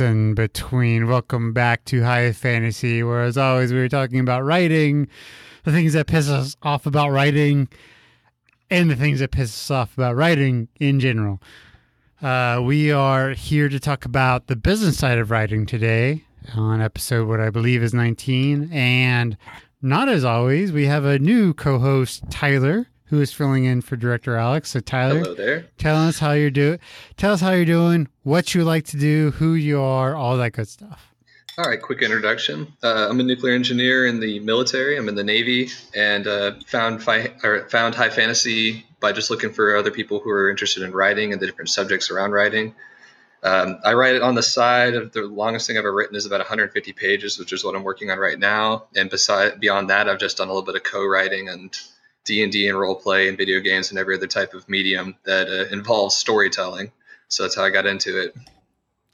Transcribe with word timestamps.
in 0.00 0.34
between, 0.34 1.06
welcome 1.06 1.52
back 1.52 1.84
to 1.86 2.02
High 2.02 2.32
Fantasy, 2.32 3.02
where 3.02 3.22
as 3.22 3.36
always 3.36 3.72
we 3.72 3.78
were 3.78 3.88
talking 3.88 4.20
about 4.20 4.44
writing, 4.44 5.08
the 5.64 5.72
things 5.72 5.92
that 5.92 6.06
piss 6.06 6.28
us 6.28 6.56
off 6.62 6.86
about 6.86 7.10
writing, 7.10 7.68
and 8.70 8.90
the 8.90 8.96
things 8.96 9.20
that 9.20 9.30
piss 9.30 9.50
us 9.50 9.70
off 9.70 9.94
about 9.94 10.16
writing 10.16 10.68
in 10.78 11.00
general. 11.00 11.40
Uh, 12.20 12.60
we 12.64 12.92
are 12.92 13.30
here 13.30 13.68
to 13.68 13.80
talk 13.80 14.04
about 14.04 14.46
the 14.46 14.56
business 14.56 14.98
side 14.98 15.18
of 15.18 15.30
writing 15.30 15.66
today 15.66 16.24
on 16.54 16.80
episode 16.80 17.28
what 17.28 17.40
I 17.40 17.50
believe 17.50 17.82
is 17.82 17.94
19. 17.94 18.70
And 18.72 19.36
not 19.80 20.08
as 20.08 20.24
always, 20.24 20.72
we 20.72 20.86
have 20.86 21.04
a 21.04 21.18
new 21.18 21.54
co 21.54 21.78
host, 21.78 22.22
Tyler 22.30 22.88
who 23.08 23.20
is 23.20 23.32
filling 23.32 23.64
in 23.64 23.80
for 23.80 23.96
director 23.96 24.36
Alex. 24.36 24.70
So 24.70 24.80
Tyler, 24.80 25.18
Hello 25.18 25.34
there. 25.34 25.66
tell 25.78 25.96
us 25.96 26.18
how 26.18 26.32
you're 26.32 26.50
doing. 26.50 26.78
Tell 27.16 27.32
us 27.32 27.40
how 27.40 27.50
you're 27.52 27.64
doing, 27.64 28.08
what 28.22 28.54
you 28.54 28.64
like 28.64 28.84
to 28.86 28.96
do, 28.98 29.32
who 29.32 29.54
you 29.54 29.80
are, 29.80 30.14
all 30.14 30.36
that 30.36 30.52
good 30.52 30.68
stuff. 30.68 31.12
All 31.58 31.64
right, 31.64 31.82
quick 31.82 32.02
introduction. 32.02 32.72
Uh, 32.84 33.08
I'm 33.10 33.18
a 33.18 33.22
nuclear 33.24 33.52
engineer 33.52 34.06
in 34.06 34.20
the 34.20 34.38
military. 34.40 34.96
I'm 34.96 35.08
in 35.08 35.16
the 35.16 35.24
Navy, 35.24 35.68
and 35.92 36.24
uh, 36.24 36.52
found 36.66 37.02
fi- 37.02 37.32
or 37.42 37.68
found 37.68 37.96
high 37.96 38.10
fantasy 38.10 38.86
by 39.00 39.10
just 39.10 39.28
looking 39.28 39.52
for 39.52 39.74
other 39.74 39.90
people 39.90 40.20
who 40.20 40.30
are 40.30 40.50
interested 40.50 40.84
in 40.84 40.92
writing 40.92 41.32
and 41.32 41.42
the 41.42 41.46
different 41.46 41.70
subjects 41.70 42.12
around 42.12 42.30
writing. 42.30 42.76
Um, 43.42 43.78
I 43.84 43.94
write 43.94 44.14
it 44.14 44.22
on 44.22 44.36
the 44.36 44.42
side 44.42 44.94
of 44.94 45.12
the 45.12 45.22
longest 45.22 45.66
thing 45.66 45.76
I've 45.76 45.80
ever 45.80 45.92
written 45.92 46.14
is 46.16 46.26
about 46.26 46.38
150 46.40 46.92
pages, 46.92 47.38
which 47.40 47.52
is 47.52 47.64
what 47.64 47.74
I'm 47.74 47.84
working 47.84 48.10
on 48.10 48.18
right 48.18 48.38
now. 48.38 48.84
And 48.94 49.10
beside 49.10 49.58
beyond 49.58 49.90
that, 49.90 50.08
I've 50.08 50.18
just 50.18 50.36
done 50.36 50.48
a 50.48 50.52
little 50.52 50.66
bit 50.66 50.76
of 50.76 50.82
co-writing 50.84 51.48
and 51.48 51.76
D 52.28 52.42
and 52.42 52.52
D 52.52 52.68
and 52.68 52.78
role 52.78 52.94
play 52.94 53.28
and 53.28 53.36
video 53.36 53.58
games 53.58 53.90
and 53.90 53.98
every 53.98 54.14
other 54.14 54.26
type 54.26 54.54
of 54.54 54.68
medium 54.68 55.16
that 55.24 55.48
uh, 55.48 55.74
involves 55.74 56.14
storytelling. 56.14 56.92
So 57.28 57.42
that's 57.42 57.56
how 57.56 57.64
I 57.64 57.70
got 57.70 57.86
into 57.86 58.20
it. 58.20 58.36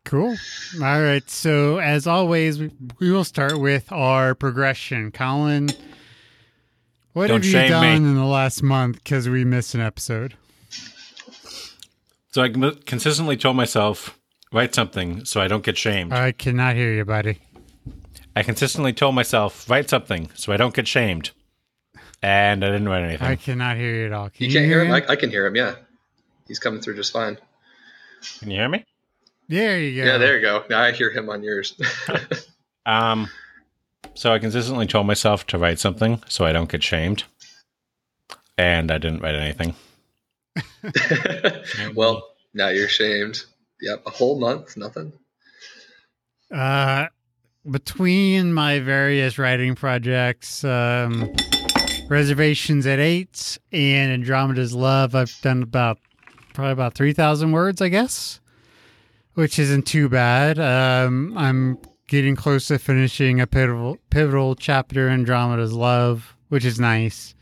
Cool. 0.04 0.36
All 0.82 1.02
right. 1.02 1.28
So 1.30 1.78
as 1.78 2.06
always, 2.06 2.58
we, 2.58 2.70
we 2.98 3.10
will 3.10 3.24
start 3.24 3.58
with 3.58 3.90
our 3.90 4.34
progression. 4.34 5.12
Colin, 5.12 5.70
what 7.14 7.28
Don't 7.28 7.44
have 7.44 7.64
you 7.64 7.68
done 7.68 8.02
me. 8.02 8.10
in 8.10 8.16
the 8.16 8.24
last 8.24 8.62
month 8.62 8.96
because 9.02 9.28
we 9.28 9.44
missed 9.44 9.74
an 9.74 9.80
episode? 9.80 10.34
So 12.32 12.42
I 12.42 12.48
consistently 12.84 13.36
told 13.36 13.56
myself, 13.56 14.18
write 14.52 14.74
something 14.74 15.24
so 15.24 15.40
I 15.40 15.46
don't 15.46 15.64
get 15.64 15.78
shamed. 15.78 16.12
I 16.12 16.32
cannot 16.32 16.74
hear 16.74 16.92
you, 16.92 17.04
buddy. 17.04 17.38
I 18.34 18.42
consistently 18.42 18.92
told 18.92 19.14
myself, 19.14 19.70
write 19.70 19.88
something 19.88 20.30
so 20.34 20.52
I 20.52 20.56
don't 20.56 20.74
get 20.74 20.88
shamed. 20.88 21.30
And 22.24 22.64
I 22.64 22.68
didn't 22.68 22.88
write 22.88 23.04
anything. 23.04 23.26
I 23.26 23.36
cannot 23.36 23.76
hear 23.76 23.94
you 23.94 24.06
at 24.06 24.12
all. 24.14 24.30
Can 24.30 24.46
You 24.46 24.52
can't 24.52 24.64
hear 24.64 24.82
him? 24.82 24.90
I, 24.92 25.04
I 25.10 25.14
can 25.14 25.28
hear 25.28 25.44
him. 25.44 25.54
Yeah, 25.56 25.74
he's 26.48 26.58
coming 26.58 26.80
through 26.80 26.96
just 26.96 27.12
fine. 27.12 27.36
Can 28.38 28.50
you 28.50 28.56
hear 28.56 28.68
me? 28.70 28.82
there 29.48 29.78
you 29.78 30.02
go. 30.02 30.06
Yeah, 30.06 30.16
there 30.16 30.36
you 30.36 30.40
go. 30.40 30.64
Now 30.70 30.80
I 30.80 30.92
hear 30.92 31.10
him 31.10 31.28
on 31.28 31.42
yours. 31.42 31.78
Um, 32.86 33.30
so 34.12 34.30
I 34.30 34.38
consistently 34.38 34.86
told 34.86 35.06
myself 35.06 35.46
to 35.46 35.56
write 35.56 35.78
something 35.78 36.22
so 36.28 36.44
I 36.44 36.52
don't 36.52 36.68
get 36.68 36.82
shamed. 36.82 37.24
And 38.58 38.90
I 38.90 38.98
didn't 38.98 39.22
write 39.22 39.34
anything. 39.34 39.74
well, 41.94 42.28
now 42.52 42.68
you're 42.68 42.88
shamed. 42.88 43.42
Yep, 43.80 44.02
a 44.04 44.10
whole 44.10 44.38
month, 44.38 44.76
nothing. 44.76 45.14
Uh, 46.52 47.06
between 47.70 48.52
my 48.52 48.80
various 48.80 49.38
writing 49.38 49.74
projects, 49.74 50.62
um, 50.62 51.32
reservations 52.08 52.86
at 52.86 52.98
eight 52.98 53.58
and 53.72 54.12
Andromeda's 54.12 54.74
Love, 54.74 55.14
I've 55.14 55.34
done 55.40 55.62
about 55.62 55.98
probably 56.52 56.72
about 56.72 56.94
three 56.94 57.12
thousand 57.12 57.52
words, 57.52 57.80
I 57.80 57.88
guess, 57.88 58.40
which 59.34 59.58
isn't 59.58 59.86
too 59.86 60.08
bad. 60.08 60.58
Um, 60.58 61.36
I'm 61.36 61.78
getting 62.06 62.36
close 62.36 62.68
to 62.68 62.78
finishing 62.78 63.40
a 63.40 63.46
pivotal 63.46 63.98
pivotal 64.10 64.54
chapter 64.54 65.08
in 65.08 65.20
Andromeda's 65.20 65.72
Love, 65.72 66.36
which 66.48 66.64
is 66.64 66.78
nice. 66.78 67.34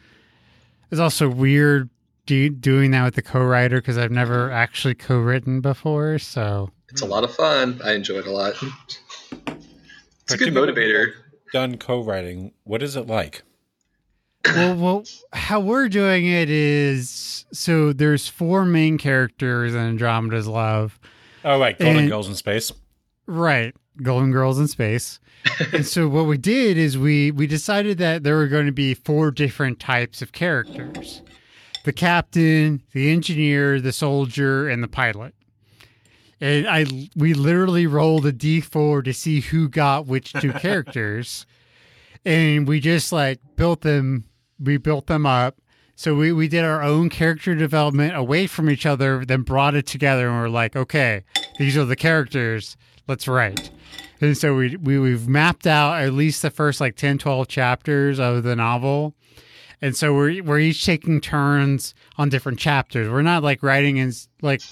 It's 0.91 1.01
also 1.01 1.29
weird 1.29 1.89
do, 2.27 2.51
doing 2.51 2.91
that 2.93 3.05
with 3.05 3.15
the 3.15 3.23
co-writer 3.23 3.81
because 3.81 3.99
I've 3.99 4.11
never 4.11 4.51
actually 4.51 4.95
co-written 4.95 5.61
before, 5.61 6.19
so. 6.19 6.71
It's 6.91 7.01
a 7.01 7.07
lot 7.07 7.25
of 7.25 7.35
fun. 7.35 7.81
I 7.83 7.95
enjoy 7.95 8.17
it 8.17 8.27
a 8.27 8.31
lot. 8.31 8.55
It's 10.23 10.35
a 10.35 10.37
good 10.37 10.53
motivator. 10.53 11.13
Done 11.53 11.79
co-writing. 11.79 12.53
What 12.65 12.83
is 12.83 12.97
it 12.97 13.07
like? 13.07 13.43
Well, 14.47 14.77
well, 14.77 15.05
how 15.33 15.61
we're 15.61 15.89
doing 15.89 16.27
it 16.27 16.51
is 16.51 17.45
so 17.53 17.93
there's 17.93 18.29
four 18.29 18.65
main 18.65 18.99
characters 18.99 19.75
in 19.75 19.81
Andromeda's 19.81 20.47
Love. 20.49 20.99
Oh, 21.45 21.59
right. 21.61 21.79
Golden 21.79 21.99
And- 22.01 22.09
Girls 22.11 22.29
in 22.29 22.35
Space. 22.35 22.73
Right. 23.27 23.75
Golden 24.03 24.33
Girls 24.33 24.59
in 24.59 24.69
Space. 24.69 25.21
and 25.73 25.85
so 25.87 26.09
what 26.09 26.27
we 26.27 26.39
did 26.39 26.77
is 26.79 26.97
we 26.97 27.31
we 27.31 27.47
decided 27.47 27.99
that 27.99 28.23
there 28.23 28.37
were 28.37 28.47
going 28.49 28.67
to 28.67 28.73
be 28.73 28.95
four 28.95 29.31
different 29.31 29.81
types 29.81 30.23
of 30.23 30.33
characters. 30.33 31.21
The 31.85 31.93
captain, 31.93 32.83
the 32.93 33.11
engineer, 33.11 33.81
the 33.81 33.93
soldier, 33.93 34.69
and 34.69 34.83
the 34.83 34.89
pilot. 34.89 35.35
And 36.41 36.67
I 36.69 36.87
we 37.17 37.35
literally 37.35 37.87
rolled 37.87 38.25
a 38.27 38.33
D4 38.33 39.05
to 39.05 39.13
see 39.13 39.41
who 39.41 39.69
got 39.69 40.07
which 40.07 40.33
two 40.33 40.53
characters. 40.53 41.45
And 42.25 42.69
we 42.69 42.79
just 42.81 43.13
like 43.13 43.41
built 43.57 43.81
them 43.81 44.25
we 44.63 44.77
built 44.77 45.07
them 45.07 45.27
up. 45.27 45.59
So 45.95 46.15
we, 46.15 46.33
we 46.33 46.49
did 46.49 46.65
our 46.65 46.83
own 46.83 47.11
character 47.11 47.55
development 47.55 48.17
away 48.17 48.47
from 48.47 48.71
each 48.71 48.87
other, 48.87 49.25
then 49.25 49.43
brought 49.43 49.75
it 49.75 49.87
together 49.87 50.29
and 50.29 50.41
we're 50.41 50.49
like, 50.49 50.75
okay, 50.75 51.25
these 51.59 51.77
are 51.77 51.85
the 51.85 51.97
characters. 51.97 52.77
Let's 53.07 53.29
write. 53.29 53.71
And 54.21 54.37
so 54.37 54.55
we, 54.55 54.77
we 54.77 54.99
we've 54.99 55.29
mapped 55.29 55.67
out 55.67 56.01
at 56.01 56.13
least 56.13 56.43
the 56.43 56.51
first 56.51 56.81
like 56.81 56.97
10, 56.97 57.19
12 57.19 57.49
chapters 57.49 58.19
of 58.19 58.43
the 58.43 58.57
novel. 58.57 59.15
And 59.83 59.97
so 59.97 60.15
we're 60.15 60.45
we're 60.45 60.61
each 60.61 60.85
taking 60.87 61.21
turns 61.21 61.93
on 62.17 62.29
different 62.29 62.61
chapters. 62.61 63.11
We're 63.11 63.23
not 63.23 63.43
like 63.43 63.65
writing 63.65 63.97
in 63.97 64.13
like 64.41 64.63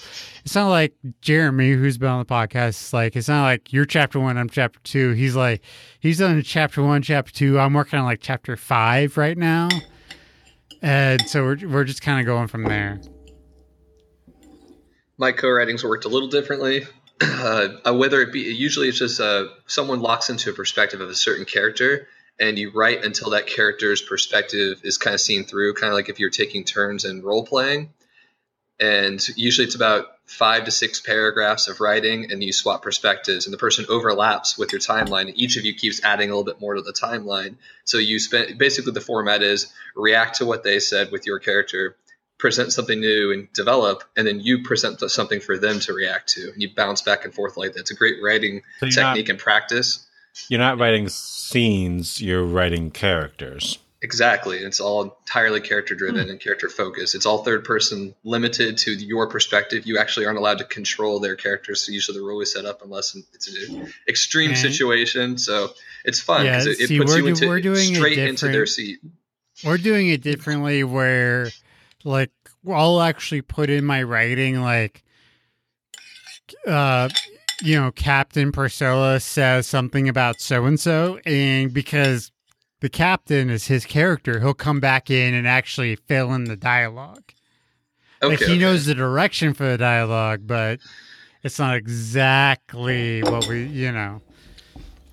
it's 0.45 0.55
not 0.55 0.69
like 0.69 0.93
Jeremy 1.19 1.73
who's 1.73 1.97
been 1.97 2.07
on 2.07 2.19
the 2.19 2.25
podcast. 2.25 2.93
Like 2.93 3.17
it's 3.17 3.27
not 3.27 3.43
like 3.43 3.73
you're 3.73 3.85
chapter 3.85 4.21
one, 4.21 4.37
I'm 4.37 4.49
chapter 4.49 4.79
two. 4.83 5.11
He's 5.11 5.35
like 5.35 5.61
he's 5.99 6.21
on 6.21 6.41
chapter 6.43 6.81
one, 6.81 7.01
chapter 7.01 7.33
two. 7.33 7.59
I'm 7.59 7.73
working 7.73 7.99
on 7.99 8.05
like 8.05 8.21
chapter 8.21 8.55
five 8.55 9.17
right 9.17 9.37
now. 9.37 9.67
And 10.81 11.21
so 11.27 11.43
we're 11.43 11.67
we're 11.67 11.83
just 11.83 12.01
kind 12.01 12.21
of 12.21 12.25
going 12.25 12.47
from 12.47 12.63
there. 12.63 13.01
My 15.17 15.33
co-writings 15.33 15.83
worked 15.83 16.05
a 16.05 16.09
little 16.09 16.29
differently. 16.29 16.85
Uh, 17.21 17.93
whether 17.93 18.21
it 18.21 18.31
be 18.31 18.39
usually 18.39 18.87
it's 18.87 18.97
just 18.97 19.19
uh, 19.19 19.45
someone 19.67 19.99
locks 19.99 20.29
into 20.29 20.49
a 20.49 20.53
perspective 20.53 21.01
of 21.01 21.09
a 21.09 21.15
certain 21.15 21.45
character, 21.45 22.07
and 22.41 22.57
you 22.57 22.71
write 22.71 23.05
until 23.05 23.29
that 23.29 23.45
character's 23.45 24.01
perspective 24.01 24.81
is 24.83 24.97
kind 24.97 25.13
of 25.13 25.21
seen 25.21 25.45
through, 25.45 25.75
kind 25.75 25.93
of 25.93 25.95
like 25.95 26.09
if 26.09 26.19
you're 26.19 26.31
taking 26.31 26.63
turns 26.65 27.05
in 27.05 27.21
role 27.21 27.45
playing. 27.45 27.93
And 28.79 29.25
usually 29.37 29.67
it's 29.67 29.75
about 29.75 30.07
five 30.25 30.65
to 30.65 30.71
six 30.71 30.99
paragraphs 30.99 31.67
of 31.67 31.79
writing, 31.79 32.31
and 32.31 32.43
you 32.43 32.51
swap 32.51 32.81
perspectives, 32.81 33.45
and 33.45 33.53
the 33.53 33.59
person 33.59 33.85
overlaps 33.89 34.57
with 34.57 34.71
your 34.71 34.81
timeline. 34.81 35.27
And 35.27 35.37
each 35.37 35.55
of 35.55 35.65
you 35.65 35.75
keeps 35.75 36.03
adding 36.03 36.29
a 36.29 36.35
little 36.35 36.43
bit 36.43 36.59
more 36.59 36.73
to 36.73 36.81
the 36.81 36.93
timeline. 36.93 37.57
So 37.85 37.99
you 37.99 38.17
spend 38.17 38.57
basically 38.57 38.93
the 38.93 39.01
format 39.01 39.43
is 39.43 39.71
react 39.95 40.37
to 40.37 40.45
what 40.47 40.63
they 40.63 40.79
said 40.79 41.11
with 41.11 41.27
your 41.27 41.37
character, 41.37 41.95
present 42.39 42.73
something 42.73 42.99
new 42.99 43.31
and 43.31 43.53
develop, 43.53 44.03
and 44.17 44.25
then 44.25 44.39
you 44.39 44.63
present 44.63 44.99
something 45.11 45.41
for 45.41 45.59
them 45.59 45.79
to 45.81 45.93
react 45.93 46.29
to, 46.29 46.51
and 46.51 46.59
you 46.59 46.73
bounce 46.75 47.03
back 47.03 47.23
and 47.23 47.35
forth 47.35 47.55
like 47.55 47.73
that. 47.73 47.81
It's 47.81 47.91
a 47.91 47.95
great 47.95 48.15
writing 48.23 48.63
So 48.79 48.87
you're 48.87 48.95
not, 48.95 49.13
technique 49.13 49.29
and 49.29 49.37
practice. 49.37 50.07
You're 50.49 50.59
not 50.59 50.79
writing 50.79 51.07
scenes, 51.09 52.21
you're 52.21 52.43
writing 52.45 52.91
characters. 52.91 53.77
Exactly. 54.03 54.57
It's 54.57 54.79
all 54.79 55.03
entirely 55.03 55.61
character 55.61 55.93
driven 55.93 56.27
and 56.27 56.39
character 56.39 56.69
focused. 56.69 57.13
It's 57.13 57.27
all 57.27 57.43
third 57.43 57.63
person 57.63 58.15
limited 58.23 58.79
to 58.79 58.93
your 58.93 59.27
perspective. 59.29 59.85
You 59.85 59.99
actually 59.99 60.25
aren't 60.25 60.39
allowed 60.39 60.57
to 60.57 60.63
control 60.63 61.19
their 61.19 61.35
characters. 61.35 61.81
So 61.81 61.91
usually 61.91 62.17
they're 62.17 62.31
always 62.31 62.51
set 62.51 62.65
up 62.65 62.81
unless 62.83 63.15
it's 63.33 63.47
an 63.69 63.87
extreme 64.07 64.51
Okay. 64.51 64.59
situation. 64.59 65.37
So 65.37 65.69
it's 66.03 66.19
fun 66.19 66.45
Yeah, 66.47 66.53
because 66.63 66.79
it, 66.79 66.83
it 66.83 66.87
see, 66.87 66.97
puts 66.97 67.11
we're 67.11 67.17
you 67.19 67.35
do- 67.35 67.47
we're 67.47 67.57
into 67.57 67.73
doing 67.73 67.91
it 67.91 67.95
straight 67.95 68.17
into 68.17 68.47
their 68.47 68.65
seat. 68.65 69.01
We're 69.63 69.77
doing 69.77 70.09
it 70.09 70.23
differently 70.23 70.83
where 70.83 71.51
like 72.03 72.31
I'll 72.67 73.01
actually 73.01 73.43
put 73.43 73.69
in 73.69 73.85
my 73.85 74.01
writing 74.01 74.61
like 74.61 75.03
uh 76.65 77.07
you 77.61 77.79
know, 77.79 77.91
Captain 77.91 78.51
Priscilla 78.51 79.19
says 79.19 79.67
something 79.67 80.07
about 80.09 80.41
so 80.41 80.65
and 80.65 80.79
so 80.79 81.19
and 81.25 81.73
because 81.73 82.31
the 82.79 82.89
captain 82.89 83.49
is 83.49 83.67
his 83.67 83.85
character, 83.85 84.39
he'll 84.39 84.53
come 84.53 84.79
back 84.79 85.09
in 85.09 85.33
and 85.33 85.47
actually 85.47 85.95
fill 85.95 86.33
in 86.33 86.45
the 86.45 86.55
dialogue. 86.55 87.23
Okay. 88.23 88.31
like 88.31 88.39
he 88.39 88.45
okay. 88.45 88.57
knows 88.57 88.85
the 88.85 88.95
direction 88.95 89.53
for 89.53 89.65
the 89.65 89.77
dialogue, 89.77 90.41
but 90.45 90.79
it's 91.43 91.57
not 91.59 91.75
exactly 91.75 93.21
what 93.23 93.47
we, 93.47 93.65
you 93.65 93.91
know. 93.91 94.21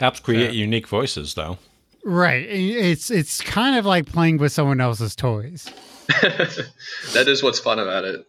Apps 0.01 0.23
create 0.23 0.53
Yeah. 0.53 0.61
unique 0.61 0.87
voices, 0.89 1.35
though. 1.35 1.59
Right. 2.05 2.47
It's 2.49 3.11
it's 3.11 3.41
kind 3.41 3.77
of 3.77 3.85
like 3.85 4.07
playing 4.07 4.39
with 4.39 4.53
someone 4.53 4.81
else's 4.81 5.15
toys. 5.17 5.69
that 6.23 7.25
is 7.27 7.43
what's 7.43 7.59
fun 7.59 7.79
about 7.79 8.05
it. 8.05 8.27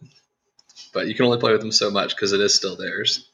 but 0.92 1.06
you 1.06 1.14
can 1.14 1.24
only 1.24 1.38
play 1.38 1.52
with 1.52 1.60
them 1.60 1.72
so 1.72 1.90
much 1.90 2.14
because 2.16 2.32
it 2.32 2.40
is 2.40 2.52
still 2.54 2.76
theirs. 2.76 3.28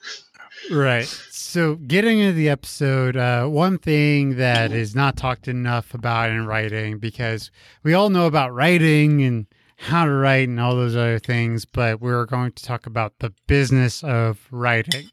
Right. 0.71 1.07
So, 1.31 1.77
getting 1.77 2.19
into 2.19 2.35
the 2.35 2.49
episode, 2.49 3.17
uh, 3.17 3.47
one 3.47 3.79
thing 3.79 4.37
that 4.37 4.73
is 4.73 4.95
not 4.95 5.17
talked 5.17 5.49
enough 5.49 5.95
about 5.95 6.31
in 6.31 6.47
writing, 6.47 6.99
because 6.99 7.51
we 7.83 7.95
all 7.95 8.11
know 8.11 8.27
about 8.27 8.53
writing 8.53 9.23
and 9.23 9.47
how 9.77 10.05
to 10.05 10.13
write 10.13 10.49
and 10.49 10.59
all 10.61 10.75
those 10.75 10.97
other 10.97 11.19
things, 11.19 11.65
but 11.65 12.01
we're 12.01 12.25
going 12.25 12.53
to 12.53 12.65
talk 12.65 12.87
about 12.87 13.19
the 13.21 13.33
business 13.47 14.03
of 14.03 14.49
writing, 14.51 15.11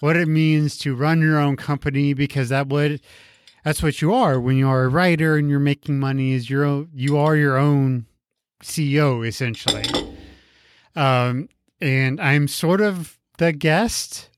what 0.00 0.16
it 0.16 0.28
means 0.28 0.78
to 0.78 0.94
run 0.94 1.20
your 1.20 1.38
own 1.38 1.56
company, 1.56 2.14
because 2.14 2.48
that 2.50 2.68
would 2.68 3.00
that's 3.64 3.82
what 3.82 4.00
you 4.00 4.14
are 4.14 4.40
when 4.40 4.56
you 4.56 4.68
are 4.68 4.84
a 4.84 4.88
writer 4.88 5.36
and 5.36 5.50
you're 5.50 5.58
making 5.58 5.98
money. 5.98 6.32
Is 6.32 6.48
your 6.48 6.64
own, 6.64 6.88
you 6.94 7.18
are 7.18 7.34
your 7.34 7.56
own 7.56 8.06
CEO 8.62 9.26
essentially. 9.26 9.84
Um, 10.94 11.48
and 11.80 12.20
I'm 12.20 12.46
sort 12.48 12.80
of 12.80 13.18
the 13.38 13.52
guest 13.52 14.30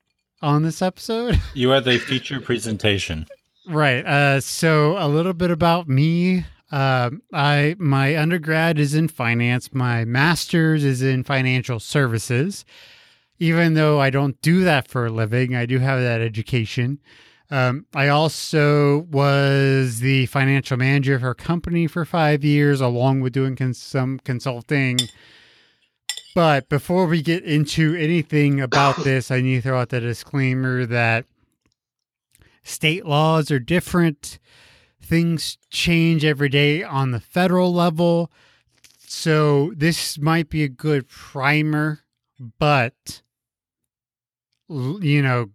on 0.42 0.62
this 0.62 0.82
episode. 0.82 1.40
You 1.54 1.72
are 1.72 1.80
the 1.80 1.98
feature 1.98 2.40
presentation. 2.40 3.26
Right. 3.66 4.04
Uh, 4.06 4.40
so 4.40 4.96
a 4.98 5.08
little 5.08 5.34
bit 5.34 5.50
about 5.50 5.88
me. 5.88 6.44
Um, 6.70 7.22
I 7.32 7.74
my 7.78 8.16
undergrad 8.16 8.78
is 8.78 8.94
in 8.94 9.08
finance. 9.08 9.72
My 9.72 10.04
master's 10.04 10.84
is 10.84 11.02
in 11.02 11.24
financial 11.24 11.80
services. 11.80 12.64
Even 13.38 13.74
though 13.74 14.00
I 14.00 14.10
don't 14.10 14.40
do 14.42 14.64
that 14.64 14.88
for 14.88 15.06
a 15.06 15.10
living, 15.10 15.54
I 15.54 15.66
do 15.66 15.78
have 15.78 16.00
that 16.00 16.20
education. 16.20 16.98
Um, 17.50 17.86
I 17.94 18.08
also 18.08 19.06
was 19.10 20.00
the 20.00 20.26
financial 20.26 20.76
manager 20.76 21.14
of 21.14 21.22
a 21.24 21.34
company 21.34 21.86
for 21.86 22.04
five 22.04 22.44
years, 22.44 22.80
along 22.80 23.20
with 23.20 23.32
doing 23.32 23.56
cons- 23.56 23.78
some 23.78 24.18
consulting. 24.18 24.98
But 26.38 26.68
before 26.68 27.06
we 27.06 27.20
get 27.20 27.42
into 27.42 27.96
anything 27.96 28.60
about 28.60 28.94
this, 29.02 29.32
I 29.32 29.40
need 29.40 29.56
to 29.56 29.62
throw 29.62 29.80
out 29.80 29.88
the 29.88 29.98
disclaimer 29.98 30.86
that 30.86 31.24
state 32.62 33.04
laws 33.04 33.50
are 33.50 33.58
different. 33.58 34.38
Things 35.02 35.58
change 35.68 36.24
every 36.24 36.48
day 36.48 36.84
on 36.84 37.10
the 37.10 37.18
federal 37.18 37.74
level. 37.74 38.30
So 39.00 39.72
this 39.76 40.16
might 40.16 40.48
be 40.48 40.62
a 40.62 40.68
good 40.68 41.08
primer, 41.08 42.04
but 42.60 43.22
you 44.68 45.20
know, 45.20 45.50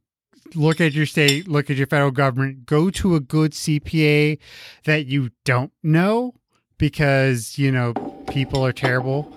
look 0.54 0.82
at 0.82 0.92
your 0.92 1.06
state, 1.06 1.48
look 1.48 1.70
at 1.70 1.78
your 1.78 1.88
federal 1.88 2.12
government, 2.12 2.66
go 2.66 2.90
to 2.90 3.16
a 3.16 3.22
good 3.22 3.54
CPA 3.54 4.38
that 4.84 5.06
you 5.06 5.30
don't 5.46 5.72
know 5.82 6.34
because, 6.78 7.58
you 7.58 7.72
know, 7.72 7.94
people 8.28 8.66
are 8.66 8.74
terrible. 8.74 9.34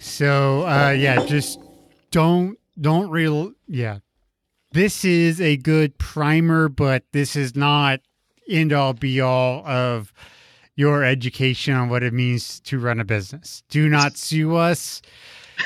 So, 0.00 0.66
uh, 0.66 0.90
yeah, 0.90 1.24
just 1.26 1.60
don't, 2.10 2.58
don't 2.80 3.10
real, 3.10 3.52
yeah. 3.68 3.98
This 4.72 5.04
is 5.04 5.40
a 5.40 5.56
good 5.56 5.98
primer, 5.98 6.68
but 6.68 7.04
this 7.12 7.36
is 7.36 7.54
not 7.54 8.00
end 8.48 8.72
all 8.72 8.94
be 8.94 9.20
all 9.20 9.64
of 9.66 10.12
your 10.74 11.04
education 11.04 11.74
on 11.74 11.88
what 11.88 12.02
it 12.02 12.14
means 12.14 12.60
to 12.60 12.78
run 12.78 12.98
a 13.00 13.04
business. 13.04 13.62
Do 13.68 13.88
not 13.88 14.16
sue 14.16 14.56
us. 14.56 15.02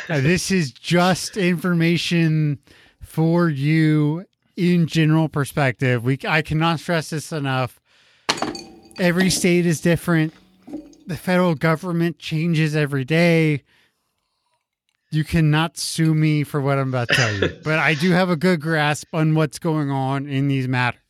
Uh, 0.08 0.20
this 0.20 0.50
is 0.50 0.72
just 0.72 1.36
information 1.36 2.58
for 3.00 3.48
you 3.48 4.24
in 4.56 4.86
general 4.86 5.28
perspective. 5.28 6.04
We 6.04 6.18
I 6.26 6.42
cannot 6.42 6.80
stress 6.80 7.10
this 7.10 7.30
enough. 7.30 7.80
Every 8.98 9.30
state 9.30 9.66
is 9.66 9.80
different. 9.80 10.34
The 11.06 11.16
federal 11.16 11.54
government 11.54 12.18
changes 12.18 12.74
every 12.74 13.04
day. 13.04 13.62
You 15.14 15.24
cannot 15.24 15.78
sue 15.78 16.14
me 16.14 16.42
for 16.42 16.60
what 16.60 16.78
I'm 16.78 16.88
about 16.88 17.08
to 17.08 17.14
tell 17.14 17.32
you, 17.34 17.60
but 17.62 17.78
I 17.78 17.94
do 17.94 18.10
have 18.10 18.30
a 18.30 18.36
good 18.36 18.60
grasp 18.60 19.14
on 19.14 19.34
what's 19.34 19.58
going 19.58 19.90
on 19.90 20.28
in 20.28 20.48
these 20.48 20.66
matters. 20.66 21.00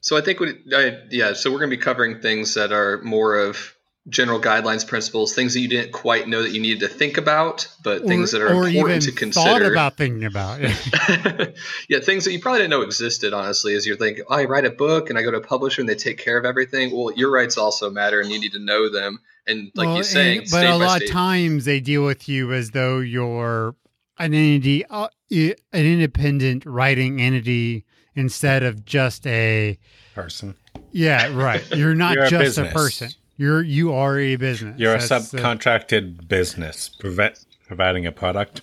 So 0.00 0.16
I 0.16 0.22
think, 0.22 0.40
we, 0.40 0.54
I, 0.74 1.02
yeah. 1.10 1.34
So 1.34 1.50
we're 1.50 1.58
going 1.58 1.70
to 1.70 1.76
be 1.76 1.82
covering 1.82 2.20
things 2.20 2.54
that 2.54 2.72
are 2.72 3.00
more 3.02 3.36
of 3.36 3.77
general 4.08 4.40
guidelines, 4.40 4.86
principles, 4.86 5.34
things 5.34 5.54
that 5.54 5.60
you 5.60 5.68
didn't 5.68 5.92
quite 5.92 6.28
know 6.28 6.42
that 6.42 6.50
you 6.50 6.60
needed 6.60 6.80
to 6.80 6.88
think 6.88 7.18
about, 7.18 7.68
but 7.82 8.04
things 8.06 8.32
that 8.32 8.40
are 8.40 8.66
important 8.66 9.02
to 9.02 9.12
consider. 9.12 9.46
Thought 9.46 9.62
about 9.62 9.96
thinking 9.96 10.24
about. 10.24 10.60
yeah, 11.88 12.00
things 12.00 12.24
that 12.24 12.32
you 12.32 12.40
probably 12.40 12.60
didn't 12.60 12.70
know 12.70 12.82
existed. 12.82 13.32
Honestly, 13.32 13.74
as 13.74 13.86
you're 13.86 13.96
thinking, 13.96 14.24
oh, 14.28 14.34
I 14.34 14.44
write 14.44 14.64
a 14.64 14.70
book 14.70 15.10
and 15.10 15.18
I 15.18 15.22
go 15.22 15.30
to 15.30 15.38
a 15.38 15.42
publisher 15.42 15.82
and 15.82 15.88
they 15.88 15.94
take 15.94 16.18
care 16.18 16.38
of 16.38 16.44
everything. 16.44 16.96
Well, 16.96 17.12
your 17.14 17.30
rights 17.30 17.58
also 17.58 17.90
matter, 17.90 18.20
and 18.20 18.30
you 18.30 18.40
need 18.40 18.52
to 18.52 18.58
know 18.58 18.90
them. 18.90 19.20
And 19.46 19.70
like 19.74 19.86
well, 19.86 19.94
you're 19.96 20.04
saying, 20.04 20.40
and, 20.40 20.50
but 20.50 20.66
a 20.66 20.76
lot 20.76 20.98
state, 20.98 21.08
of 21.08 21.14
times 21.14 21.64
they 21.64 21.80
deal 21.80 22.04
with 22.04 22.28
you 22.28 22.52
as 22.52 22.70
though 22.70 22.98
you're 22.98 23.74
an 24.18 24.34
entity, 24.34 24.84
uh, 24.86 25.08
an 25.30 25.54
independent 25.72 26.64
writing 26.66 27.20
entity 27.20 27.84
instead 28.14 28.62
of 28.62 28.84
just 28.84 29.26
a 29.26 29.78
person. 30.14 30.54
Yeah, 30.90 31.32
right. 31.34 31.64
You're 31.74 31.94
not 31.94 32.14
you're 32.14 32.26
just 32.26 32.58
a, 32.58 32.68
a 32.68 32.72
person. 32.72 33.10
You're 33.38 33.62
you 33.62 33.94
are 33.94 34.18
a 34.18 34.34
business. 34.36 34.78
You're 34.78 34.98
That's 34.98 35.32
a 35.32 35.36
subcontracted 35.36 36.18
the, 36.18 36.22
business 36.24 36.88
prevent, 36.88 37.38
providing 37.66 38.04
a 38.04 38.12
product. 38.12 38.62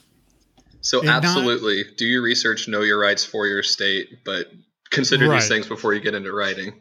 So 0.81 1.03
absolutely, 1.07 1.83
not, 1.83 1.97
do 1.97 2.05
your 2.05 2.21
research, 2.21 2.67
know 2.67 2.81
your 2.81 2.99
rights 2.99 3.25
for 3.25 3.47
your 3.47 3.63
state, 3.63 4.23
but 4.25 4.51
consider 4.91 5.29
right. 5.29 5.39
these 5.39 5.47
things 5.47 5.65
before 5.65 5.93
you 5.93 6.01
get 6.01 6.13
into 6.13 6.31
writing. 6.31 6.73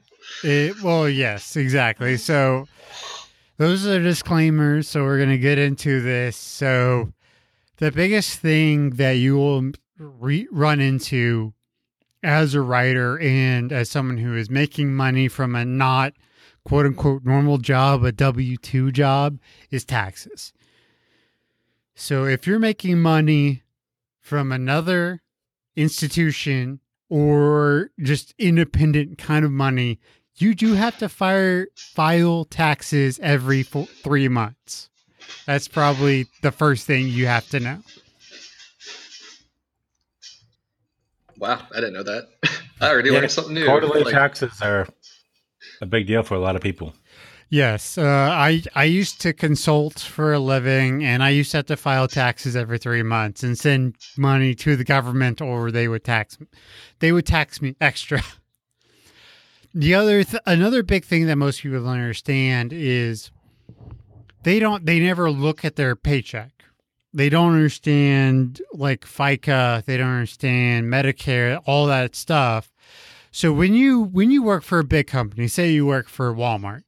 It, 0.43 0.83
well, 0.83 1.09
yes, 1.09 1.57
exactly. 1.57 2.17
So 2.17 2.67
those 3.59 3.87
are 3.87 4.03
disclaimers. 4.03 4.89
So 4.89 5.05
we're 5.05 5.19
going 5.19 5.31
to 5.31 5.39
get 5.39 5.59
into 5.59 6.01
this. 6.03 6.37
So 6.37 7.13
the 7.77 7.93
biggest 7.93 8.41
thing 8.41 8.91
that 8.91 9.13
you 9.13 9.37
will 9.37 9.71
re- 9.99 10.49
run 10.51 10.81
into 10.81 11.55
as 12.25 12.55
a 12.55 12.61
writer 12.61 13.21
and 13.21 13.73
as 13.73 13.89
someone 13.89 14.17
who 14.17 14.37
is 14.37 14.51
making 14.51 14.95
money 14.95 15.29
from 15.29 15.55
a 15.55 15.65
not 15.65 16.15
quote 16.65 16.87
unquote 16.87 17.25
normal 17.25 17.59
job, 17.59 18.05
a 18.05 18.13
W 18.13 18.57
2 18.57 18.93
job, 18.93 19.39
is 19.71 19.85
taxes. 19.85 20.53
So 21.95 22.25
if 22.25 22.47
you're 22.47 22.59
making 22.59 23.01
money 23.01 23.63
from 24.21 24.51
another 24.51 25.23
institution 25.77 26.81
or 27.09 27.91
just 28.01 28.35
independent 28.39 29.19
kind 29.19 29.45
of 29.45 29.53
money, 29.53 30.01
you 30.37 30.55
do 30.55 30.75
have 30.75 30.99
to 30.99 31.09
fire, 31.09 31.69
file 31.77 32.45
taxes 32.45 33.21
every 33.23 33.63
four, 33.63 33.87
three 33.87 34.29
months. 34.29 34.91
That's 35.47 35.69
probably 35.69 36.27
the 36.43 36.51
first 36.51 36.87
thing 36.87 37.09
you 37.09 37.27
have 37.27 37.49
to 37.51 37.61
know. 37.61 37.79
Wow, 41.39 41.61
I 41.73 41.77
didn't 41.77 41.95
know 41.95 42.03
that. 42.03 42.29
I 42.81 42.89
already 42.91 43.11
yeah, 43.11 43.19
learned 43.19 43.31
something 43.31 43.55
new. 43.55 43.67
Quarterly 43.67 44.05
like, 44.05 44.15
taxes 44.15 44.61
are 44.61 44.89
a 45.81 45.87
big 45.87 46.07
deal 46.07 46.23
for 46.23 46.35
a 46.35 46.41
lot 46.41 46.57
of 46.57 46.63
people. 46.63 46.95
Yes, 47.51 47.99
uh, 47.99 48.03
I 48.05 48.63
I 48.75 48.85
used 48.85 49.21
to 49.21 49.33
consult 49.33 50.01
for 50.01 50.33
a 50.33 50.39
living, 50.39 51.05
and 51.05 51.23
I 51.23 51.29
used 51.31 51.51
to 51.53 51.59
have 51.59 51.67
to 51.67 51.77
file 51.77 52.09
taxes 52.09 52.57
every 52.57 52.79
three 52.79 53.03
months 53.03 53.43
and 53.43 53.57
send 53.57 53.97
money 54.17 54.55
to 54.57 54.77
the 54.77 54.85
government, 54.85 55.41
or 55.41 55.71
they 55.71 55.87
would 55.87 56.05
tax 56.05 56.39
they 56.99 57.13
would 57.13 57.27
tax 57.27 57.61
me 57.63 57.77
extra. 57.81 58.23
the 59.75 59.95
other 59.95 60.25
th- 60.25 60.43
another 60.47 60.83
big 60.83 61.05
thing 61.05 61.27
that 61.27 61.37
most 61.37 61.63
people 61.63 61.79
don't 61.79 61.93
understand 61.93 62.73
is 62.73 63.31
they 64.43 64.59
don't 64.59 64.87
they 64.87 64.99
never 64.99 65.31
look 65.31 65.65
at 65.65 65.77
their 65.77 65.95
paycheck. 65.95 66.51
They 67.13 67.29
don't 67.29 67.53
understand 67.55 68.61
like 68.73 69.05
FICA. 69.05 69.85
They 69.85 69.97
don't 69.97 70.09
understand 70.09 70.87
Medicare, 70.87 71.63
all 71.67 71.87
that 71.87 72.17
stuff. 72.17 72.74
So 73.35 73.53
when 73.53 73.75
you 73.75 74.01
when 74.01 74.31
you 74.31 74.45
work 74.45 74.63
for 74.63 74.79
a 74.79 74.85
big 74.85 75.09
company, 75.09 75.49
say 75.49 75.73
you 75.73 75.85
work 75.85 76.09
for 76.09 76.33
Walmart, 76.33 76.85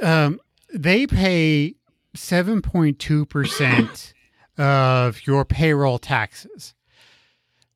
um, 0.00 0.40
they 0.72 1.06
pay 1.06 1.74
seven 2.14 2.62
point 2.62 2.98
two 2.98 3.26
percent 3.26 4.14
of 4.56 5.26
your 5.26 5.44
payroll 5.44 5.98
taxes. 5.98 6.72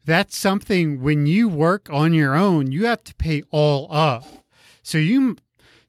That's 0.06 0.34
something 0.34 1.02
when 1.02 1.26
you 1.26 1.46
work 1.46 1.90
on 1.92 2.14
your 2.14 2.34
own, 2.34 2.72
you 2.72 2.86
have 2.86 3.04
to 3.04 3.14
pay 3.16 3.42
all 3.50 3.86
of. 3.92 4.40
So 4.82 4.96
you 4.96 5.36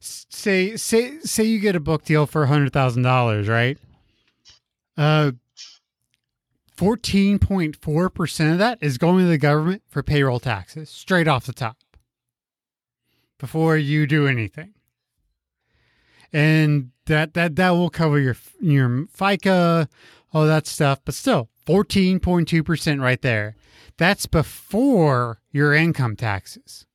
say 0.00 0.76
say 0.76 1.18
say 1.20 1.44
you 1.44 1.60
get 1.60 1.74
a 1.74 1.80
book 1.80 2.04
deal 2.04 2.26
for 2.26 2.44
hundred 2.44 2.74
thousand 2.74 3.04
dollars, 3.04 3.48
right? 3.48 3.78
Uh, 4.98 5.32
14.4% 6.76 8.52
of 8.52 8.58
that 8.58 8.78
is 8.80 8.98
going 8.98 9.24
to 9.24 9.30
the 9.30 9.38
government 9.38 9.82
for 9.88 10.02
payroll 10.02 10.40
taxes 10.40 10.90
straight 10.90 11.28
off 11.28 11.46
the 11.46 11.52
top 11.52 11.76
before 13.38 13.76
you 13.76 14.06
do 14.06 14.26
anything. 14.26 14.74
And 16.32 16.90
that 17.06 17.34
that 17.34 17.54
that 17.56 17.70
will 17.70 17.90
cover 17.90 18.18
your 18.18 18.36
your 18.60 18.88
FICA, 18.88 19.88
all 20.32 20.46
that 20.46 20.66
stuff, 20.66 21.00
but 21.04 21.14
still 21.14 21.48
14.2% 21.66 23.00
right 23.00 23.22
there. 23.22 23.54
That's 23.96 24.26
before 24.26 25.40
your 25.52 25.74
income 25.74 26.16
taxes. 26.16 26.86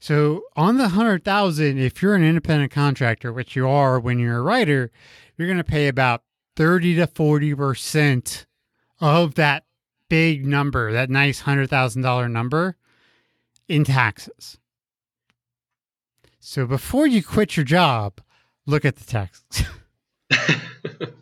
So 0.00 0.42
on 0.56 0.76
the 0.76 0.84
100,000 0.84 1.78
if 1.78 2.02
you're 2.02 2.14
an 2.14 2.24
independent 2.24 2.72
contractor, 2.72 3.32
which 3.32 3.54
you 3.54 3.68
are 3.68 4.00
when 4.00 4.18
you're 4.18 4.38
a 4.38 4.42
writer, 4.42 4.90
you're 5.36 5.48
going 5.48 5.58
to 5.58 5.64
pay 5.64 5.86
about 5.86 6.22
30 6.56 6.96
to 6.96 7.06
40% 7.06 8.46
of 9.04 9.34
that 9.34 9.64
big 10.08 10.46
number, 10.46 10.92
that 10.92 11.10
nice 11.10 11.42
$100,000 11.42 12.30
number, 12.30 12.76
in 13.68 13.84
taxes. 13.84 14.56
So 16.40 16.66
before 16.66 17.06
you 17.06 17.22
quit 17.22 17.54
your 17.56 17.64
job, 17.64 18.22
look 18.64 18.86
at 18.86 18.96
the 18.96 19.04
taxes. 19.04 19.66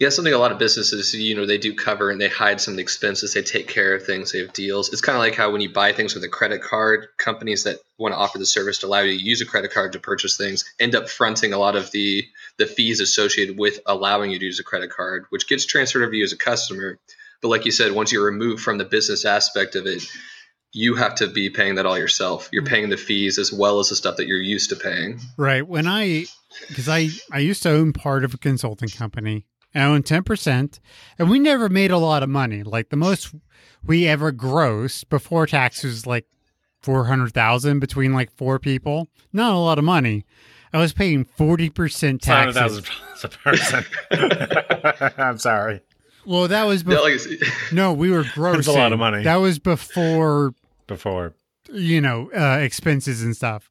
Yeah, 0.00 0.08
something 0.08 0.32
a 0.32 0.38
lot 0.38 0.50
of 0.50 0.58
businesses, 0.58 1.12
you 1.12 1.36
know, 1.36 1.44
they 1.44 1.58
do 1.58 1.74
cover 1.74 2.10
and 2.10 2.18
they 2.18 2.28
hide 2.28 2.58
some 2.58 2.72
of 2.72 2.76
the 2.76 2.82
expenses. 2.82 3.34
They 3.34 3.42
take 3.42 3.68
care 3.68 3.94
of 3.94 4.02
things. 4.02 4.32
They 4.32 4.38
have 4.38 4.54
deals. 4.54 4.88
It's 4.88 5.02
kind 5.02 5.14
of 5.14 5.20
like 5.20 5.34
how 5.34 5.52
when 5.52 5.60
you 5.60 5.70
buy 5.70 5.92
things 5.92 6.14
with 6.14 6.24
a 6.24 6.28
credit 6.28 6.62
card, 6.62 7.08
companies 7.18 7.64
that 7.64 7.80
want 7.98 8.14
to 8.14 8.18
offer 8.18 8.38
the 8.38 8.46
service 8.46 8.78
to 8.78 8.86
allow 8.86 9.00
you 9.00 9.18
to 9.18 9.22
use 9.22 9.42
a 9.42 9.46
credit 9.46 9.74
card 9.74 9.92
to 9.92 9.98
purchase 9.98 10.38
things 10.38 10.64
end 10.80 10.94
up 10.94 11.10
fronting 11.10 11.52
a 11.52 11.58
lot 11.58 11.76
of 11.76 11.90
the 11.90 12.24
the 12.56 12.64
fees 12.64 13.00
associated 13.00 13.58
with 13.58 13.78
allowing 13.84 14.30
you 14.30 14.38
to 14.38 14.46
use 14.46 14.58
a 14.58 14.64
credit 14.64 14.90
card, 14.90 15.26
which 15.28 15.46
gets 15.46 15.66
transferred 15.66 16.02
over 16.02 16.12
to 16.12 16.16
you 16.16 16.24
as 16.24 16.32
a 16.32 16.38
customer. 16.38 16.98
But 17.42 17.48
like 17.48 17.66
you 17.66 17.70
said, 17.70 17.92
once 17.92 18.10
you're 18.10 18.24
removed 18.24 18.62
from 18.62 18.78
the 18.78 18.86
business 18.86 19.26
aspect 19.26 19.76
of 19.76 19.86
it, 19.86 20.02
you 20.72 20.94
have 20.94 21.16
to 21.16 21.26
be 21.26 21.50
paying 21.50 21.74
that 21.74 21.84
all 21.84 21.98
yourself. 21.98 22.48
You're 22.52 22.62
mm. 22.62 22.68
paying 22.68 22.88
the 22.88 22.96
fees 22.96 23.38
as 23.38 23.52
well 23.52 23.80
as 23.80 23.90
the 23.90 23.96
stuff 23.96 24.16
that 24.16 24.26
you're 24.26 24.40
used 24.40 24.70
to 24.70 24.76
paying. 24.76 25.20
Right. 25.36 25.66
When 25.66 25.86
I, 25.86 26.24
because 26.68 26.88
I, 26.88 27.08
I 27.30 27.40
used 27.40 27.62
to 27.64 27.70
own 27.70 27.92
part 27.92 28.24
of 28.24 28.32
a 28.32 28.38
consulting 28.38 28.88
company. 28.88 29.44
I 29.74 29.82
owned 29.82 30.04
10%, 30.04 30.80
and 31.18 31.30
we 31.30 31.38
never 31.38 31.68
made 31.68 31.90
a 31.90 31.98
lot 31.98 32.22
of 32.22 32.28
money. 32.28 32.62
Like 32.62 32.88
the 32.88 32.96
most 32.96 33.34
we 33.84 34.06
ever 34.08 34.32
grossed 34.32 35.08
before 35.08 35.46
taxes, 35.46 36.06
like 36.06 36.26
400,000 36.82 37.78
between 37.78 38.12
like 38.12 38.30
four 38.36 38.58
people. 38.58 39.08
Not 39.32 39.52
a 39.52 39.58
lot 39.58 39.78
of 39.78 39.84
money. 39.84 40.24
I 40.72 40.78
was 40.78 40.92
paying 40.92 41.24
40% 41.24 42.20
taxes. 42.20 42.80
$100,000 43.20 43.24
a 43.24 43.28
person. 43.28 45.14
I'm 45.18 45.38
sorry. 45.38 45.80
Well, 46.26 46.48
that 46.48 46.64
was 46.64 46.82
Yeah, 46.82 46.96
before. 46.96 47.10
like, 47.10 47.72
no, 47.72 47.92
we 47.92 48.10
were 48.10 48.22
grossing. 48.24 48.56
That's 48.56 48.66
a 48.68 48.72
lot 48.72 48.92
of 48.92 48.98
money. 48.98 49.22
That 49.24 49.36
was 49.36 49.58
before 49.58 50.52
Before. 50.86 51.34
you 51.72 52.00
know 52.00 52.30
uh, 52.36 52.58
expenses 52.60 53.22
and 53.22 53.34
stuff. 53.36 53.70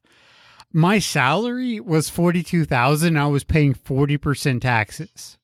My 0.72 0.98
salary 0.98 1.78
was 1.80 2.08
forty 2.10 2.42
two 2.42 2.64
thousand. 2.64 3.16
I 3.16 3.26
was 3.28 3.44
paying 3.44 3.72
forty 3.74 4.16
percent 4.18 4.62
taxes, 4.62 5.38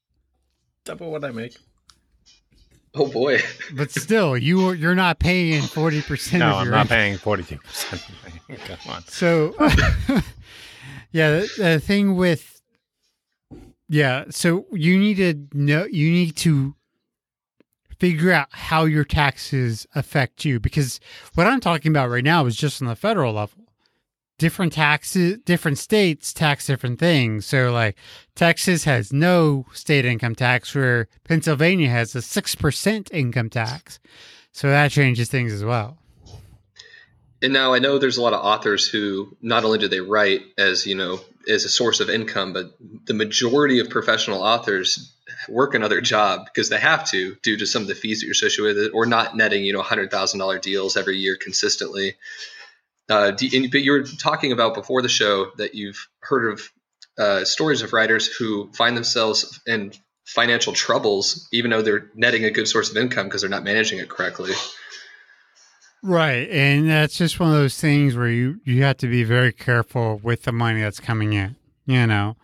Double 0.86 1.10
what 1.10 1.24
I 1.24 1.32
make. 1.32 1.56
oh 2.94 3.08
boy. 3.08 3.40
but 3.74 3.90
still, 3.90 4.38
you 4.38 4.72
you're 4.72 4.94
not 4.94 5.18
paying 5.18 5.60
forty 5.62 6.00
percent. 6.00 6.40
No, 6.40 6.52
of 6.52 6.54
I'm 6.58 6.70
not 6.70 6.90
income. 6.90 6.96
paying 6.96 7.18
42%. 7.18 8.56
Come 8.84 8.92
on. 8.94 9.02
So, 9.08 9.54
yeah, 11.12 11.30
the, 11.40 11.50
the 11.58 11.80
thing 11.80 12.16
with 12.16 12.62
yeah, 13.88 14.24
so 14.30 14.66
you 14.72 14.96
need 14.98 15.16
to 15.16 15.48
know 15.52 15.86
you 15.90 16.10
need 16.10 16.36
to 16.36 16.74
figure 17.98 18.30
out 18.30 18.48
how 18.52 18.84
your 18.84 19.04
taxes 19.04 19.86
affect 19.94 20.44
you 20.44 20.60
because 20.60 21.00
what 21.34 21.46
I'm 21.48 21.60
talking 21.60 21.90
about 21.90 22.10
right 22.10 22.22
now 22.24 22.46
is 22.46 22.54
just 22.56 22.80
on 22.80 22.86
the 22.88 22.96
federal 22.96 23.32
level. 23.34 23.65
Different 24.38 24.74
taxes, 24.74 25.38
different 25.44 25.78
states 25.78 26.34
tax 26.34 26.66
different 26.66 26.98
things. 26.98 27.46
So, 27.46 27.72
like 27.72 27.96
Texas 28.34 28.84
has 28.84 29.12
no 29.12 29.64
state 29.72 30.04
income 30.04 30.34
tax, 30.34 30.74
where 30.74 31.08
Pennsylvania 31.24 31.88
has 31.88 32.14
a 32.14 32.20
six 32.20 32.54
percent 32.54 33.10
income 33.12 33.48
tax. 33.48 33.98
So 34.52 34.68
that 34.68 34.90
changes 34.90 35.28
things 35.28 35.52
as 35.52 35.62
well. 35.64 35.98
And 37.42 37.52
now 37.52 37.74
I 37.74 37.78
know 37.78 37.98
there's 37.98 38.16
a 38.16 38.22
lot 38.22 38.32
of 38.32 38.42
authors 38.42 38.88
who 38.88 39.36
not 39.42 39.64
only 39.64 39.78
do 39.78 39.88
they 39.88 40.00
write 40.00 40.40
as, 40.56 40.86
you 40.86 40.94
know, 40.94 41.20
as 41.46 41.64
a 41.64 41.68
source 41.68 42.00
of 42.00 42.08
income, 42.08 42.54
but 42.54 42.74
the 43.04 43.12
majority 43.12 43.80
of 43.80 43.90
professional 43.90 44.42
authors 44.42 45.12
work 45.48 45.74
another 45.74 46.00
job 46.00 46.46
because 46.46 46.70
they 46.70 46.80
have 46.80 47.04
to 47.10 47.36
due 47.42 47.58
to 47.58 47.66
some 47.66 47.82
of 47.82 47.88
the 47.88 47.94
fees 47.94 48.20
that 48.20 48.26
you're 48.26 48.32
associated 48.32 48.76
with 48.76 48.86
it 48.86 48.92
or 48.94 49.04
not 49.04 49.36
netting, 49.36 49.64
you 49.64 49.74
know, 49.74 49.82
$100,000 49.82 50.60
deals 50.62 50.96
every 50.96 51.18
year 51.18 51.36
consistently. 51.36 52.16
Uh, 53.08 53.30
but 53.30 53.82
you 53.82 53.92
were 53.92 54.02
talking 54.02 54.52
about 54.52 54.74
before 54.74 55.02
the 55.02 55.08
show 55.08 55.52
that 55.58 55.74
you've 55.74 56.08
heard 56.20 56.52
of 56.52 56.70
uh, 57.18 57.44
stories 57.44 57.82
of 57.82 57.92
writers 57.92 58.26
who 58.26 58.70
find 58.72 58.96
themselves 58.96 59.60
in 59.66 59.92
financial 60.26 60.72
troubles, 60.72 61.48
even 61.52 61.70
though 61.70 61.82
they're 61.82 62.10
netting 62.14 62.44
a 62.44 62.50
good 62.50 62.66
source 62.66 62.90
of 62.90 62.96
income 62.96 63.26
because 63.26 63.42
they're 63.42 63.50
not 63.50 63.64
managing 63.64 63.98
it 63.98 64.08
correctly. 64.08 64.52
Right. 66.02 66.48
And 66.50 66.88
that's 66.88 67.16
just 67.16 67.40
one 67.40 67.50
of 67.50 67.56
those 67.56 67.80
things 67.80 68.14
where 68.16 68.28
you, 68.28 68.60
you 68.64 68.82
have 68.82 68.98
to 68.98 69.08
be 69.08 69.24
very 69.24 69.52
careful 69.52 70.20
with 70.22 70.42
the 70.42 70.52
money 70.52 70.80
that's 70.80 71.00
coming 71.00 71.32
in, 71.32 71.56
you 71.86 72.06
know. 72.06 72.36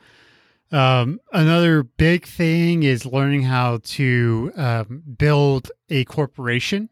Um, 0.73 1.21
another 1.33 1.83
big 1.83 2.27
thing 2.27 2.83
is 2.83 3.05
learning 3.05 3.43
how 3.43 3.81
to 3.85 4.53
um, 4.57 5.03
build 5.19 5.71
a 5.91 6.05
corporation. 6.07 6.89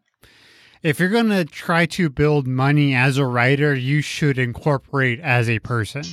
If 0.83 0.99
you're 0.99 1.09
going 1.11 1.29
to 1.29 1.45
try 1.45 1.87
to 1.87 2.09
build 2.09 2.47
money 2.47 2.95
as 2.95 3.19
a 3.19 3.27
writer, 3.27 3.75
you 3.75 4.01
should 4.01 4.39
incorporate 4.39 5.21
as 5.21 5.49
a 5.49 5.59
person. 5.59 6.05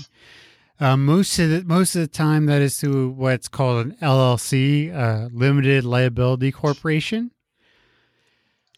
Uh, 0.79 0.97
most 0.97 1.39
of 1.39 1.49
the 1.49 1.63
most 1.63 1.95
of 1.95 2.01
the 2.01 2.07
time, 2.07 2.45
that 2.45 2.61
is 2.61 2.79
through 2.79 3.11
what's 3.11 3.47
called 3.47 3.85
an 3.85 3.97
LLC, 4.01 4.93
uh, 4.93 5.29
limited 5.31 5.83
liability 5.83 6.51
corporation. 6.51 7.31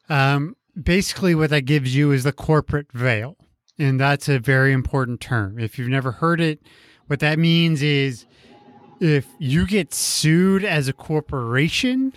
Um, 0.07 0.55
basically 0.81 1.35
what 1.35 1.49
that 1.49 1.61
gives 1.61 1.95
you 1.95 2.11
is 2.11 2.23
the 2.23 2.31
corporate 2.31 2.91
veil 2.93 3.35
and 3.77 3.99
that's 3.99 4.29
a 4.29 4.39
very 4.39 4.71
important 4.71 5.19
term 5.19 5.59
if 5.59 5.77
you've 5.77 5.89
never 5.89 6.13
heard 6.13 6.39
it 6.39 6.61
what 7.07 7.19
that 7.19 7.39
means 7.39 7.81
is 7.81 8.25
if 8.99 9.25
you 9.39 9.65
get 9.65 9.93
sued 9.93 10.63
as 10.63 10.87
a 10.87 10.93
corporation 10.93 12.13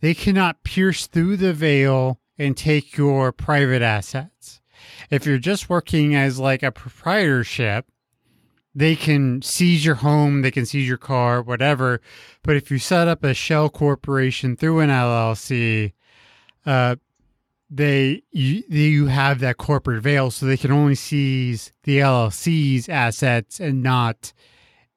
they 0.00 0.14
cannot 0.14 0.62
pierce 0.64 1.06
through 1.06 1.36
the 1.36 1.52
veil 1.52 2.18
and 2.38 2.56
take 2.56 2.96
your 2.96 3.32
private 3.32 3.82
assets 3.82 4.60
if 5.10 5.26
you're 5.26 5.38
just 5.38 5.68
working 5.68 6.14
as 6.14 6.38
like 6.38 6.62
a 6.62 6.72
proprietorship 6.72 7.86
they 8.74 8.96
can 8.96 9.42
seize 9.42 9.84
your 9.84 9.96
home 9.96 10.42
they 10.42 10.50
can 10.50 10.66
seize 10.66 10.88
your 10.88 10.96
car 10.96 11.42
whatever 11.42 12.00
but 12.42 12.56
if 12.56 12.70
you 12.70 12.78
set 12.78 13.08
up 13.08 13.22
a 13.22 13.34
shell 13.34 13.68
corporation 13.68 14.56
through 14.56 14.80
an 14.80 14.90
llc 14.90 15.92
uh, 16.64 16.96
they 17.72 18.22
you, 18.30 18.62
you 18.68 19.06
have 19.06 19.40
that 19.40 19.56
corporate 19.56 20.02
veil 20.02 20.30
so 20.30 20.44
they 20.44 20.58
can 20.58 20.70
only 20.70 20.94
seize 20.94 21.72
the 21.84 21.98
LLC's 21.98 22.88
assets 22.88 23.58
and 23.58 23.82
not 23.82 24.32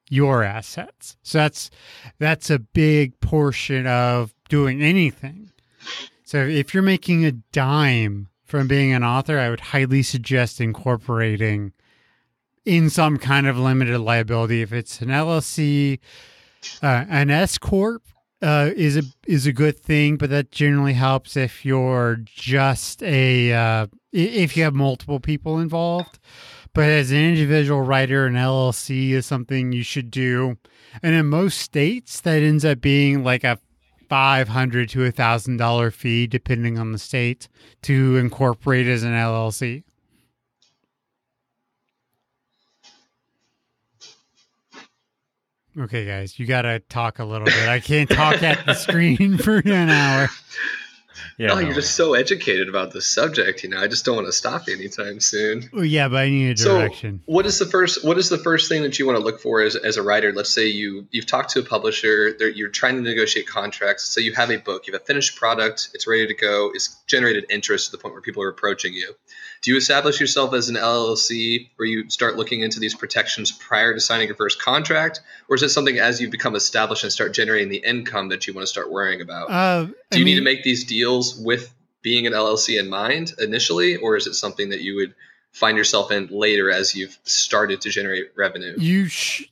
your 0.10 0.44
assets. 0.44 1.16
So 1.24 1.38
that's 1.38 1.72
that's 2.20 2.50
a 2.50 2.60
big 2.60 3.20
portion 3.22 3.88
of 3.88 4.36
doing 4.50 4.82
anything. 4.82 5.52
So 6.26 6.44
if 6.44 6.74
you're 6.74 6.84
making 6.84 7.24
a 7.24 7.32
dime 7.32 8.30
from 8.44 8.68
being 8.68 8.92
an 8.92 9.04
author, 9.04 9.38
I 9.38 9.52
would 9.52 9.60
highly 9.60 10.02
suggest 10.02 10.60
incorporating 10.60 11.72
in 12.66 12.90
some 12.90 13.18
kind 13.18 13.46
of 13.46 13.60
limited 13.60 14.00
liability 14.00 14.64
if 14.64 14.74
it's 14.74 15.02
an 15.02 15.10
LLC, 15.10 16.00
uh, 16.82 17.06
an 17.08 17.30
S 17.30 17.60
corp 17.60 18.02
uh, 18.42 18.72
is 18.76 18.98
a 18.98 19.04
is 19.28 19.46
a 19.46 19.54
good 19.54 19.80
thing, 19.80 20.18
but 20.18 20.32
that 20.32 20.52
generally 20.52 20.94
helps 20.94 21.38
if 21.38 21.64
you're 21.64 22.18
just 22.26 23.04
a 23.04 23.54
uh, 23.54 23.88
if 24.12 24.58
you 24.58 24.64
have 24.64 24.74
multiple 24.74 25.20
people 25.20 25.60
involved. 25.60 26.18
But 26.74 26.90
as 26.90 27.12
an 27.12 27.18
individual 27.18 27.82
writer, 27.82 28.26
an 28.26 28.34
LLC 28.34 29.12
is 29.12 29.28
something 29.28 29.72
you 29.72 29.84
should 29.84 30.10
do, 30.10 30.58
and 31.04 31.14
in 31.14 31.28
most 31.28 31.60
states, 31.60 32.20
that 32.22 32.42
ends 32.42 32.66
up 32.66 32.82
being 32.82 33.24
like 33.24 33.44
a 33.44 33.60
five 34.10 34.48
hundred 34.50 34.90
to 34.90 35.04
a 35.06 35.12
thousand 35.12 35.58
dollar 35.58 35.92
fee, 35.92 36.28
depending 36.28 36.78
on 36.78 36.92
the 36.92 37.00
state, 37.00 37.48
to 37.84 38.18
incorporate 38.18 38.88
as 38.88 39.04
an 39.04 39.12
LLC. 39.14 39.84
Okay, 45.78 46.06
guys, 46.06 46.40
you 46.40 46.46
got 46.46 46.62
to 46.62 46.80
talk 46.80 47.20
a 47.20 47.26
little 47.26 47.46
bit. 47.46 47.68
I 47.68 47.82
can't 47.82 48.10
talk 48.10 48.42
at 48.42 48.66
the 48.66 48.74
screen 48.76 49.38
for 49.38 49.58
an 49.58 49.90
hour. 49.90 50.30
Yeah. 51.38 51.52
oh, 51.52 51.56
no. 51.56 51.62
you're 51.62 51.74
just 51.74 51.96
so 51.96 52.14
educated 52.14 52.70
about 52.70 52.92
the 52.92 53.02
subject. 53.02 53.64
You 53.64 53.70
know, 53.70 53.80
I 53.80 53.88
just 53.88 54.06
don't 54.06 54.16
want 54.16 54.28
to 54.28 54.34
stop 54.34 54.68
anytime 54.70 55.20
soon. 55.20 55.70
Yeah, 55.74 56.08
but 56.08 56.18
I 56.18 56.30
need 56.30 56.52
a 56.52 56.58
So, 56.58 56.80
direction. 56.80 57.22
what 57.26 57.46
is 57.46 57.60
the 57.60 57.66
first? 57.66 58.04
What 58.04 58.18
is 58.18 58.30
the 58.30 58.38
first 58.38 58.70
thing 58.70 58.84
that 58.84 58.98
you 59.00 59.06
want 59.06 59.18
to 59.18 59.24
look 59.24 59.40
for 59.42 59.62
as, 59.62 59.76
as 59.76 59.98
a 59.98 60.04
writer? 60.04 60.32
Let's 60.34 60.50
say 60.54 60.68
you 60.68 61.08
you've 61.12 61.26
talked 61.28 61.52
to 61.52 61.60
a 61.60 61.64
publisher. 61.64 62.36
You're 62.56 62.70
trying 62.70 62.96
to 62.96 63.02
negotiate 63.02 63.48
contracts. 63.48 64.06
So 64.06 64.20
you 64.22 64.34
have 64.34 64.50
a 64.52 64.58
book. 64.58 64.88
You 64.88 64.94
have 64.94 65.02
a 65.02 65.06
finished 65.06 65.36
product. 65.38 65.90
It's 65.94 66.08
ready 66.08 66.28
to 66.28 66.34
go. 66.34 66.72
It's 66.74 66.96
generated 67.08 67.46
interest 67.50 67.88
to 67.88 67.92
the 67.92 67.98
point 67.98 68.14
where 68.14 68.22
people 68.22 68.44
are 68.44 68.50
approaching 68.50 68.94
you. 68.94 69.14
Do 69.66 69.72
you 69.72 69.78
establish 69.78 70.20
yourself 70.20 70.54
as 70.54 70.70
an 70.70 70.76
LLC, 70.76 71.72
where 71.78 71.88
you 71.88 72.08
start 72.08 72.36
looking 72.38 72.62
into 72.62 72.80
these 72.80 72.94
protections 72.94 73.52
prior 73.52 73.96
to 73.96 74.00
signing 74.00 74.28
your 74.28 74.36
first 74.36 74.62
contract, 74.62 75.22
or 75.50 75.56
is 75.56 75.64
it 75.64 75.70
something 75.70 75.98
as 75.98 76.22
you 76.22 76.30
become 76.30 76.56
established 76.56 77.04
and 77.04 77.12
start 77.12 77.34
generating 77.34 77.70
the 77.70 77.78
income 77.78 78.30
that 78.30 78.46
you 78.46 78.54
want 78.54 78.62
to 78.62 78.68
start 78.68 78.92
worrying 78.92 79.22
about? 79.22 79.50
Uh, 79.50 79.88
Do 80.12 80.20
you 80.20 80.26
need 80.26 80.36
to 80.36 80.44
make 80.44 80.62
these 80.62 80.84
deals 80.84 81.36
with 81.36 81.74
being 82.04 82.28
an 82.28 82.34
LLC 82.34 82.80
in 82.80 82.92
mind 82.92 83.34
initially, 83.40 83.96
or 83.96 84.16
is 84.16 84.28
it 84.28 84.36
something 84.36 84.70
that 84.70 84.82
you 84.82 84.98
would 84.98 85.16
find 85.52 85.80
yourself 85.80 86.12
in 86.12 86.28
later 86.28 86.70
as 86.70 86.94
you've 86.94 87.18
started 87.24 87.82
to 87.82 87.90
generate 87.90 88.26
revenue? 88.38 88.76
you 88.78 89.08
sh- 89.08 89.46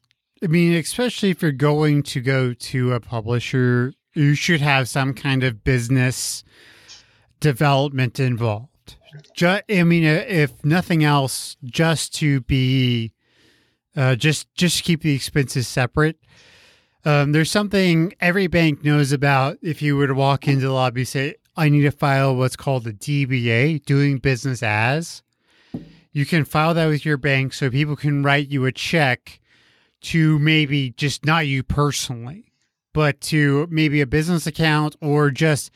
I 0.44 0.48
mean, 0.48 0.74
especially 0.74 1.32
if 1.32 1.42
you're 1.42 1.52
going 1.52 2.04
to 2.04 2.22
go 2.22 2.54
to 2.54 2.94
a 2.94 3.00
publisher, 3.00 3.96
you 4.14 4.36
should 4.36 4.62
have 4.62 4.88
some 4.88 5.16
kind 5.16 5.44
of 5.44 5.64
business 5.64 6.44
development 7.40 8.20
involved. 8.20 8.73
Just, 9.34 9.64
I 9.70 9.84
mean, 9.84 10.06
uh, 10.06 10.24
if 10.28 10.64
nothing 10.64 11.04
else, 11.04 11.58
just 11.64 12.16
to 12.16 12.42
be, 12.42 13.14
uh, 13.96 14.16
just 14.16 14.54
just 14.56 14.84
keep 14.84 15.02
the 15.02 15.14
expenses 15.14 15.68
separate. 15.68 16.18
Um, 17.06 17.32
there's 17.32 17.52
something 17.52 18.14
every 18.22 18.48
bank 18.48 18.84
knows 18.84 19.12
about. 19.12 19.58
If 19.62 19.82
you 19.82 19.96
were 19.98 20.08
to 20.08 20.14
walk 20.14 20.48
into 20.48 20.68
the 20.68 20.72
lobby, 20.72 21.06
say, 21.06 21.36
"I 21.56 21.70
need 21.70 21.82
to 21.82 21.92
file 21.92 22.36
what's 22.36 22.56
called 22.56 22.88
a 22.88 22.94
DBA, 22.94 23.80
doing 23.80 24.18
business 24.18 24.64
as." 24.64 25.22
You 26.12 26.26
can 26.26 26.46
file 26.46 26.74
that 26.76 26.88
with 26.88 27.06
your 27.06 27.18
bank, 27.18 27.54
so 27.54 27.70
people 27.70 27.96
can 27.96 28.24
write 28.24 28.50
you 28.50 28.66
a 28.66 28.72
check 28.72 29.40
to 30.02 30.38
maybe 30.40 30.92
just 30.92 31.26
not 31.26 31.48
you 31.48 31.64
personally, 31.64 32.54
but 32.94 33.20
to 33.22 33.68
maybe 33.70 34.00
a 34.02 34.08
business 34.08 34.46
account 34.46 34.96
or 35.02 35.32
just 35.32 35.72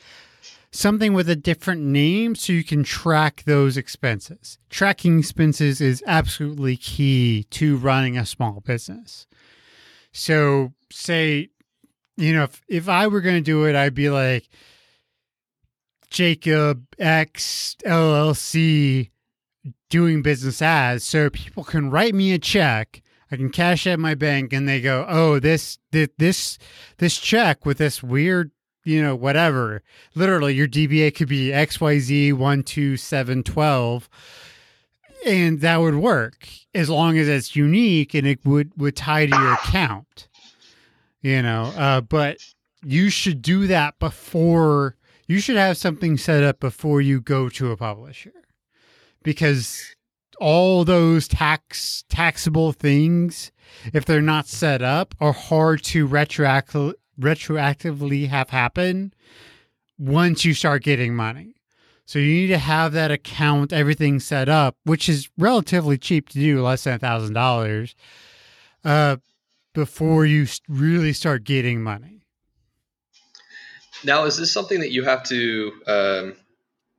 something 0.70 1.12
with 1.12 1.28
a 1.28 1.36
different 1.36 1.82
name 1.82 2.34
so 2.34 2.52
you 2.52 2.64
can 2.64 2.84
track 2.84 3.42
those 3.44 3.76
expenses. 3.76 4.58
Tracking 4.70 5.18
expenses 5.18 5.80
is 5.80 6.02
absolutely 6.06 6.76
key 6.76 7.44
to 7.50 7.76
running 7.76 8.16
a 8.16 8.26
small 8.26 8.60
business. 8.60 9.26
So, 10.12 10.72
say, 10.90 11.48
you 12.16 12.32
know, 12.32 12.44
if, 12.44 12.62
if 12.68 12.88
I 12.88 13.06
were 13.06 13.20
going 13.20 13.36
to 13.36 13.40
do 13.40 13.64
it, 13.64 13.76
I'd 13.76 13.94
be 13.94 14.10
like 14.10 14.48
Jacob 16.10 16.86
X 16.98 17.76
LLC 17.84 19.10
doing 19.90 20.22
business 20.22 20.60
as 20.60 21.04
so 21.04 21.30
people 21.30 21.64
can 21.64 21.90
write 21.90 22.14
me 22.14 22.32
a 22.32 22.38
check 22.38 23.02
I 23.30 23.36
can 23.36 23.50
cash 23.50 23.86
at 23.86 23.98
my 23.98 24.14
bank 24.14 24.52
and 24.52 24.68
they 24.68 24.80
go, 24.80 25.04
"Oh, 25.08 25.38
this 25.38 25.78
this 25.90 26.58
this 26.98 27.18
check 27.18 27.66
with 27.66 27.78
this 27.78 28.02
weird, 28.02 28.50
you 28.84 29.02
know, 29.02 29.16
whatever. 29.16 29.82
Literally 30.14 30.54
your 30.54 30.68
DBA 30.68 31.14
could 31.14 31.28
be 31.28 31.48
XYZ12712 31.48 34.08
and 35.26 35.60
that 35.60 35.78
would 35.78 35.96
work 35.96 36.48
as 36.74 36.88
long 36.88 37.18
as 37.18 37.28
it's 37.28 37.56
unique 37.56 38.14
and 38.14 38.26
it 38.26 38.44
would 38.44 38.72
would 38.76 38.96
tie 38.96 39.26
to 39.26 39.36
your 39.36 39.54
account. 39.54 40.28
You 41.20 41.42
know, 41.42 41.72
uh, 41.76 42.00
but 42.00 42.38
you 42.84 43.10
should 43.10 43.42
do 43.42 43.66
that 43.66 43.98
before 43.98 44.96
you 45.26 45.40
should 45.40 45.56
have 45.56 45.76
something 45.76 46.16
set 46.16 46.42
up 46.42 46.60
before 46.60 47.00
you 47.00 47.20
go 47.20 47.48
to 47.50 47.72
a 47.72 47.76
publisher 47.76 48.32
because 49.22 49.94
all 50.40 50.84
those 50.84 51.26
tax 51.26 52.04
taxable 52.08 52.72
things, 52.72 53.50
if 53.92 54.04
they're 54.04 54.22
not 54.22 54.46
set 54.46 54.80
up, 54.80 55.14
are 55.20 55.32
hard 55.32 55.82
to 55.82 56.08
retroact- 56.08 56.94
retroactively 57.18 58.28
have 58.28 58.50
happen 58.50 59.12
once 59.98 60.44
you 60.44 60.54
start 60.54 60.82
getting 60.82 61.14
money. 61.14 61.54
So 62.04 62.18
you 62.18 62.32
need 62.32 62.46
to 62.48 62.58
have 62.58 62.92
that 62.92 63.10
account, 63.10 63.72
everything 63.72 64.18
set 64.18 64.48
up, 64.48 64.76
which 64.84 65.08
is 65.08 65.28
relatively 65.36 65.98
cheap 65.98 66.30
to 66.30 66.38
do, 66.38 66.62
less 66.62 66.84
than 66.84 66.94
a 66.94 66.98
thousand 66.98 67.34
dollars, 67.34 67.94
uh, 68.84 69.16
before 69.74 70.24
you 70.24 70.46
really 70.68 71.12
start 71.12 71.44
getting 71.44 71.82
money. 71.82 72.22
Now, 74.04 74.24
is 74.24 74.38
this 74.38 74.50
something 74.50 74.80
that 74.80 74.90
you 74.90 75.04
have 75.04 75.22
to 75.24 75.72
um, 75.86 76.36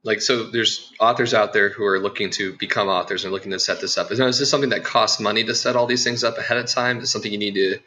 like 0.02 0.20
so 0.20 0.44
there's 0.44 0.92
authors 1.00 1.34
out 1.34 1.52
there 1.52 1.68
who 1.68 1.84
are 1.84 1.98
looking 1.98 2.30
to 2.30 2.56
become 2.56 2.88
authors 2.88 3.24
and 3.24 3.32
looking 3.32 3.50
to 3.50 3.58
set 3.58 3.80
this 3.80 3.98
up 3.98 4.10
is, 4.10 4.20
is 4.20 4.38
this 4.38 4.50
something 4.50 4.70
that 4.70 4.84
costs 4.84 5.20
money 5.20 5.44
to 5.44 5.54
set 5.54 5.76
all 5.76 5.86
these 5.86 6.04
things 6.04 6.24
up 6.24 6.38
ahead 6.38 6.56
of 6.56 6.66
time 6.66 7.00
is 7.00 7.10
something 7.10 7.30
you 7.30 7.38
need 7.38 7.54
to 7.54 7.78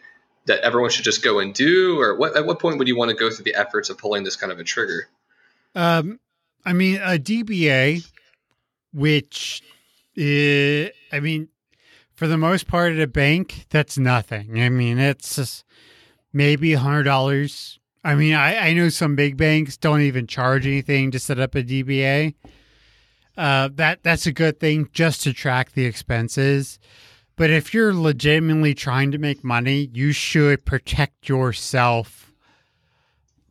that 0.46 0.60
everyone 0.62 0.90
should 0.90 1.06
just 1.06 1.24
go 1.24 1.40
and 1.40 1.54
do 1.54 2.00
or 2.00 2.16
what 2.16 2.36
at 2.36 2.46
what 2.46 2.60
point 2.60 2.78
would 2.78 2.88
you 2.88 2.98
want 2.98 3.10
to 3.10 3.16
go 3.16 3.30
through 3.30 3.46
the 3.46 3.56
efforts 3.56 3.90
of 3.90 3.98
pulling 3.98 4.24
this 4.24 4.36
kind 4.36 4.52
of 4.52 4.60
a 4.60 4.64
trigger 4.64 5.08
um 5.76 6.20
i 6.66 6.74
mean 6.74 6.98
a 6.98 7.18
dba 7.18 8.06
which 8.94 9.62
is, 10.16 10.90
i 11.12 11.20
mean 11.20 11.48
for 12.16 12.28
the 12.28 12.38
most 12.38 12.68
part 12.68 12.94
at 12.94 13.00
a 13.00 13.08
bank 13.08 13.66
that's 13.70 13.98
nothing 13.98 14.62
i 14.62 14.70
mean 14.70 15.00
it's 15.00 15.36
just 15.36 15.64
maybe 16.32 16.74
a 16.74 16.80
hundred 16.80 17.04
dollars 17.04 17.80
I 18.04 18.16
mean, 18.16 18.34
I, 18.34 18.70
I 18.70 18.74
know 18.74 18.90
some 18.90 19.16
big 19.16 19.38
banks 19.38 19.78
don't 19.78 20.02
even 20.02 20.28
charge 20.28 20.68
anything 20.68 21.12
to 21.12 21.20
set 21.20 21.40
up 21.40 21.56
a 21.56 21.64
DBA. 21.64 22.36
Uh, 23.38 23.70
that 23.76 24.04
that's 24.04 24.28
a 24.28 24.34
good 24.34 24.60
thing 24.60 24.90
just 24.92 25.24
to 25.24 25.34
track 25.34 25.72
the 25.72 25.86
expenses. 25.86 26.80
But 27.36 27.50
if 27.50 27.74
you're 27.74 27.94
legitimately 27.94 28.76
trying 28.76 29.12
to 29.12 29.18
make 29.18 29.44
money, 29.44 29.90
you 29.94 30.12
should 30.12 30.66
protect 30.66 31.28
yourself 31.28 32.32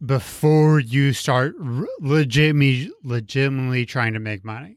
before 0.05 0.81
you 0.81 1.12
start 1.12 1.55
legitimately 2.01 2.90
legitimately 3.03 3.87
trying 3.87 4.14
to 4.14 4.21
make 4.21 4.45
money. 4.45 4.77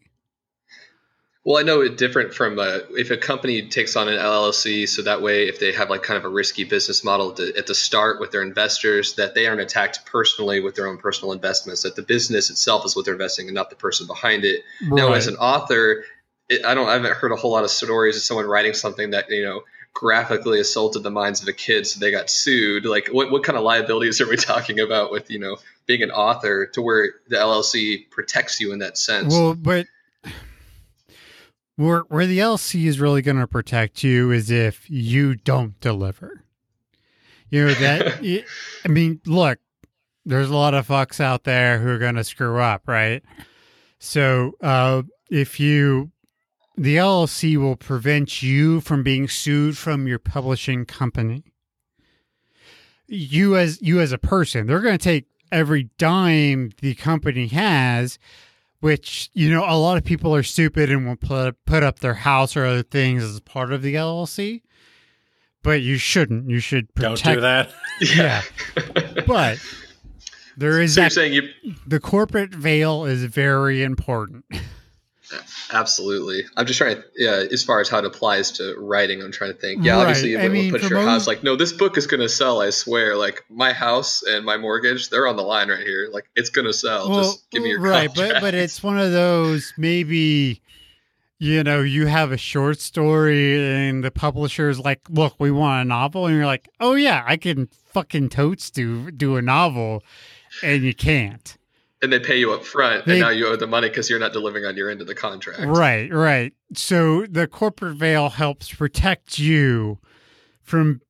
Well, 1.46 1.60
I 1.60 1.62
know 1.62 1.82
it's 1.82 1.96
different 1.96 2.34
from 2.34 2.58
uh, 2.58 2.80
if 2.98 3.12
a 3.12 3.18
company 3.18 3.70
takes 3.70 3.96
on 3.96 4.08
an 4.08 4.18
LLC, 4.18 4.90
so 4.90 5.04
that 5.04 5.22
way, 5.22 5.48
if 5.48 5.60
they 5.60 5.74
have 5.74 5.92
like 5.92 6.02
kind 6.02 6.18
of 6.18 6.26
a 6.26 6.30
risky 6.30 6.64
business 6.64 7.04
model 7.04 7.34
to, 7.34 7.56
at 7.56 7.68
the 7.68 7.76
start 7.76 8.20
with 8.20 8.32
their 8.32 8.42
investors, 8.42 9.14
that 9.16 9.36
they 9.36 9.46
aren't 9.46 9.62
attacked 9.62 10.08
personally 10.08 10.60
with 10.60 10.74
their 10.74 10.88
own 10.88 10.98
personal 10.98 11.34
investments. 11.34 11.84
That 11.84 11.96
the 11.96 12.02
business 12.02 12.50
itself 12.50 12.84
is 12.84 12.96
what 12.96 13.06
they're 13.06 13.14
investing, 13.14 13.48
and 13.48 13.54
not 13.54 13.70
the 13.70 13.76
person 13.76 14.08
behind 14.08 14.44
it. 14.44 14.64
Right. 14.82 14.98
Now, 14.98 15.14
as 15.14 15.28
an 15.28 15.36
author, 15.36 16.06
it, 16.50 16.66
I 16.66 16.74
don't, 16.76 16.88
I 16.88 16.94
haven't 16.94 17.14
heard 17.14 17.32
a 17.32 17.36
whole 17.36 17.52
lot 17.52 17.64
of 17.64 17.72
stories 17.72 18.16
of 18.18 18.24
someone 18.24 18.46
writing 18.46 18.74
something 18.74 19.12
that 19.12 19.30
you 19.30 19.44
know 19.44 19.62
graphically 19.94 20.60
assaulted 20.60 21.04
the 21.04 21.12
minds 21.12 21.42
of 21.42 21.48
a 21.48 21.54
kid, 21.54 21.88
so 21.88 22.00
they 22.00 22.12
got 22.12 22.30
sued. 22.30 22.86
Like, 22.86 23.10
what 23.12 23.32
what 23.32 23.44
kind 23.44 23.58
of 23.58 23.64
liabilities 23.64 24.22
are 24.22 24.30
we 24.30 24.38
talking 24.38 24.80
about 24.80 25.12
with 25.12 25.30
you 25.32 25.40
know 25.40 25.58
being 25.86 26.04
an 26.04 26.12
author 26.12 26.68
to 26.68 26.82
where 26.82 27.14
the 27.28 27.38
LLC 27.38 28.10
protects 28.10 28.60
you 28.60 28.74
in 28.74 28.80
that 28.80 28.98
sense? 28.98 29.34
Well, 29.34 29.56
but 29.56 29.88
where 31.76 32.02
where 32.02 32.26
the 32.26 32.40
LLC 32.40 32.86
is 32.86 33.00
really 33.00 33.22
going 33.22 33.40
to 33.40 33.48
protect 33.48 34.04
you 34.04 34.32
is 34.32 34.52
if 34.52 34.90
you 34.90 35.36
don't 35.36 35.80
deliver. 35.80 36.44
You 37.50 37.68
know 37.68 37.74
that. 37.76 38.46
I 38.86 38.88
mean, 38.88 39.22
look, 39.26 39.60
there's 40.26 40.50
a 40.50 40.56
lot 40.56 40.74
of 40.74 40.88
fucks 40.88 41.20
out 41.20 41.44
there 41.44 41.80
who 41.80 41.90
are 41.90 42.00
going 42.00 42.16
to 42.16 42.24
screw 42.24 42.60
up, 42.60 42.88
right? 42.88 43.24
So 44.00 44.54
uh, 44.62 45.04
if 45.30 45.60
you, 45.60 46.12
the 46.78 46.98
LLC 46.98 47.58
will 47.58 47.76
prevent 47.76 48.42
you 48.42 48.82
from 48.82 49.04
being 49.04 49.28
sued 49.28 49.78
from 49.78 50.08
your 50.08 50.20
publishing 50.20 50.86
company. 50.86 51.44
You 53.08 53.56
as 53.56 53.82
you 53.82 54.00
as 54.00 54.12
a 54.12 54.18
person, 54.18 54.68
they're 54.68 54.82
going 54.82 54.98
to 54.98 55.04
take 55.04 55.26
every 55.52 55.90
dime 55.98 56.72
the 56.82 56.96
company 56.96 57.48
has 57.48 58.18
which 58.86 59.32
you 59.34 59.50
know 59.50 59.66
a 59.68 59.74
lot 59.74 59.98
of 59.98 60.04
people 60.04 60.36
are 60.36 60.44
stupid 60.44 60.92
and 60.92 61.08
will 61.08 61.16
put 61.16 61.56
put 61.66 61.82
up 61.82 62.02
their 62.02 62.14
house 62.14 62.56
or 62.56 62.66
other 62.66 62.84
things 62.84 63.24
as 63.24 63.40
part 63.40 63.74
of 63.74 63.82
the 63.82 63.96
LLC. 63.96 64.62
But 65.64 65.82
you 65.82 65.98
shouldn't. 65.98 66.52
You 66.52 66.60
should 66.60 66.94
protect. 66.94 67.24
Don't 67.24 67.34
do 67.36 67.42
that. 67.42 67.74
yeah, 68.02 68.44
but 69.26 69.58
there 70.56 70.80
is. 70.80 70.94
So 70.94 71.02
that, 71.02 71.06
you're 71.06 71.10
saying 71.10 71.34
you 71.34 71.76
the 71.88 72.00
corporate 72.00 72.54
veil 72.54 73.06
is 73.06 73.24
very 73.24 73.82
important. 73.82 74.46
Absolutely. 75.72 76.44
I'm 76.56 76.66
just 76.66 76.78
trying 76.78 76.98
to, 76.98 77.04
yeah, 77.16 77.44
as 77.52 77.64
far 77.64 77.82
as 77.82 77.90
how 77.90 78.00
it 78.00 78.06
applies 78.06 78.52
to 78.54 78.76
writing, 78.78 79.22
I'm 79.22 79.32
trying 79.32 79.54
to 79.54 79.58
think. 79.58 79.84
Yeah, 79.84 79.94
right. 79.94 80.02
obviously, 80.02 80.32
you 80.32 80.50
mean, 80.50 80.72
put 80.72 80.84
your 80.84 81.00
most, 81.00 81.08
house 81.08 81.28
like, 81.28 81.44
no, 81.44 81.56
this 81.56 81.74
book 81.74 81.98
is 81.98 82.08
going 82.08 82.22
to 82.22 82.30
sell, 82.30 82.62
I 82.62 82.70
swear. 82.70 83.16
Like, 83.16 83.44
my 83.50 83.74
house 83.74 84.24
and 84.24 84.46
my 84.46 84.58
mortgage, 84.58 85.10
they're 85.10 85.28
on 85.28 85.36
the 85.36 85.44
line 85.44 85.70
right 85.70 85.80
here. 85.80 86.10
Like, 86.12 86.30
it's 86.36 86.50
going 86.50 86.66
to 86.66 86.74
sell. 86.74 87.10
Well, 87.10 87.24
just 87.24 87.50
give 87.50 87.64
me 87.64 87.70
your 87.70 87.82
Right, 87.82 88.10
but, 88.14 88.42
but 88.42 88.54
it's 88.54 88.84
one 88.84 89.00
of 89.00 89.12
those 89.12 89.74
maybe, 89.78 90.62
you 91.40 91.64
know, 91.64 91.82
you 91.82 92.06
have 92.06 92.32
a 92.32 92.38
short 92.38 92.80
story 92.80 93.88
and 93.88 94.04
the 94.04 94.12
publisher's 94.12 94.80
like, 94.80 95.02
look, 95.10 95.36
we 95.40 95.52
want 95.52 95.82
a 95.82 95.86
novel. 95.86 96.28
And 96.28 96.36
you're 96.36 96.46
like, 96.46 96.70
oh, 96.80 96.96
yeah, 96.96 97.24
I 97.26 97.38
can 97.38 97.68
fucking 97.88 98.30
totes 98.30 98.70
do, 98.70 99.12
do 99.12 99.36
a 99.36 99.42
novel. 99.42 100.04
And 100.64 100.84
you 100.84 100.94
can't 100.94 101.58
and 102.06 102.14
they 102.14 102.20
pay 102.20 102.38
you 102.38 102.54
up 102.54 102.64
front 102.64 103.06
they, 103.06 103.14
and 103.14 103.22
now 103.22 103.30
you 103.30 103.48
owe 103.48 103.56
the 103.56 103.68
money 103.68 103.90
because 103.90 104.10
you're 104.10 104.20
not 104.20 104.32
delivering 104.32 104.64
on 104.64 104.78
your 104.78 104.90
end 104.90 105.02
of 105.02 105.08
the 105.08 105.16
contract. 105.16 105.62
Right 105.66 106.12
right. 106.14 106.54
So 106.74 107.26
the 107.26 107.48
corporate 107.48 107.98
veil 107.98 108.30
helps 108.30 108.74
protect 108.74 109.38
you 109.38 110.00
from 110.62 111.02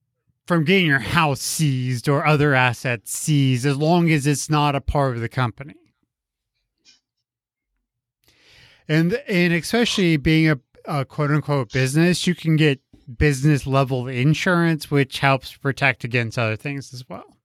from 0.47 0.63
getting 0.63 0.87
your 0.87 0.99
house 0.99 1.41
seized 1.41 2.07
or 2.07 2.25
other 2.25 2.53
assets 2.55 3.15
seized 3.15 3.65
as 3.65 3.77
long 3.77 4.09
as 4.09 4.25
it's 4.25 4.49
not 4.49 4.75
a 4.75 4.81
part 4.81 5.15
of 5.15 5.21
the 5.21 5.29
company. 5.29 5.75
And 8.87 9.13
and 9.27 9.53
especially 9.53 10.17
being 10.17 10.49
a, 10.49 10.59
a 10.85 11.05
quote 11.05 11.31
unquote 11.31 11.71
business 11.71 12.25
you 12.25 12.33
can 12.33 12.55
get 12.55 12.79
business 13.17 13.67
level 13.67 14.07
insurance 14.07 14.89
which 14.89 15.19
helps 15.19 15.55
protect 15.55 16.03
against 16.03 16.39
other 16.39 16.55
things 16.55 16.91
as 16.91 17.07
well 17.07 17.35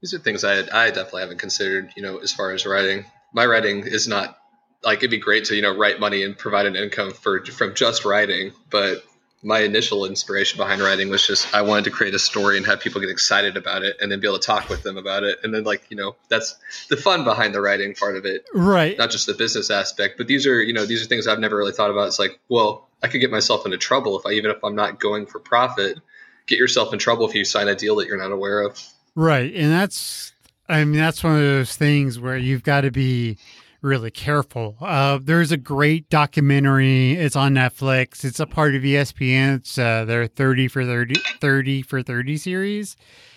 These 0.00 0.14
are 0.14 0.18
things 0.18 0.44
I 0.44 0.60
I 0.72 0.88
definitely 0.88 1.22
haven't 1.22 1.38
considered. 1.38 1.90
You 1.96 2.02
know, 2.02 2.18
as 2.18 2.32
far 2.32 2.52
as 2.52 2.66
writing, 2.66 3.04
my 3.32 3.46
writing 3.46 3.86
is 3.86 4.08
not 4.08 4.38
like 4.82 4.98
it'd 4.98 5.10
be 5.10 5.18
great 5.18 5.46
to 5.46 5.54
you 5.54 5.62
know 5.62 5.76
write 5.76 6.00
money 6.00 6.22
and 6.22 6.36
provide 6.36 6.66
an 6.66 6.76
income 6.76 7.12
for 7.12 7.44
from 7.44 7.74
just 7.74 8.04
writing, 8.04 8.52
but 8.70 9.04
my 9.42 9.60
initial 9.60 10.04
inspiration 10.04 10.58
behind 10.58 10.82
writing 10.82 11.08
was 11.08 11.26
just 11.26 11.54
I 11.54 11.62
wanted 11.62 11.84
to 11.84 11.90
create 11.90 12.14
a 12.14 12.18
story 12.18 12.58
and 12.58 12.66
have 12.66 12.80
people 12.80 13.00
get 13.00 13.08
excited 13.10 13.56
about 13.56 13.82
it 13.82 13.96
and 14.00 14.12
then 14.12 14.20
be 14.20 14.26
able 14.26 14.38
to 14.38 14.46
talk 14.46 14.68
with 14.68 14.82
them 14.82 14.98
about 14.98 15.24
it. 15.24 15.38
And 15.42 15.54
then 15.54 15.64
like, 15.64 15.82
you 15.88 15.96
know, 15.96 16.16
that's 16.28 16.56
the 16.88 16.96
fun 16.96 17.24
behind 17.24 17.54
the 17.54 17.60
writing 17.60 17.94
part 17.94 18.16
of 18.16 18.26
it. 18.26 18.44
Right. 18.52 18.98
Not 18.98 19.10
just 19.10 19.26
the 19.26 19.34
business 19.34 19.70
aspect, 19.70 20.18
but 20.18 20.26
these 20.26 20.46
are, 20.46 20.62
you 20.62 20.74
know, 20.74 20.84
these 20.84 21.02
are 21.02 21.06
things 21.06 21.26
I've 21.26 21.38
never 21.38 21.56
really 21.56 21.72
thought 21.72 21.90
about. 21.90 22.08
It's 22.08 22.18
like, 22.18 22.38
well, 22.50 22.88
I 23.02 23.08
could 23.08 23.20
get 23.20 23.30
myself 23.30 23.64
into 23.64 23.78
trouble 23.78 24.18
if 24.18 24.26
I 24.26 24.32
even 24.32 24.50
if 24.50 24.62
I'm 24.62 24.76
not 24.76 25.00
going 25.00 25.24
for 25.24 25.38
profit, 25.38 25.98
get 26.46 26.58
yourself 26.58 26.92
in 26.92 26.98
trouble 26.98 27.26
if 27.26 27.34
you 27.34 27.44
sign 27.46 27.68
a 27.68 27.74
deal 27.74 27.96
that 27.96 28.08
you're 28.08 28.18
not 28.18 28.32
aware 28.32 28.60
of. 28.60 28.78
Right. 29.14 29.52
And 29.54 29.72
that's 29.72 30.32
I 30.68 30.84
mean 30.84 30.98
that's 30.98 31.22
one 31.24 31.34
of 31.34 31.40
those 31.40 31.76
things 31.76 32.18
where 32.18 32.36
you've 32.36 32.62
got 32.62 32.82
to 32.82 32.90
be 32.90 33.38
really 33.82 34.10
careful. 34.10 34.76
Uh, 34.80 35.18
there's 35.22 35.52
a 35.52 35.56
great 35.56 36.08
documentary. 36.10 37.12
It's 37.12 37.36
on 37.36 37.54
Netflix. 37.54 38.24
It's 38.24 38.40
a 38.40 38.46
part 38.46 38.74
of 38.74 38.82
ESPN. 38.82 39.56
It's 39.56 39.78
uh, 39.78 40.04
their 40.04 40.26
30 40.26 40.68
for 40.68 40.84
30, 40.84 41.14
30 41.40 41.82
for 41.82 42.02
30 42.02 42.36
series. 42.36 42.96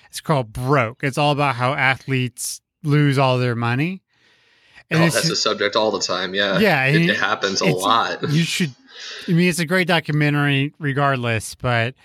It's 0.10 0.22
called 0.22 0.54
Broke. 0.54 1.04
It's 1.04 1.18
all 1.18 1.32
about 1.32 1.56
how 1.56 1.74
athletes 1.74 2.62
lose 2.84 3.18
all 3.18 3.38
their 3.38 3.56
money. 3.56 4.02
And 4.92 5.02
oh, 5.02 5.10
that's 5.10 5.30
a 5.30 5.36
subject 5.36 5.76
all 5.76 5.92
the 5.92 6.02
time. 6.02 6.36
Yeah. 6.36 6.60
Yeah. 6.60 6.86
It, 6.86 7.10
it 7.10 7.18
happens 7.18 7.62
a 7.62 7.66
lot. 7.66 8.30
You 8.30 8.44
should, 8.44 8.76
I 9.28 9.32
mean, 9.32 9.50
it's 9.50 9.60
a 9.60 9.66
great 9.66 9.88
documentary 9.88 10.74
regardless, 10.78 11.56
but 11.56 11.96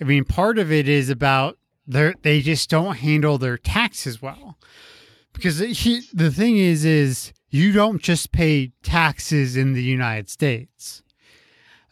I 0.00 0.04
mean, 0.04 0.24
part 0.24 0.58
of 0.58 0.72
it 0.72 0.88
is 0.88 1.08
about 1.08 1.56
they 1.86 2.14
they 2.22 2.40
just 2.40 2.70
don't 2.70 2.96
handle 2.96 3.38
their 3.38 3.58
taxes 3.58 4.20
well 4.22 4.58
because 5.32 5.58
he, 5.58 6.02
the 6.12 6.30
thing 6.30 6.56
is 6.56 6.84
is 6.84 7.32
you 7.48 7.72
don't 7.72 8.02
just 8.02 8.32
pay 8.32 8.72
taxes 8.82 9.56
in 9.56 9.72
the 9.72 9.82
United 9.82 10.28
States. 10.28 11.02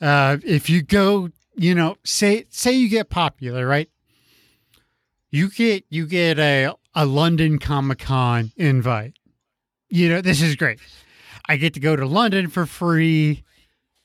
Uh, 0.00 0.38
if 0.44 0.70
you 0.70 0.82
go, 0.82 1.30
you 1.56 1.74
know, 1.74 1.96
say 2.04 2.44
say 2.50 2.72
you 2.72 2.88
get 2.88 3.10
popular, 3.10 3.66
right? 3.66 3.90
You 5.30 5.50
get 5.50 5.84
you 5.88 6.06
get 6.06 6.38
a 6.38 6.72
a 6.94 7.06
London 7.06 7.58
Comic 7.58 7.98
Con 7.98 8.52
invite. 8.56 9.14
You 9.88 10.08
know, 10.08 10.20
this 10.20 10.42
is 10.42 10.56
great. 10.56 10.80
I 11.48 11.56
get 11.56 11.74
to 11.74 11.80
go 11.80 11.96
to 11.96 12.06
London 12.06 12.48
for 12.48 12.66
free, 12.66 13.42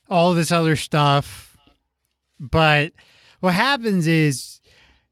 all 0.09 0.33
this 0.33 0.51
other 0.51 0.75
stuff. 0.75 1.57
But 2.39 2.93
what 3.41 3.53
happens 3.53 4.07
is 4.07 4.61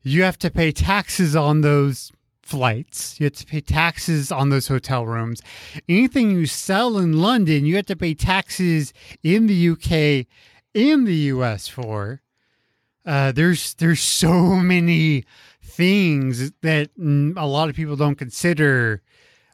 you 0.04 0.24
have 0.24 0.38
to 0.40 0.50
pay 0.50 0.72
taxes 0.72 1.36
on 1.36 1.62
those 1.62 2.12
flights. 2.42 3.20
You 3.20 3.26
have 3.26 3.34
to 3.34 3.46
pay 3.46 3.62
taxes 3.62 4.32
on 4.32 4.50
those 4.50 4.68
hotel 4.68 5.06
rooms. 5.06 5.42
Anything 5.88 6.32
you 6.32 6.46
sell 6.46 6.98
in 6.98 7.22
London, 7.22 7.66
you 7.66 7.76
have 7.78 7.86
to 7.88 7.96
pay 7.96 8.14
taxes 8.14 8.94
in 9.24 9.48
the 9.48 9.70
UK 9.70 10.28
in 10.74 11.06
the 11.06 11.16
US 11.16 11.68
for. 11.68 12.22
Uh, 13.06 13.32
there's 13.32 13.74
there's 13.76 14.02
so 14.02 14.56
many 14.58 15.24
things 15.64 16.52
that 16.62 16.90
a 16.98 17.48
lot 17.48 17.70
of 17.70 17.76
people 17.76 17.96
don't 17.96 18.18
consider 18.18 19.02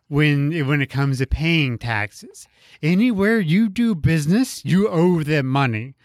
when 0.10 0.67
when 0.67 0.81
it 0.81 0.89
comes 0.89 1.19
to 1.19 1.27
paying 1.27 1.77
taxes. 1.77 2.47
Anywhere 2.81 3.39
you 3.39 3.69
do 3.69 3.95
business, 3.95 4.63
you 4.65 4.89
owe 4.89 5.23
them 5.23 5.47
money. 5.47 5.95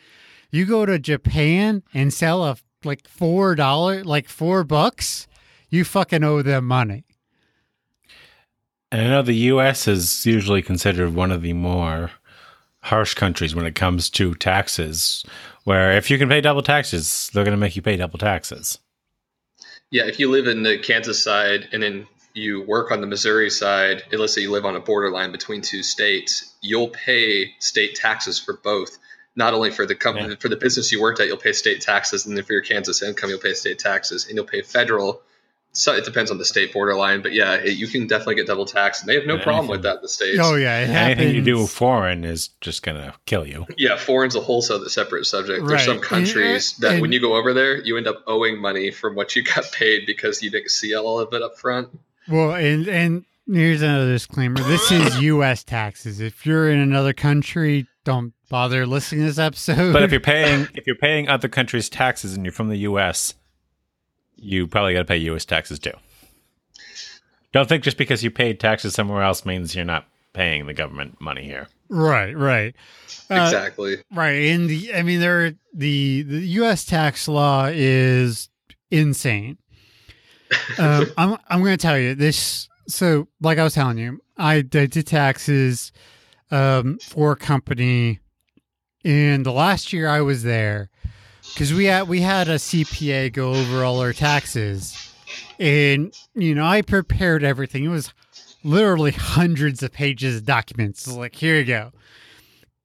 You 0.50 0.66
go 0.66 0.84
to 0.84 0.98
Japan 0.98 1.82
and 1.94 2.12
sell 2.12 2.44
a 2.44 2.56
like 2.84 3.06
four 3.08 3.54
dollar 3.54 4.04
like 4.04 4.28
four 4.28 4.64
bucks 4.64 5.26
you 5.72 5.84
fucking 5.84 6.22
owe 6.22 6.42
them 6.42 6.66
money. 6.66 7.04
And 8.92 9.00
I 9.00 9.08
know 9.08 9.22
the 9.22 9.32
U.S. 9.32 9.88
is 9.88 10.26
usually 10.26 10.60
considered 10.60 11.14
one 11.14 11.32
of 11.32 11.40
the 11.40 11.54
more 11.54 12.10
harsh 12.80 13.14
countries 13.14 13.54
when 13.54 13.64
it 13.64 13.74
comes 13.74 14.10
to 14.10 14.34
taxes, 14.34 15.24
where 15.64 15.96
if 15.96 16.10
you 16.10 16.18
can 16.18 16.28
pay 16.28 16.42
double 16.42 16.62
taxes, 16.62 17.30
they're 17.32 17.44
going 17.44 17.56
to 17.56 17.60
make 17.60 17.74
you 17.74 17.80
pay 17.80 17.96
double 17.96 18.18
taxes. 18.18 18.78
Yeah, 19.90 20.04
if 20.04 20.18
you 20.18 20.30
live 20.30 20.46
in 20.46 20.62
the 20.62 20.78
Kansas 20.78 21.24
side 21.24 21.68
and 21.72 21.82
then 21.82 22.06
you 22.34 22.62
work 22.62 22.90
on 22.90 23.00
the 23.00 23.06
Missouri 23.06 23.48
side, 23.48 24.02
and 24.10 24.20
let's 24.20 24.34
say 24.34 24.42
you 24.42 24.50
live 24.50 24.66
on 24.66 24.76
a 24.76 24.80
borderline 24.80 25.32
between 25.32 25.62
two 25.62 25.82
states, 25.82 26.54
you'll 26.60 26.88
pay 26.88 27.52
state 27.60 27.94
taxes 27.94 28.38
for 28.38 28.58
both. 28.62 28.98
Not 29.34 29.54
only 29.54 29.70
for 29.70 29.86
the 29.86 29.94
company, 29.94 30.30
yeah. 30.30 30.36
for 30.38 30.48
the 30.48 30.56
business 30.56 30.92
you 30.92 31.00
worked 31.00 31.20
at, 31.20 31.26
you'll 31.26 31.38
pay 31.38 31.52
state 31.52 31.80
taxes, 31.80 32.26
and 32.26 32.36
then 32.36 32.44
for 32.44 32.52
your 32.52 32.62
Kansas 32.62 33.02
income, 33.02 33.30
you'll 33.30 33.38
pay 33.38 33.54
state 33.54 33.78
taxes, 33.78 34.26
and 34.26 34.36
you'll 34.36 34.44
pay 34.44 34.62
federal 34.62 35.22
so 35.74 35.94
it 35.94 36.04
depends 36.04 36.30
on 36.30 36.36
the 36.36 36.44
state 36.44 36.72
borderline, 36.72 37.22
but 37.22 37.32
yeah, 37.32 37.54
it, 37.54 37.78
you 37.78 37.88
can 37.88 38.06
definitely 38.06 38.34
get 38.34 38.46
double 38.46 38.66
taxed, 38.66 39.02
and 39.02 39.08
they 39.08 39.14
have 39.14 39.26
no 39.26 39.38
problem 39.38 39.68
with 39.68 39.82
that 39.82 39.96
in 39.96 40.02
the 40.02 40.08
states. 40.08 40.38
Oh 40.40 40.54
yeah, 40.54 40.72
anything 40.72 41.34
you 41.34 41.42
do 41.42 41.66
foreign 41.66 42.24
is 42.24 42.48
just 42.60 42.82
gonna 42.82 43.14
kill 43.26 43.46
you. 43.46 43.66
Yeah, 43.78 43.96
foreign's 43.96 44.36
a 44.36 44.40
whole 44.40 44.60
separate 44.60 45.24
subject. 45.24 45.62
Right. 45.62 45.68
There's 45.68 45.84
some 45.86 45.98
countries 45.98 46.74
and, 46.74 46.82
that 46.82 46.92
and, 46.92 47.02
when 47.02 47.10
you 47.10 47.20
go 47.20 47.34
over 47.34 47.52
there, 47.54 47.82
you 47.82 47.96
end 47.96 48.06
up 48.06 48.22
owing 48.26 48.60
money 48.60 48.90
from 48.90 49.16
what 49.16 49.34
you 49.34 49.42
got 49.42 49.72
paid 49.72 50.04
because 50.06 50.42
you 50.42 50.50
didn't 50.50 50.70
see 50.70 50.94
all 50.94 51.18
of 51.18 51.32
it 51.32 51.42
up 51.42 51.58
front. 51.58 51.88
Well, 52.28 52.54
and 52.54 52.86
and 52.86 53.24
here's 53.46 53.82
another 53.82 54.12
disclaimer: 54.12 54.60
this 54.62 54.90
is 54.90 55.20
U.S. 55.22 55.64
taxes. 55.64 56.20
If 56.20 56.46
you're 56.46 56.70
in 56.70 56.78
another 56.78 57.12
country, 57.12 57.86
don't 58.04 58.32
bother 58.48 58.86
listening 58.86 59.22
to 59.22 59.26
this 59.28 59.38
episode. 59.38 59.92
But 59.92 60.02
if 60.02 60.10
you're 60.10 60.20
paying 60.22 60.68
if 60.74 60.86
you're 60.86 60.96
paying 60.96 61.28
other 61.28 61.48
countries' 61.48 61.88
taxes 61.88 62.34
and 62.34 62.44
you're 62.44 62.52
from 62.52 62.68
the 62.68 62.78
U.S 62.78 63.34
you 64.42 64.66
probably 64.66 64.92
got 64.92 65.00
to 65.00 65.04
pay 65.04 65.16
U.S. 65.18 65.44
taxes 65.44 65.78
too. 65.78 65.92
Don't 67.52 67.68
think 67.68 67.84
just 67.84 67.96
because 67.96 68.24
you 68.24 68.30
paid 68.30 68.58
taxes 68.58 68.94
somewhere 68.94 69.22
else 69.22 69.46
means 69.46 69.74
you're 69.74 69.84
not 69.84 70.06
paying 70.32 70.66
the 70.66 70.74
government 70.74 71.20
money 71.20 71.44
here. 71.44 71.68
Right, 71.88 72.36
right, 72.36 72.74
uh, 73.30 73.34
exactly. 73.34 73.98
Right, 74.10 74.50
and 74.50 74.68
the 74.68 74.94
I 74.94 75.02
mean, 75.02 75.20
there 75.20 75.54
the 75.74 76.22
the 76.22 76.40
U.S. 76.40 76.84
tax 76.84 77.28
law 77.28 77.68
is 77.70 78.48
insane. 78.90 79.58
um, 80.78 81.06
I'm 81.16 81.36
I'm 81.48 81.60
going 81.60 81.76
to 81.76 81.82
tell 81.82 81.98
you 81.98 82.14
this. 82.14 82.68
So, 82.86 83.28
like 83.40 83.58
I 83.58 83.64
was 83.64 83.74
telling 83.74 83.98
you, 83.98 84.20
I 84.36 84.62
did 84.62 84.92
taxes 85.06 85.92
um, 86.50 86.98
for 86.98 87.32
a 87.32 87.36
company, 87.36 88.20
and 89.04 89.46
the 89.46 89.52
last 89.52 89.92
year 89.92 90.08
I 90.08 90.20
was 90.20 90.42
there, 90.42 90.90
because 91.54 91.72
we 91.72 91.86
had 91.86 92.08
we 92.08 92.20
had 92.20 92.48
a 92.48 92.56
CPA 92.56 93.32
go 93.32 93.52
over 93.54 93.84
all 93.84 94.00
our 94.00 94.12
taxes, 94.12 95.14
and 95.58 96.14
you 96.34 96.54
know 96.54 96.64
I 96.64 96.82
prepared 96.82 97.44
everything. 97.44 97.84
It 97.84 97.88
was 97.88 98.12
literally 98.64 99.12
hundreds 99.12 99.82
of 99.82 99.92
pages 99.92 100.36
of 100.36 100.44
documents. 100.44 101.06
like 101.08 101.34
here 101.34 101.58
you 101.58 101.64
go. 101.64 101.92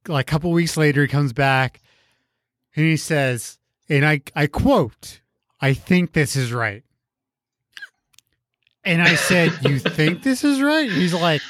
Like 0.08 0.30
a 0.30 0.32
couple 0.32 0.52
weeks 0.52 0.78
later, 0.78 1.02
he 1.02 1.08
comes 1.08 1.34
back 1.34 1.82
and 2.76 2.86
he 2.86 2.98
says, 2.98 3.58
and 3.90 4.06
I 4.06 4.22
I 4.36 4.48
quote, 4.48 5.22
"I 5.60 5.74
think 5.74 6.14
this 6.14 6.36
is 6.36 6.54
right." 6.54 6.84
And 8.88 9.02
I 9.02 9.16
said, 9.16 9.52
"You 9.64 9.80
think 9.80 10.24
this 10.24 10.44
is 10.46 10.62
right?" 10.62 10.90
He's 10.90 11.14
like, 11.14 11.42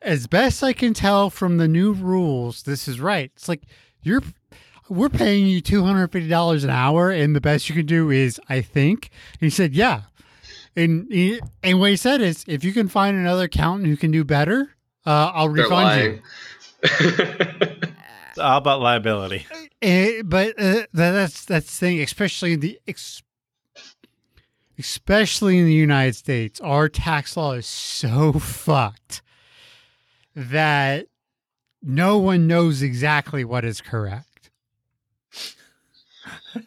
"As 0.00 0.26
best 0.26 0.64
I 0.64 0.72
can 0.72 0.94
tell 0.94 1.28
from 1.28 1.58
the 1.58 1.68
new 1.68 1.92
rules, 1.92 2.62
this 2.62 2.88
is 2.88 3.00
right." 3.00 3.30
It's 3.36 3.48
like 3.50 3.62
you're 4.02 4.22
we're 4.88 5.08
paying 5.08 5.46
you 5.46 5.62
$250 5.62 6.64
an 6.64 6.70
hour 6.70 7.10
and 7.10 7.36
the 7.36 7.40
best 7.40 7.68
you 7.68 7.74
can 7.76 7.86
do 7.86 8.10
is 8.10 8.40
i 8.48 8.60
think. 8.60 9.10
And 9.34 9.46
he 9.46 9.50
said 9.50 9.72
yeah. 9.72 10.02
And 10.76 11.06
he, 11.10 11.40
and 11.62 11.80
what 11.80 11.90
he 11.90 11.96
said 11.96 12.20
is 12.20 12.44
if 12.46 12.64
you 12.64 12.72
can 12.72 12.88
find 12.88 13.16
another 13.16 13.44
accountant 13.44 13.88
who 13.88 13.96
can 13.96 14.10
do 14.10 14.24
better 14.24 14.70
uh, 15.06 15.30
i'll 15.34 15.52
They're 15.52 15.64
refund 15.64 16.02
you. 16.02 16.22
it's 16.82 18.38
all 18.38 18.58
about 18.58 18.80
liability. 18.80 19.46
Uh, 19.82 20.22
but 20.24 20.60
uh, 20.60 20.86
that's 20.92 21.44
that's 21.44 21.66
the 21.66 21.86
thing 21.86 22.00
especially 22.00 22.54
in 22.54 22.60
the 22.60 22.78
ex- 22.88 23.22
especially 24.80 25.58
in 25.58 25.66
the 25.66 25.72
united 25.72 26.16
states 26.16 26.60
our 26.60 26.88
tax 26.88 27.36
law 27.36 27.52
is 27.52 27.66
so 27.66 28.32
fucked 28.40 29.22
that 30.34 31.06
no 31.82 32.18
one 32.18 32.46
knows 32.46 32.82
exactly 32.82 33.44
what 33.44 33.64
is 33.64 33.80
correct 33.80 34.50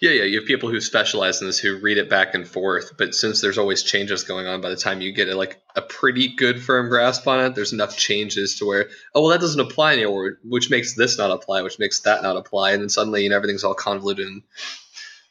yeah, 0.00 0.10
yeah. 0.10 0.24
You 0.24 0.38
have 0.38 0.46
people 0.46 0.70
who 0.70 0.80
specialize 0.80 1.40
in 1.40 1.46
this 1.46 1.58
who 1.58 1.78
read 1.78 1.98
it 1.98 2.08
back 2.08 2.34
and 2.34 2.46
forth, 2.46 2.92
but 2.96 3.14
since 3.14 3.40
there's 3.40 3.58
always 3.58 3.82
changes 3.82 4.24
going 4.24 4.46
on, 4.46 4.60
by 4.60 4.70
the 4.70 4.76
time 4.76 5.00
you 5.00 5.12
get 5.12 5.28
a, 5.28 5.36
like 5.36 5.60
a 5.74 5.82
pretty 5.82 6.34
good 6.34 6.62
firm 6.62 6.88
grasp 6.88 7.26
on 7.26 7.44
it, 7.44 7.54
there's 7.54 7.72
enough 7.72 7.96
changes 7.96 8.58
to 8.58 8.66
where 8.66 8.88
oh 9.14 9.22
well 9.22 9.30
that 9.30 9.40
doesn't 9.40 9.60
apply 9.60 9.94
anymore, 9.94 10.38
which 10.44 10.70
makes 10.70 10.94
this 10.94 11.18
not 11.18 11.30
apply, 11.30 11.62
which 11.62 11.78
makes 11.78 12.00
that 12.00 12.22
not 12.22 12.36
apply, 12.36 12.72
and 12.72 12.82
then 12.82 12.88
suddenly 12.88 13.24
you 13.24 13.30
know, 13.30 13.36
everything's 13.36 13.64
all 13.64 13.74
convoluted 13.74 14.26
and 14.26 14.42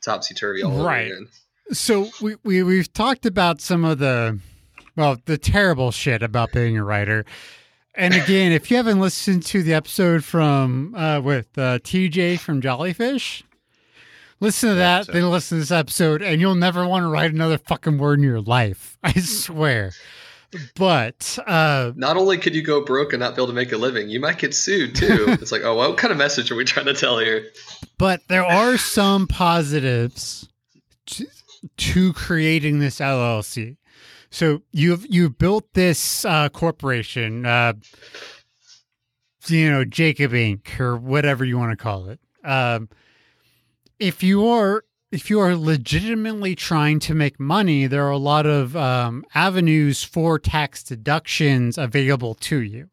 topsy 0.04 0.34
turvy 0.34 0.64
all 0.64 0.84
right. 0.84 1.06
over 1.06 1.16
again. 1.16 1.28
So 1.72 2.10
we, 2.22 2.36
we 2.44 2.64
we've 2.64 2.92
talked 2.92 3.26
about 3.26 3.62
some 3.62 3.86
of 3.86 4.00
the 4.00 4.40
well 4.96 5.18
the 5.26 5.38
terrible 5.38 5.92
shit 5.92 6.22
about 6.22 6.52
being 6.52 6.78
a 6.78 6.84
writer 6.84 7.26
and 7.96 8.16
again, 8.16 8.52
if 8.52 8.72
you 8.72 8.78
haven't 8.78 9.00
listened 9.00 9.44
to 9.48 9.62
the 9.62 9.76
episode 9.76 10.24
from 10.24 10.96
uh, 10.96 11.22
with 11.22 11.56
uh, 11.58 11.78
TJ 11.80 12.40
from 12.40 12.60
Jollyfish, 12.60 13.44
listen 14.40 14.70
to 14.70 14.76
that, 14.76 15.06
then 15.06 15.30
listen 15.30 15.58
to 15.58 15.62
this 15.62 15.70
episode, 15.70 16.24
and 16.24 16.42
you'll 16.42 16.56
never 16.56 16.88
want 16.88 17.04
to 17.04 17.08
write 17.08 17.32
another 17.32 17.60
fucking 17.60 18.00
word 18.00 18.18
in 18.18 18.24
your 18.24 18.42
life. 18.42 18.98
I 19.04 19.14
swear. 19.14 19.92
But 20.76 21.38
uh, 21.46 21.92
Not 21.96 22.18
only 22.18 22.38
could 22.38 22.56
you 22.56 22.64
go 22.64 22.84
broke 22.84 23.14
and 23.14 23.20
not 23.20 23.36
be 23.36 23.42
able 23.42 23.48
to 23.48 23.54
make 23.54 23.72
a 23.72 23.78
living, 23.78 24.10
you 24.10 24.20
might 24.20 24.38
get 24.38 24.54
sued 24.54 24.96
too. 24.96 25.26
it's 25.30 25.52
like, 25.52 25.64
oh, 25.64 25.76
what 25.76 25.98
kind 25.98 26.12
of 26.12 26.18
message 26.18 26.52
are 26.52 26.56
we 26.56 26.66
trying 26.66 26.86
to 26.88 26.94
tell 26.94 27.20
here? 27.20 27.46
but 27.98 28.22
there 28.28 28.46
are 28.46 28.78
some 28.78 29.28
positives 29.28 30.50
to, 31.06 31.26
to 31.78 32.14
creating 32.14 32.80
this 32.80 33.00
LLC. 33.00 33.78
So 34.30 34.62
you've 34.72 35.06
you've 35.08 35.38
built 35.38 35.74
this 35.74 36.26
uh, 36.26 36.50
corporation, 36.50 37.46
uh, 37.46 37.74
you 39.48 39.70
know, 39.70 39.86
Jacob 39.86 40.32
Inc. 40.32 40.80
or 40.80 40.98
whatever 40.98 41.46
you 41.46 41.58
want 41.58 41.72
to 41.72 41.82
call 41.82 42.10
it. 42.10 42.20
Um, 42.44 42.90
if 44.00 44.24
you 44.24 44.48
are 44.48 44.84
if 45.14 45.30
you 45.30 45.40
are 45.40 45.56
legitimately 45.56 46.56
trying 46.56 46.98
to 46.98 47.14
make 47.14 47.40
money, 47.40 47.86
there 47.86 48.04
are 48.04 48.10
a 48.10 48.18
lot 48.18 48.48
of 48.48 48.76
um, 48.76 49.24
avenues 49.36 50.04
for 50.04 50.40
tax 50.40 50.82
deductions 50.84 51.78
available 51.78 52.34
to 52.34 52.58
you. 52.60 52.90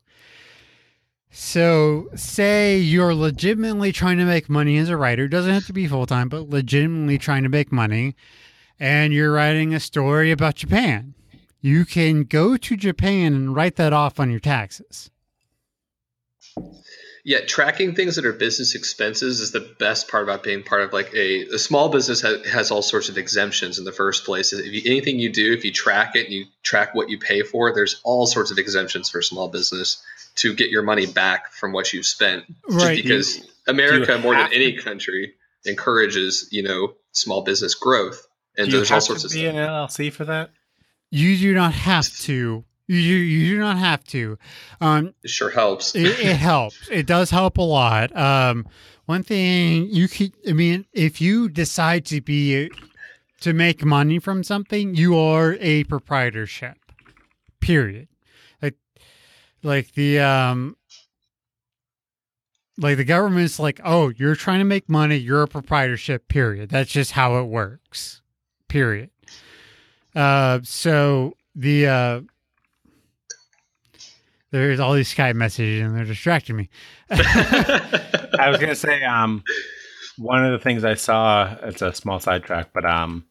So, 1.30 2.10
say 2.14 2.76
you're 2.76 3.14
legitimately 3.14 3.92
trying 3.92 4.18
to 4.18 4.26
make 4.26 4.50
money 4.50 4.76
as 4.76 4.90
a 4.90 4.98
writer, 4.98 5.28
doesn't 5.28 5.54
have 5.54 5.66
to 5.66 5.72
be 5.72 5.86
full 5.86 6.04
time, 6.04 6.28
but 6.28 6.50
legitimately 6.50 7.16
trying 7.16 7.44
to 7.44 7.48
make 7.48 7.72
money, 7.72 8.14
and 8.78 9.14
you're 9.14 9.32
writing 9.32 9.72
a 9.72 9.80
story 9.80 10.30
about 10.30 10.56
Japan. 10.56 11.14
You 11.62 11.86
can 11.86 12.24
go 12.24 12.58
to 12.58 12.76
Japan 12.76 13.32
and 13.32 13.54
write 13.54 13.76
that 13.76 13.94
off 13.94 14.20
on 14.20 14.30
your 14.30 14.40
taxes. 14.40 15.10
Yeah, 17.24 17.40
tracking 17.46 17.94
things 17.94 18.16
that 18.16 18.24
are 18.24 18.32
business 18.32 18.74
expenses 18.74 19.40
is 19.40 19.50
the 19.52 19.74
best 19.78 20.08
part 20.08 20.22
about 20.22 20.42
being 20.42 20.62
part 20.62 20.82
of 20.82 20.92
like 20.92 21.12
a, 21.14 21.42
a 21.54 21.58
small 21.58 21.88
business 21.90 22.22
has, 22.22 22.46
has 22.46 22.70
all 22.70 22.82
sorts 22.82 23.08
of 23.08 23.18
exemptions 23.18 23.78
in 23.78 23.84
the 23.84 23.92
first 23.92 24.24
place. 24.24 24.52
If 24.52 24.66
you, 24.72 24.82
anything 24.86 25.18
you 25.18 25.30
do, 25.30 25.52
if 25.52 25.64
you 25.64 25.72
track 25.72 26.16
it 26.16 26.24
and 26.24 26.32
you 26.32 26.46
track 26.62 26.94
what 26.94 27.10
you 27.10 27.18
pay 27.18 27.42
for, 27.42 27.74
there's 27.74 28.00
all 28.04 28.26
sorts 28.26 28.50
of 28.50 28.58
exemptions 28.58 29.10
for 29.10 29.20
small 29.20 29.48
business 29.48 30.02
to 30.36 30.54
get 30.54 30.70
your 30.70 30.82
money 30.82 31.06
back 31.06 31.52
from 31.52 31.72
what 31.72 31.92
you've 31.92 32.06
spent. 32.06 32.44
Right. 32.68 32.96
Just 32.96 33.02
because 33.02 33.52
America, 33.66 34.18
more 34.18 34.34
than 34.34 34.44
have 34.44 34.52
any 34.52 34.76
country, 34.76 35.34
encourages 35.66 36.48
you 36.50 36.62
know 36.62 36.94
small 37.12 37.42
business 37.42 37.74
growth, 37.74 38.26
and 38.56 38.66
Do 38.66 38.72
you 38.72 38.76
there's 38.78 38.90
all 38.90 38.96
have 38.96 39.02
sorts 39.04 39.22
to 39.22 39.26
of 39.28 39.32
be 39.32 39.40
stuff. 39.42 39.54
an 39.54 39.60
LLC 39.60 40.12
for 40.12 40.24
that? 40.24 40.50
You 41.10 41.36
do 41.36 41.52
not 41.54 41.72
have 41.74 42.08
to. 42.20 42.64
You, 42.92 43.16
you 43.18 43.54
do 43.54 43.60
not 43.60 43.78
have 43.78 44.02
to. 44.04 44.36
Um, 44.80 45.14
It 45.22 45.30
sure 45.30 45.50
helps. 45.50 45.94
it, 45.94 46.06
it 46.06 46.36
helps. 46.50 46.88
It 46.90 47.06
does 47.06 47.30
help 47.30 47.58
a 47.58 47.62
lot. 47.62 48.14
Um, 48.16 48.66
one 49.06 49.22
thing 49.22 49.86
you 49.90 50.08
could, 50.08 50.32
I 50.48 50.52
mean, 50.52 50.86
if 50.92 51.20
you 51.20 51.48
decide 51.48 52.04
to 52.06 52.20
be 52.20 52.68
to 53.42 53.52
make 53.52 53.84
money 53.84 54.18
from 54.18 54.42
something, 54.42 54.94
you 54.94 55.16
are 55.16 55.56
a 55.60 55.84
proprietorship. 55.84 56.76
Period. 57.60 58.08
Like, 58.60 58.74
like 59.62 59.92
the 59.94 60.18
um, 60.18 60.76
like 62.76 62.96
the 62.96 63.04
government's 63.04 63.58
like, 63.58 63.80
oh, 63.84 64.08
you're 64.16 64.34
trying 64.34 64.58
to 64.60 64.64
make 64.64 64.88
money. 64.88 65.16
You're 65.16 65.42
a 65.42 65.48
proprietorship. 65.48 66.26
Period. 66.28 66.70
That's 66.70 66.90
just 66.90 67.12
how 67.12 67.38
it 67.38 67.44
works. 67.44 68.22
Period. 68.68 69.10
Uh, 70.14 70.58
so 70.64 71.34
the 71.54 71.86
uh 71.86 72.20
there's 74.50 74.80
all 74.80 74.94
these 74.94 75.12
Skype 75.12 75.34
messages 75.34 75.82
and 75.82 75.96
they're 75.96 76.04
distracting 76.04 76.56
me. 76.56 76.68
I 77.10 78.48
was 78.48 78.58
gonna 78.58 78.74
say, 78.74 79.04
um, 79.04 79.42
one 80.18 80.44
of 80.44 80.52
the 80.52 80.58
things 80.58 80.84
I 80.84 80.94
saw, 80.94 81.56
it's 81.62 81.82
a 81.82 81.94
small 81.94 82.20
sidetrack, 82.20 82.72
but 82.74 82.84
um, 82.84 83.24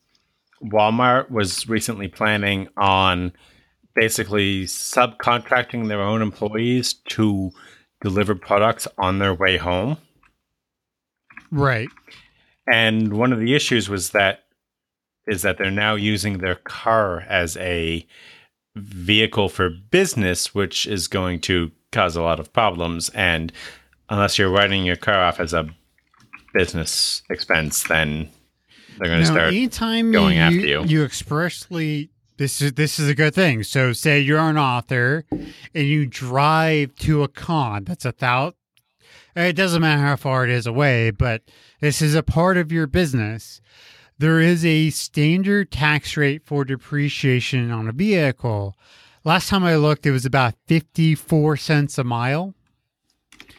Walmart 0.63 1.29
was 1.29 1.67
recently 1.67 2.08
planning 2.08 2.67
on 2.77 3.34
basically 3.95 4.63
subcontracting 4.65 5.88
their 5.88 6.01
own 6.01 6.21
employees 6.21 6.93
to 7.10 7.51
deliver 8.01 8.36
products 8.36 8.88
on 8.97 9.19
their 9.19 9.34
way 9.34 9.58
home. 9.58 9.97
Right. 11.51 11.89
And 12.71 13.13
one 13.13 13.34
of 13.34 13.39
the 13.39 13.55
issues 13.55 13.89
was 13.89 14.12
that 14.12 14.45
is 15.27 15.41
that 15.43 15.58
they're 15.58 15.69
now 15.69 15.95
using 15.95 16.39
their 16.39 16.55
car 16.55 17.21
as 17.21 17.55
a 17.58 18.05
vehicle 18.79 19.49
for 19.49 19.69
business, 19.69 20.53
which 20.53 20.87
is 20.87 21.07
going 21.07 21.41
to 21.41 21.71
cause 21.91 22.15
a 22.15 22.21
lot 22.21 22.39
of 22.39 22.51
problems. 22.53 23.09
And 23.09 23.51
unless 24.09 24.37
you're 24.37 24.51
writing 24.51 24.85
your 24.85 24.95
car 24.95 25.21
off 25.21 25.39
as 25.39 25.53
a 25.53 25.69
business 26.53 27.21
expense, 27.29 27.83
then 27.83 28.29
they're 28.97 29.09
going 29.09 29.21
to 29.21 29.25
start. 29.25 29.47
anytime 29.47 30.11
going 30.11 30.37
you, 30.37 30.41
after 30.41 30.59
you. 30.59 30.83
you 30.83 31.03
expressly 31.03 32.09
this 32.37 32.61
is 32.61 32.73
this 32.73 32.99
is 32.99 33.09
a 33.09 33.15
good 33.15 33.35
thing. 33.35 33.63
So 33.63 33.93
say 33.93 34.19
you're 34.19 34.39
an 34.39 34.57
author 34.57 35.25
and 35.29 35.53
you 35.85 36.05
drive 36.05 36.95
to 36.99 37.23
a 37.23 37.27
con 37.27 37.83
that's 37.83 38.05
a 38.05 38.13
thousand. 38.13 38.55
It 39.35 39.53
doesn't 39.53 39.81
matter 39.81 40.01
how 40.01 40.15
far 40.15 40.43
it 40.43 40.49
is 40.49 40.65
away, 40.65 41.11
but 41.11 41.43
this 41.81 42.01
is 42.01 42.15
a 42.15 42.23
part 42.23 42.57
of 42.57 42.71
your 42.71 42.87
business. 42.87 43.61
There 44.19 44.41
is 44.41 44.65
a 44.65 44.89
standard 44.89 45.71
tax 45.71 46.17
rate 46.17 46.45
for 46.45 46.65
depreciation 46.65 47.71
on 47.71 47.88
a 47.88 47.93
vehicle. 47.93 48.77
Last 49.23 49.47
time 49.47 49.63
I 49.63 49.77
looked, 49.77 50.05
it 50.05 50.12
was 50.12 50.25
about 50.25 50.55
54 50.67 51.55
cents 51.55 51.97
a 51.97 52.03
mile. 52.03 52.53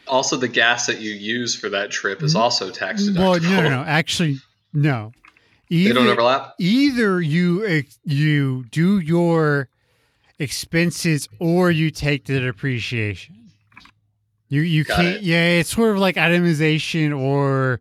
also, 0.07 0.37
the 0.37 0.49
gas 0.49 0.87
that 0.87 1.01
you 1.01 1.13
use 1.13 1.55
for 1.55 1.71
that 1.71 1.91
trip 1.91 2.23
is 2.23 2.35
mm-hmm. 2.35 2.43
also 2.43 2.71
tax 2.71 3.05
deductible. 3.05 3.19
Well, 3.19 3.41
no, 3.41 3.63
no, 3.63 3.69
no. 3.71 3.83
Actually, 3.83 4.39
no. 4.75 5.13
They 5.71 5.93
don't 5.93 6.07
overlap. 6.09 6.55
either 6.59 7.21
you 7.21 7.85
you 8.05 8.65
do 8.71 8.99
your 8.99 9.69
expenses 10.39 11.29
or 11.39 11.71
you 11.71 11.91
take 11.91 12.25
the 12.25 12.41
depreciation. 12.41 13.51
You 14.49 14.63
you 14.63 14.83
Got 14.83 14.97
can't 14.97 15.17
it. 15.19 15.23
yeah, 15.23 15.61
it's 15.61 15.71
sort 15.71 15.93
of 15.93 15.99
like 15.99 16.17
itemization 16.17 17.17
or 17.17 17.81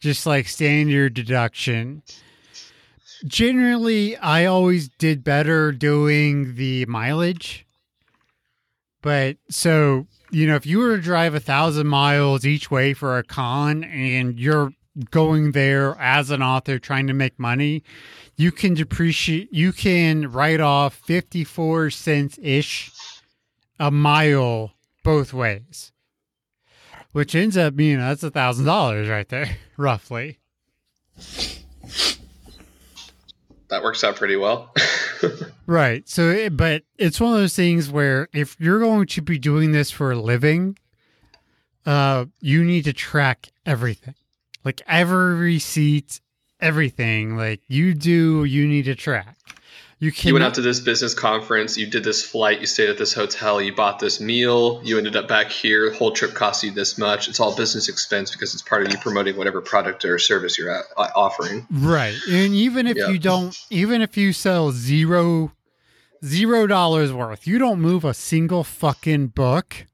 just 0.00 0.26
like 0.26 0.48
standard 0.48 1.14
deduction. 1.14 2.02
Generally, 3.24 4.16
I 4.18 4.44
always 4.44 4.88
did 4.88 5.24
better 5.24 5.72
doing 5.72 6.54
the 6.54 6.86
mileage. 6.86 7.66
But 9.02 9.36
so, 9.48 10.06
you 10.30 10.46
know, 10.46 10.56
if 10.56 10.66
you 10.66 10.78
were 10.78 10.96
to 10.96 11.02
drive 11.02 11.34
a 11.34 11.40
thousand 11.40 11.86
miles 11.86 12.44
each 12.44 12.70
way 12.70 12.92
for 12.92 13.16
a 13.18 13.22
con 13.22 13.84
and 13.84 14.38
you're 14.38 14.72
going 15.10 15.52
there 15.52 15.96
as 16.00 16.30
an 16.30 16.42
author 16.42 16.78
trying 16.78 17.06
to 17.06 17.12
make 17.12 17.38
money, 17.38 17.82
you 18.36 18.50
can 18.52 18.74
depreciate, 18.74 19.52
you 19.52 19.72
can 19.72 20.30
write 20.30 20.60
off 20.60 20.94
54 20.94 21.90
cents 21.90 22.38
ish 22.42 22.90
a 23.78 23.90
mile 23.90 24.72
both 25.04 25.32
ways, 25.32 25.92
which 27.12 27.34
ends 27.34 27.56
up 27.56 27.76
being 27.76 27.98
that's 27.98 28.22
a 28.22 28.30
thousand 28.30 28.66
dollars 28.66 29.08
right 29.08 29.28
there, 29.28 29.56
roughly. 29.76 30.38
That 33.68 33.82
works 33.82 34.04
out 34.04 34.16
pretty 34.16 34.36
well. 34.36 34.72
Right. 35.66 36.08
So, 36.08 36.30
it, 36.30 36.56
but 36.56 36.84
it's 36.96 37.20
one 37.20 37.32
of 37.32 37.38
those 37.40 37.56
things 37.56 37.90
where 37.90 38.28
if 38.32 38.56
you're 38.60 38.78
going 38.78 39.06
to 39.08 39.22
be 39.22 39.36
doing 39.38 39.72
this 39.72 39.90
for 39.90 40.12
a 40.12 40.16
living, 40.16 40.78
uh, 41.84 42.26
you 42.40 42.62
need 42.62 42.84
to 42.84 42.92
track 42.92 43.48
everything, 43.64 44.14
like 44.64 44.80
every 44.86 45.34
receipt, 45.34 46.20
everything. 46.60 47.36
Like 47.36 47.62
you 47.66 47.94
do, 47.94 48.44
you 48.44 48.68
need 48.68 48.84
to 48.84 48.94
track. 48.94 49.36
You 49.98 50.12
you 50.14 50.34
went 50.34 50.44
out 50.44 50.54
to 50.54 50.60
this 50.60 50.80
business 50.80 51.14
conference, 51.14 51.78
you 51.78 51.86
did 51.86 52.04
this 52.04 52.22
flight, 52.22 52.60
you 52.60 52.66
stayed 52.66 52.90
at 52.90 52.98
this 52.98 53.14
hotel, 53.14 53.62
you 53.62 53.74
bought 53.74 53.98
this 53.98 54.20
meal, 54.20 54.82
you 54.84 54.98
ended 54.98 55.16
up 55.16 55.26
back 55.26 55.50
here, 55.50 55.88
the 55.88 55.96
whole 55.96 56.10
trip 56.10 56.34
cost 56.34 56.62
you 56.62 56.70
this 56.70 56.98
much. 56.98 57.28
It's 57.28 57.40
all 57.40 57.56
business 57.56 57.88
expense 57.88 58.30
because 58.30 58.52
it's 58.52 58.62
part 58.62 58.84
of 58.84 58.92
you 58.92 58.98
promoting 58.98 59.38
whatever 59.38 59.62
product 59.62 60.04
or 60.04 60.18
service 60.18 60.58
you're 60.58 60.70
uh, 60.70 60.82
offering. 61.14 61.66
Right. 61.70 62.14
And 62.28 62.52
even 62.52 62.86
if 62.86 62.98
you 62.98 63.18
don't, 63.18 63.56
even 63.70 64.02
if 64.02 64.18
you 64.18 64.34
sell 64.34 64.70
zero, 64.70 65.52
zero 66.22 66.66
dollars 66.66 67.10
worth, 67.10 67.46
you 67.46 67.56
don't 67.58 67.80
move 67.80 68.04
a 68.04 68.12
single 68.12 68.64
fucking 68.64 69.28
book. 69.28 69.86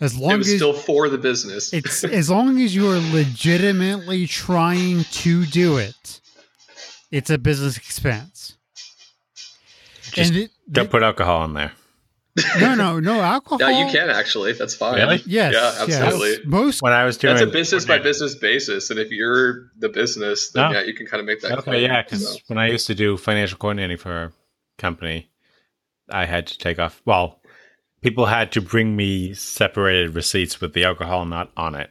As 0.00 0.16
long 0.16 0.38
as 0.38 0.54
still 0.54 0.72
for 0.72 1.08
the 1.08 1.18
business. 1.18 1.72
it's 1.72 2.04
as 2.04 2.30
long 2.30 2.60
as 2.60 2.76
you 2.76 2.88
are 2.88 3.00
legitimately 3.12 4.28
trying 4.28 5.02
to 5.02 5.46
do 5.46 5.78
it, 5.78 6.20
it's 7.10 7.28
a 7.28 7.38
business 7.38 7.76
expense. 7.76 8.56
Just 10.12 10.30
and 10.32 10.42
it, 10.44 10.50
Don't 10.70 10.90
put 10.90 11.02
alcohol 11.02 11.44
in 11.44 11.54
there. 11.54 11.72
no, 12.60 12.74
no, 12.74 12.98
no 12.98 13.20
alcohol. 13.20 13.58
yeah, 13.60 13.84
you 13.86 13.92
can 13.92 14.08
actually. 14.08 14.52
That's 14.54 14.74
fine. 14.74 14.94
Really? 14.94 15.22
Yes. 15.26 15.52
Yeah, 15.54 15.86
yes. 15.86 16.00
absolutely. 16.00 16.46
Most 16.46 16.80
When 16.80 16.92
I 16.92 17.04
was 17.04 17.18
doing 17.18 17.34
That's 17.34 17.46
a 17.46 17.52
business 17.52 17.84
by 17.84 17.98
business 17.98 18.34
basis, 18.34 18.88
and 18.90 18.98
if 18.98 19.10
you're 19.10 19.70
the 19.78 19.90
business, 19.90 20.50
then 20.52 20.72
No. 20.72 20.78
yeah, 20.78 20.84
you 20.84 20.94
can 20.94 21.06
kind 21.06 21.20
of 21.20 21.26
make 21.26 21.40
that. 21.42 21.52
Okay, 21.52 21.62
claim. 21.62 21.82
yeah, 21.82 22.02
because 22.02 22.26
So, 22.32 22.38
when 22.46 22.58
I 22.58 22.68
used 22.68 22.86
to 22.86 22.94
do 22.94 23.16
financial 23.18 23.58
coordinating 23.58 23.98
for 23.98 24.22
a 24.24 24.32
company, 24.78 25.30
I 26.08 26.24
had 26.24 26.46
to 26.46 26.58
take 26.58 26.78
off. 26.78 27.02
Well, 27.04 27.40
people 28.00 28.24
had 28.26 28.50
to 28.52 28.62
bring 28.62 28.96
me 28.96 29.34
separated 29.34 30.14
receipts 30.14 30.58
with 30.60 30.72
the 30.72 30.84
alcohol 30.84 31.26
not 31.26 31.50
on 31.56 31.74
it. 31.74 31.90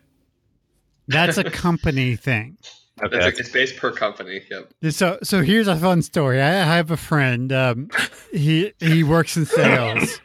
that's 1.07 1.37
a 1.37 1.43
company 1.51 2.15
thing. 2.15 2.57
Okay. 3.03 3.27
It's, 3.27 3.39
it's 3.39 3.49
based 3.49 3.77
per 3.77 3.91
company. 3.91 4.41
Yep. 4.49 4.93
So 4.93 5.17
so 5.23 5.41
here's 5.41 5.67
a 5.67 5.75
fun 5.75 6.01
story. 6.01 6.41
I 6.41 6.49
have 6.49 6.91
a 6.91 6.97
friend. 6.97 7.51
Um, 7.51 7.89
he 8.31 8.73
he 8.79 9.03
works 9.03 9.35
in 9.37 9.45
sales, 9.45 10.19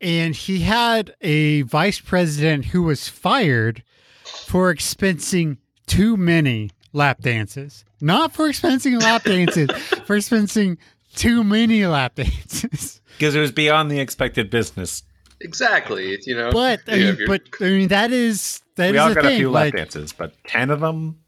and 0.00 0.34
he 0.34 0.60
had 0.60 1.14
a 1.20 1.62
vice 1.62 2.00
president 2.00 2.66
who 2.66 2.82
was 2.82 3.08
fired 3.08 3.82
for 4.24 4.74
expensing 4.74 5.58
too 5.86 6.16
many 6.16 6.70
lap 6.92 7.20
dances. 7.20 7.84
Not 8.00 8.32
for 8.32 8.48
expensing 8.48 9.00
lap 9.00 9.24
dances, 9.24 9.70
for 10.04 10.16
expensing 10.16 10.78
too 11.14 11.44
many 11.44 11.86
lap 11.86 12.14
dances. 12.16 13.00
Because 13.16 13.34
it 13.34 13.40
was 13.40 13.50
beyond 13.50 13.90
the 13.90 13.98
expected 13.98 14.50
business. 14.50 15.02
Exactly. 15.40 16.18
You 16.26 16.36
know. 16.36 16.52
But 16.52 16.80
I 16.86 16.96
mean, 16.96 17.18
but 17.26 17.42
I 17.62 17.64
mean 17.64 17.88
that 17.88 18.12
is 18.12 18.60
that 18.74 18.90
we 18.90 18.98
is 18.98 19.02
all 19.02 19.08
the 19.08 19.14
got 19.14 19.24
thing. 19.24 19.36
a 19.36 19.38
few 19.38 19.50
like, 19.50 19.72
lap 19.72 19.84
dances, 19.84 20.12
but 20.12 20.34
10 20.48 20.68
of 20.68 20.80
them? 20.80 21.18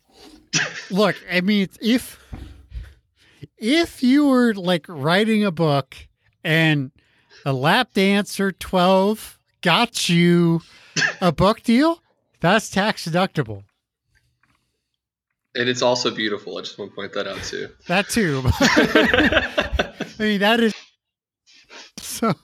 Look, 0.91 1.17
I 1.31 1.41
mean, 1.41 1.69
if 1.81 2.19
if 3.59 4.03
you 4.03 4.27
were 4.27 4.55
like 4.55 4.87
writing 4.89 5.45
a 5.45 5.51
book 5.51 5.97
and 6.45 6.91
a 7.45 7.53
lap 7.53 7.93
dance 7.95 8.39
or 8.41 8.53
twelve 8.53 9.39
got 9.63 10.09
you 10.09 10.61
a 11.21 11.33
book 11.33 11.63
deal, 11.63 12.03
that's 12.41 12.71
tax 12.71 13.07
deductible. 13.09 13.63
and 15.55 15.69
it's 15.69 15.83
also 15.83 16.11
beautiful. 16.11 16.57
I 16.59 16.63
just 16.63 16.79
want 16.79 16.93
to 16.93 16.95
point 16.95 17.13
that 17.15 17.27
out 17.27 17.43
too. 17.43 17.69
That 17.89 18.09
too. 18.09 18.43
I 18.61 20.23
mean, 20.23 20.41
that 20.41 20.61
is 20.61 20.75
so. 21.99 22.35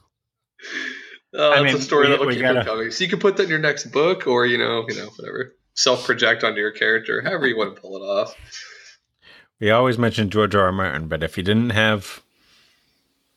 Oh, 1.36 1.50
I 1.52 1.56
that's 1.62 1.64
mean, 1.64 1.76
a 1.76 1.80
story 1.80 2.06
we- 2.06 2.10
that 2.12 2.20
will 2.20 2.26
we 2.28 2.34
keep 2.34 2.42
gotta- 2.42 2.64
coming. 2.64 2.90
So 2.92 3.02
you 3.04 3.10
can 3.10 3.18
put 3.18 3.36
that 3.38 3.44
in 3.44 3.48
your 3.50 3.58
next 3.58 3.86
book, 3.86 4.26
or 4.26 4.46
you 4.46 4.58
know, 4.58 4.84
you 4.88 4.94
know, 4.96 5.06
whatever. 5.16 5.52
Self 5.74 6.04
project 6.04 6.44
onto 6.44 6.60
your 6.60 6.70
character, 6.70 7.20
however 7.22 7.46
you 7.46 7.56
want 7.56 7.74
to 7.74 7.80
pull 7.82 7.96
it 7.96 8.06
off. 8.06 8.34
We 9.60 9.70
always 9.70 9.98
mention 9.98 10.30
George 10.30 10.54
R. 10.54 10.66
R. 10.66 10.72
Martin, 10.72 11.08
but 11.08 11.22
if 11.22 11.36
he 11.36 11.42
didn't 11.42 11.70
have 11.70 12.22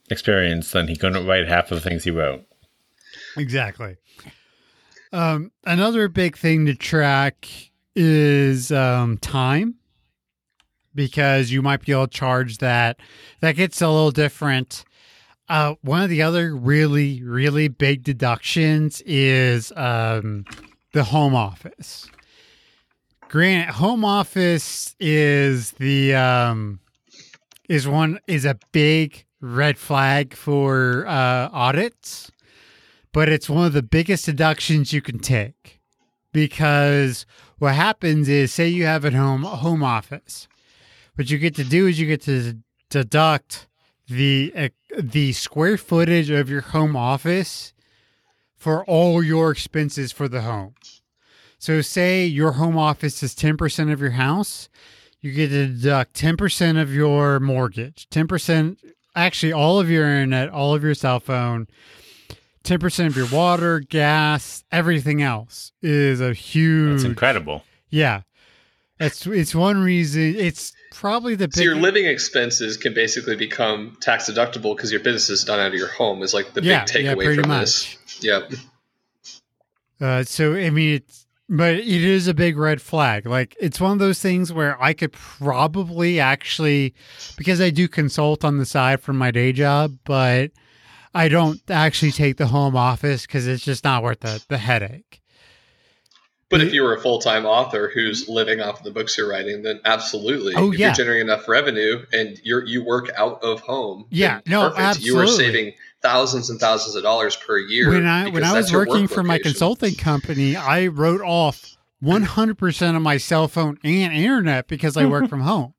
experience, 0.09 0.71
then 0.71 0.87
he 0.87 0.95
couldn't 0.95 1.27
write 1.27 1.47
half 1.47 1.71
of 1.71 1.81
the 1.81 1.89
things 1.89 2.03
he 2.03 2.11
wrote. 2.11 2.45
Exactly. 3.35 3.97
Um, 5.13 5.51
another 5.65 6.07
big 6.07 6.37
thing 6.37 6.65
to 6.65 6.75
track 6.75 7.47
is 7.95 8.71
um, 8.71 9.17
time 9.17 9.75
because 10.93 11.51
you 11.51 11.61
might 11.61 11.85
be 11.85 11.91
able 11.91 12.07
to 12.07 12.17
charge 12.17 12.57
that. 12.57 12.99
That 13.41 13.55
gets 13.55 13.81
a 13.81 13.87
little 13.87 14.11
different. 14.11 14.83
Uh, 15.47 15.75
one 15.81 16.01
of 16.01 16.09
the 16.09 16.23
other 16.23 16.55
really, 16.55 17.23
really 17.23 17.67
big 17.67 18.03
deductions 18.03 19.01
is 19.05 19.71
um, 19.75 20.43
the 20.93 21.05
home 21.05 21.35
office. 21.35 22.09
Granted, 23.29 23.73
home 23.73 24.05
office 24.05 24.95
is 24.99 25.71
the 25.71 26.15
um, 26.15 26.79
is 27.67 27.87
one 27.87 28.19
is 28.27 28.45
a 28.45 28.57
big 28.71 29.25
red 29.41 29.77
flag 29.77 30.33
for 30.33 31.05
uh, 31.07 31.49
audits 31.51 32.31
but 33.11 33.29
it's 33.29 33.49
one 33.49 33.65
of 33.65 33.73
the 33.73 33.83
biggest 33.83 34.25
deductions 34.25 34.93
you 34.93 35.01
can 35.01 35.19
take 35.19 35.79
because 36.31 37.25
what 37.57 37.73
happens 37.73 38.29
is 38.29 38.53
say 38.53 38.67
you 38.67 38.85
have 38.85 39.05
a 39.05 39.11
home 39.11 39.43
home 39.43 39.83
office 39.83 40.47
what 41.15 41.29
you 41.29 41.37
get 41.37 41.55
to 41.55 41.63
do 41.63 41.87
is 41.87 41.99
you 41.99 42.07
get 42.07 42.21
to 42.21 42.57
deduct 42.89 43.67
the 44.07 44.51
uh, 44.55 44.69
the 44.97 45.33
square 45.33 45.77
footage 45.77 46.29
of 46.29 46.49
your 46.49 46.61
home 46.61 46.95
office 46.95 47.73
for 48.55 48.85
all 48.85 49.23
your 49.23 49.51
expenses 49.51 50.11
for 50.11 50.27
the 50.27 50.41
home 50.41 50.73
so 51.57 51.81
say 51.81 52.25
your 52.25 52.53
home 52.53 52.77
office 52.77 53.21
is 53.23 53.33
10% 53.35 53.91
of 53.91 53.99
your 53.99 54.11
house 54.11 54.69
you 55.21 55.31
get 55.31 55.49
to 55.49 55.67
deduct 55.67 56.13
10% 56.13 56.81
of 56.81 56.93
your 56.93 57.39
mortgage 57.39 58.07
10% 58.09 58.77
actually 59.15 59.53
all 59.53 59.79
of 59.79 59.89
your 59.89 60.05
internet 60.05 60.49
all 60.49 60.73
of 60.75 60.83
your 60.83 60.93
cell 60.93 61.19
phone 61.19 61.67
10% 62.67 63.07
of 63.07 63.15
your 63.15 63.27
water, 63.27 63.79
gas, 63.79 64.63
everything 64.71 65.21
else 65.21 65.71
is 65.81 66.19
a 66.19 66.33
huge 66.33 66.97
That's 66.97 67.03
incredible. 67.05 67.63
Yeah. 67.89 68.21
It's 68.99 69.25
it's 69.27 69.53
one 69.55 69.81
reason 69.81 70.35
it's 70.35 70.73
probably 70.91 71.35
the 71.35 71.47
So 71.51 71.61
your 71.61 71.75
living 71.75 72.05
expenses 72.05 72.75
can 72.75 72.93
basically 72.93 73.35
become 73.35 73.95
tax 74.01 74.29
deductible 74.29 74.75
because 74.75 74.91
your 74.91 75.01
business 75.01 75.29
is 75.29 75.45
done 75.45 75.59
out 75.59 75.67
of 75.67 75.75
your 75.75 75.87
home. 75.87 76.23
Is 76.23 76.33
like 76.33 76.53
the 76.53 76.63
yeah, 76.63 76.83
big 76.83 77.05
takeaway 77.05 77.25
pretty 77.25 77.41
from 77.41 77.49
much. 77.49 77.59
this. 77.59 78.23
Yep. 78.23 78.51
Uh, 80.01 80.23
so 80.23 80.55
I 80.55 80.71
mean, 80.71 80.95
it's 80.95 81.16
but 81.49 81.75
it 81.75 81.85
is 81.85 82.27
a 82.27 82.33
big 82.33 82.57
red 82.57 82.81
flag. 82.81 83.25
Like 83.25 83.55
it's 83.59 83.79
one 83.79 83.91
of 83.91 83.99
those 83.99 84.21
things 84.21 84.51
where 84.51 84.81
I 84.81 84.93
could 84.93 85.13
probably 85.13 86.19
actually, 86.19 86.93
because 87.37 87.61
I 87.61 87.69
do 87.69 87.87
consult 87.87 88.43
on 88.43 88.57
the 88.57 88.65
side 88.65 89.01
from 89.01 89.17
my 89.17 89.31
day 89.31 89.53
job, 89.53 89.97
but 90.03 90.51
I 91.13 91.29
don't 91.29 91.61
actually 91.69 92.11
take 92.11 92.37
the 92.37 92.47
home 92.47 92.75
office 92.75 93.25
because 93.25 93.47
it's 93.47 93.63
just 93.63 93.83
not 93.83 94.03
worth 94.03 94.19
the, 94.19 94.43
the 94.49 94.57
headache. 94.57 95.21
But 96.49 96.59
Mm-hmm. 96.61 96.67
if 96.67 96.73
you 96.73 96.83
were 96.83 96.95
a 96.95 97.01
full 97.01 97.19
time 97.19 97.45
author 97.45 97.91
who's 97.93 98.29
living 98.29 98.61
off 98.61 98.77
of 98.79 98.83
the 98.85 98.91
books 98.91 99.17
you're 99.17 99.29
writing, 99.29 99.63
then 99.63 99.81
absolutely. 99.83 100.53
Oh, 100.55 100.71
if 100.71 100.79
yeah. 100.79 100.87
you're 100.87 100.95
generating 100.95 101.27
enough 101.27 101.47
revenue 101.47 102.05
and 102.13 102.39
you're 102.43 102.65
you 102.65 102.85
work 102.85 103.09
out 103.17 103.43
of 103.43 103.59
home, 103.61 104.05
Yeah, 104.09 104.39
no, 104.47 104.69
perfect. 104.69 105.05
You 105.05 105.17
are 105.19 105.27
saving 105.27 105.73
thousands 106.01 106.49
and 106.49 106.57
thousands 106.59 106.95
of 106.95 107.03
dollars 107.03 107.35
per 107.35 107.57
year. 107.57 107.89
When 107.89 108.05
I 108.07 108.29
when 108.29 108.43
I 108.45 108.53
was 108.53 108.71
your 108.71 108.81
work 108.81 108.89
working 108.89 109.07
for 109.07 109.23
my 109.23 109.39
consulting 109.39 109.95
company, 109.95 110.55
I 110.55 110.87
wrote 110.87 111.21
off 111.21 111.75
100% 112.03 112.95
of 112.95 113.01
my 113.01 113.17
cell 113.17 113.47
phone 113.47 113.77
and 113.83 114.13
internet 114.13 114.67
because 114.67 114.95
I 114.97 115.05
work 115.05 115.27
from 115.29 115.41
home. 115.41 115.73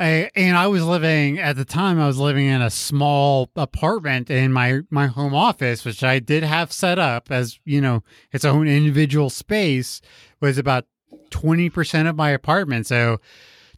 I, 0.00 0.30
and 0.34 0.56
I 0.56 0.66
was 0.66 0.82
living 0.82 1.38
at 1.38 1.56
the 1.56 1.64
time 1.66 2.00
I 2.00 2.06
was 2.06 2.18
living 2.18 2.46
in 2.46 2.62
a 2.62 2.70
small 2.70 3.50
apartment 3.54 4.30
in 4.30 4.50
my 4.50 4.80
my 4.88 5.08
home 5.08 5.34
office 5.34 5.84
which 5.84 6.02
I 6.02 6.20
did 6.20 6.42
have 6.42 6.72
set 6.72 6.98
up 6.98 7.30
as 7.30 7.60
you 7.66 7.82
know 7.82 8.02
its 8.32 8.46
own 8.46 8.66
individual 8.66 9.28
space 9.28 10.00
was 10.40 10.56
about 10.56 10.86
20% 11.30 12.08
of 12.08 12.16
my 12.16 12.30
apartment. 12.30 12.86
So 12.86 13.18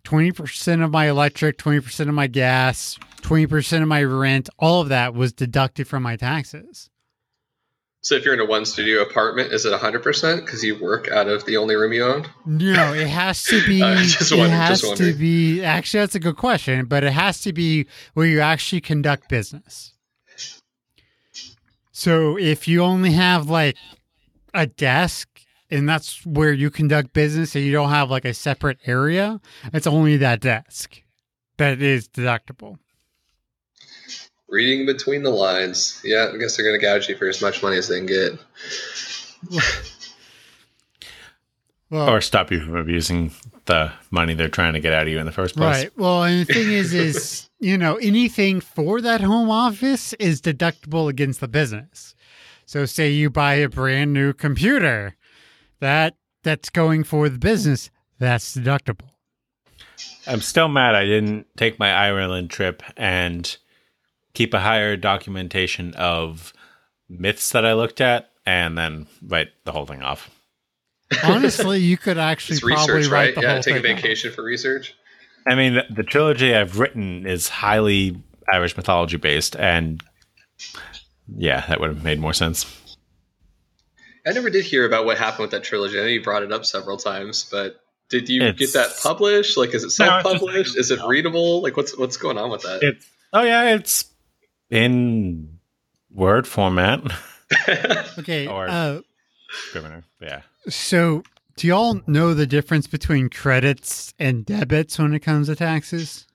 20% 0.05 0.85
of 0.85 0.93
my 0.93 1.09
electric 1.09 1.59
20% 1.59 2.09
of 2.09 2.15
my 2.15 2.29
gas 2.29 2.99
20% 3.23 3.83
of 3.83 3.89
my 3.89 4.03
rent 4.05 4.49
all 4.59 4.81
of 4.81 4.89
that 4.91 5.15
was 5.15 5.33
deducted 5.33 5.89
from 5.89 6.03
my 6.05 6.17
taxes 6.17 6.91
So 8.03 8.17
if 8.17 8.25
you're 8.25 8.35
in 8.35 8.41
a 8.41 8.45
one 8.45 8.65
studio 8.65 9.01
apartment, 9.01 9.53
is 9.53 9.65
it 9.65 9.73
100% 9.73 10.45
because 10.45 10.65
you 10.65 10.77
work 10.77 11.09
out 11.09 11.29
of 11.29 11.45
the 11.47 11.57
only 11.57 11.77
room 11.77 11.93
you 11.93 12.05
own? 12.05 12.27
No, 12.45 12.93
it 12.93 13.07
has 13.07 13.45
to 13.45 13.65
be. 13.67 13.81
Uh, 13.81 13.95
just 13.97 14.33
it 14.33 14.51
has 14.51 14.81
just 14.81 14.97
to 14.97 15.15
be. 15.15 15.63
Actually, 15.63 16.01
that's 16.01 16.17
a 16.17 16.21
good 16.21 16.37
question, 16.37 16.87
but 16.87 17.05
it 17.05 17.13
has 17.13 17.41
to 17.43 17.53
be 17.53 17.87
where 18.15 18.27
you 18.27 18.41
actually 18.41 18.81
conduct 18.81 19.29
business. 19.29 19.95
So 21.93 22.37
if 22.37 22.67
you 22.67 22.83
only 22.83 23.13
have 23.13 23.49
like 23.49 23.77
a 24.53 24.67
desk 24.67 25.29
and 25.71 25.89
that's 25.89 26.27
where 26.27 26.53
you 26.53 26.71
conduct 26.71 27.15
business, 27.15 27.55
and 27.55 27.65
you 27.65 27.73
don't 27.73 27.89
have 27.89 28.11
like 28.11 28.27
a 28.27 28.35
separate 28.35 28.79
area, 28.85 29.41
it's 29.73 29.87
only 29.87 30.19
that 30.19 30.41
desk 30.41 31.01
that 31.57 31.81
is 31.81 32.09
deductible. 32.09 32.79
Reading 34.53 34.85
between 34.85 35.23
the 35.23 35.31
lines. 35.31 35.99
Yeah, 36.05 36.31
I 36.33 36.37
guess 36.37 36.57
they're 36.57 36.67
going 36.67 36.79
to 36.79 36.87
gouge 36.87 37.09
you 37.09 37.17
for 37.17 37.27
as 37.27 37.41
much 37.41 37.63
money 37.63 37.79
as 37.79 37.89
they 37.89 37.99
can 37.99 38.07
get. 38.07 38.39
Well, 41.91 42.09
Or 42.09 42.23
stop 42.23 42.51
you 42.51 42.61
from 42.61 42.75
abusing 42.77 43.33
the 43.67 43.93
money 44.11 44.33
they're 44.33 44.49
trying 44.49 44.73
to 44.73 44.81
get 44.81 44.95
out 44.95 45.03
of 45.03 45.09
you 45.09 45.19
in 45.19 45.27
the 45.27 45.33
first 45.33 45.57
place. 45.57 45.83
Right. 45.85 45.99
Well, 45.99 46.25
and 46.25 46.47
the 46.47 46.51
thing 46.51 46.73
is, 46.73 46.95
is 46.95 47.51
you 47.61 47.77
know 47.77 47.97
anything 47.97 48.63
for 48.63 49.03
that 49.03 49.21
home 49.21 49.51
office 49.51 50.15
is 50.15 50.41
deductible 50.41 51.11
against 51.11 51.41
the 51.41 51.49
business. 51.49 52.15
So, 52.65 52.87
say 52.87 53.11
you 53.11 53.29
buy 53.29 53.57
a 53.57 53.69
brand 53.69 54.15
new 54.15 54.33
computer, 54.33 55.17
that 55.81 56.15
that's 56.43 56.71
going 56.71 57.05
for 57.05 57.29
the 57.29 57.39
business. 57.39 57.91
That's 58.19 58.57
deductible. 58.57 59.11
I'm 60.27 60.41
still 60.41 60.69
mad 60.69 60.95
I 60.95 61.05
didn't 61.05 61.47
take 61.59 61.79
my 61.79 61.93
Ireland 61.93 62.49
trip 62.49 62.83
and 62.97 63.55
keep 64.35 64.55
a 64.55 64.61
higher 64.61 64.97
documentation 64.97 65.95
of 65.95 66.53
myths 67.09 67.51
that 67.51 67.65
I 67.65 67.75
looked 67.75 68.01
at 68.01 68.31
and 68.47 68.77
then 68.79 69.07
write 69.27 69.49
the 69.65 69.73
whole 69.73 69.87
thing 69.87 70.03
off. 70.03 70.31
Honestly, 71.25 71.79
you 71.81 71.97
could 71.99 72.19
actually 72.31 72.55
It's 72.57 72.65
probably 72.65 72.95
research, 72.95 73.11
write 73.13 73.27
right? 73.27 73.35
the 73.35 73.41
Yeah, 73.43 73.53
whole 73.55 73.63
take 73.63 73.77
a 73.77 73.81
thing. 73.83 73.97
vacation 73.97 74.33
for 74.33 74.43
research. 74.43 74.95
I 75.47 75.55
mean, 75.55 75.75
the, 75.75 75.85
the 75.91 76.03
trilogy 76.03 76.55
I've 76.55 76.79
written 76.79 77.27
is 77.27 77.49
highly 77.49 78.17
Irish 78.53 78.77
mythology 78.77 79.17
based, 79.17 79.57
and 79.57 80.03
yeah, 81.37 81.67
that 81.67 81.81
would 81.81 81.91
have 81.91 82.05
made 82.05 82.21
more 82.21 82.33
sense. 82.33 82.67
I 84.27 84.33
never 84.33 84.51
did 84.51 84.65
hear 84.65 84.87
about 84.87 85.05
what 85.05 85.19
happened 85.19 85.41
with 85.43 85.51
that 85.51 85.65
trilogy. 85.65 85.99
I 85.99 86.03
know 86.03 86.09
you 86.09 86.23
brought 86.23 86.45
it 86.45 86.53
up 86.53 86.65
several 86.65 86.97
times, 86.97 87.49
but 87.51 87.81
did 88.09 88.29
you 88.29 88.41
It's- 88.43 88.57
get 88.59 88.73
that 88.75 88.91
published? 89.03 89.57
Like, 89.57 89.75
is 89.75 89.83
it 89.83 89.87
No, 89.87 89.89
just- 89.89 90.23
self-published? 90.23 90.77
is 90.79 90.91
it 90.93 91.01
readable? 91.07 91.61
Like, 91.63 91.77
what's 91.77 91.97
what's 91.99 92.17
going 92.17 92.39
on 92.39 92.51
with 92.51 92.63
that? 92.63 92.83
It's 92.83 93.07
oh 93.33 93.43
yeah, 93.43 93.75
it's 93.75 94.05
in 94.73 95.59
Word 96.11 96.47
format. 96.47 97.01
Okay. 98.19 98.47
Or- 98.51 98.67
uh, 98.67 99.01
Scrivener, 99.69 100.05
yeah. 100.23 100.41
so 100.71 101.23
Do 101.57 101.67
y'all 101.67 102.01
know 102.07 102.33
the 102.33 102.47
difference 102.47 102.87
between 102.87 103.29
credits 103.29 104.15
and 104.19 104.47
debits 104.47 104.99
when 104.99 105.13
it 105.13 105.21
comes 105.21 105.49
to 105.49 105.55
taxes? 105.57 106.27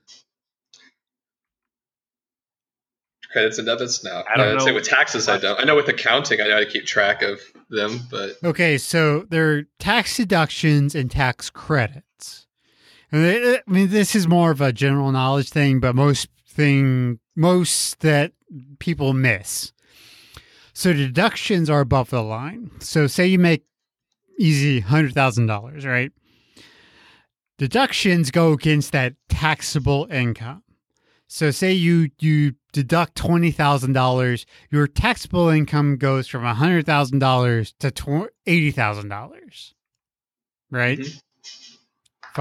Credits 3.31 3.57
and 3.57 3.65
debits? 3.67 4.03
No. 4.03 4.23
I 4.31 4.37
don't 4.37 4.55
I'd 4.57 4.61
say 4.61 4.71
with 4.71 4.87
taxes, 4.87 5.27
I 5.27 5.39
don't. 5.39 5.59
I 5.59 5.63
know 5.63 5.75
with 5.75 5.87
accounting, 5.89 6.39
I 6.39 6.45
know 6.45 6.53
how 6.53 6.59
to 6.59 6.65
keep 6.67 6.85
track 6.85 7.23
of 7.23 7.39
them, 7.71 8.01
but 8.11 8.33
Okay, 8.43 8.77
so 8.77 9.25
there 9.29 9.51
are 9.53 9.63
tax 9.79 10.15
deductions 10.17 10.93
and 10.93 11.09
tax 11.09 11.49
credits. 11.49 12.45
I 13.11 13.59
I 13.67 13.71
mean, 13.71 13.89
this 13.89 14.15
is 14.15 14.27
more 14.27 14.51
of 14.51 14.61
a 14.61 14.71
general 14.71 15.11
knowledge 15.11 15.49
thing, 15.49 15.79
but 15.79 15.95
most 15.95 16.27
thing 16.47 17.19
most 17.37 17.99
that 18.01 18.33
people 18.79 19.13
miss. 19.13 19.71
So 20.73 20.91
deductions 20.91 21.69
are 21.69 21.79
above 21.79 22.09
the 22.09 22.21
line. 22.21 22.71
So 22.79 23.07
say 23.07 23.27
you 23.27 23.39
make 23.39 23.63
easy 24.39 24.79
hundred 24.81 25.13
thousand 25.13 25.45
dollars, 25.47 25.85
right? 25.85 26.11
Deductions 27.57 28.29
go 28.31 28.51
against 28.53 28.91
that 28.91 29.13
taxable 29.29 30.07
income. 30.11 30.63
So 31.27 31.51
say 31.51 31.73
you 31.73 32.09
you 32.19 32.53
deduct 32.73 33.15
twenty 33.15 33.51
thousand 33.51 33.93
dollars, 33.93 34.45
your 34.69 34.87
taxable 34.87 35.49
income 35.49 35.97
goes 35.97 36.27
from 36.27 36.43
hundred 36.43 36.85
thousand 36.85 37.19
dollars 37.19 37.73
to 37.79 38.29
eighty 38.45 38.71
thousand 38.71 39.09
dollars, 39.09 39.73
right? 40.71 40.99
Mhm. 40.99 41.21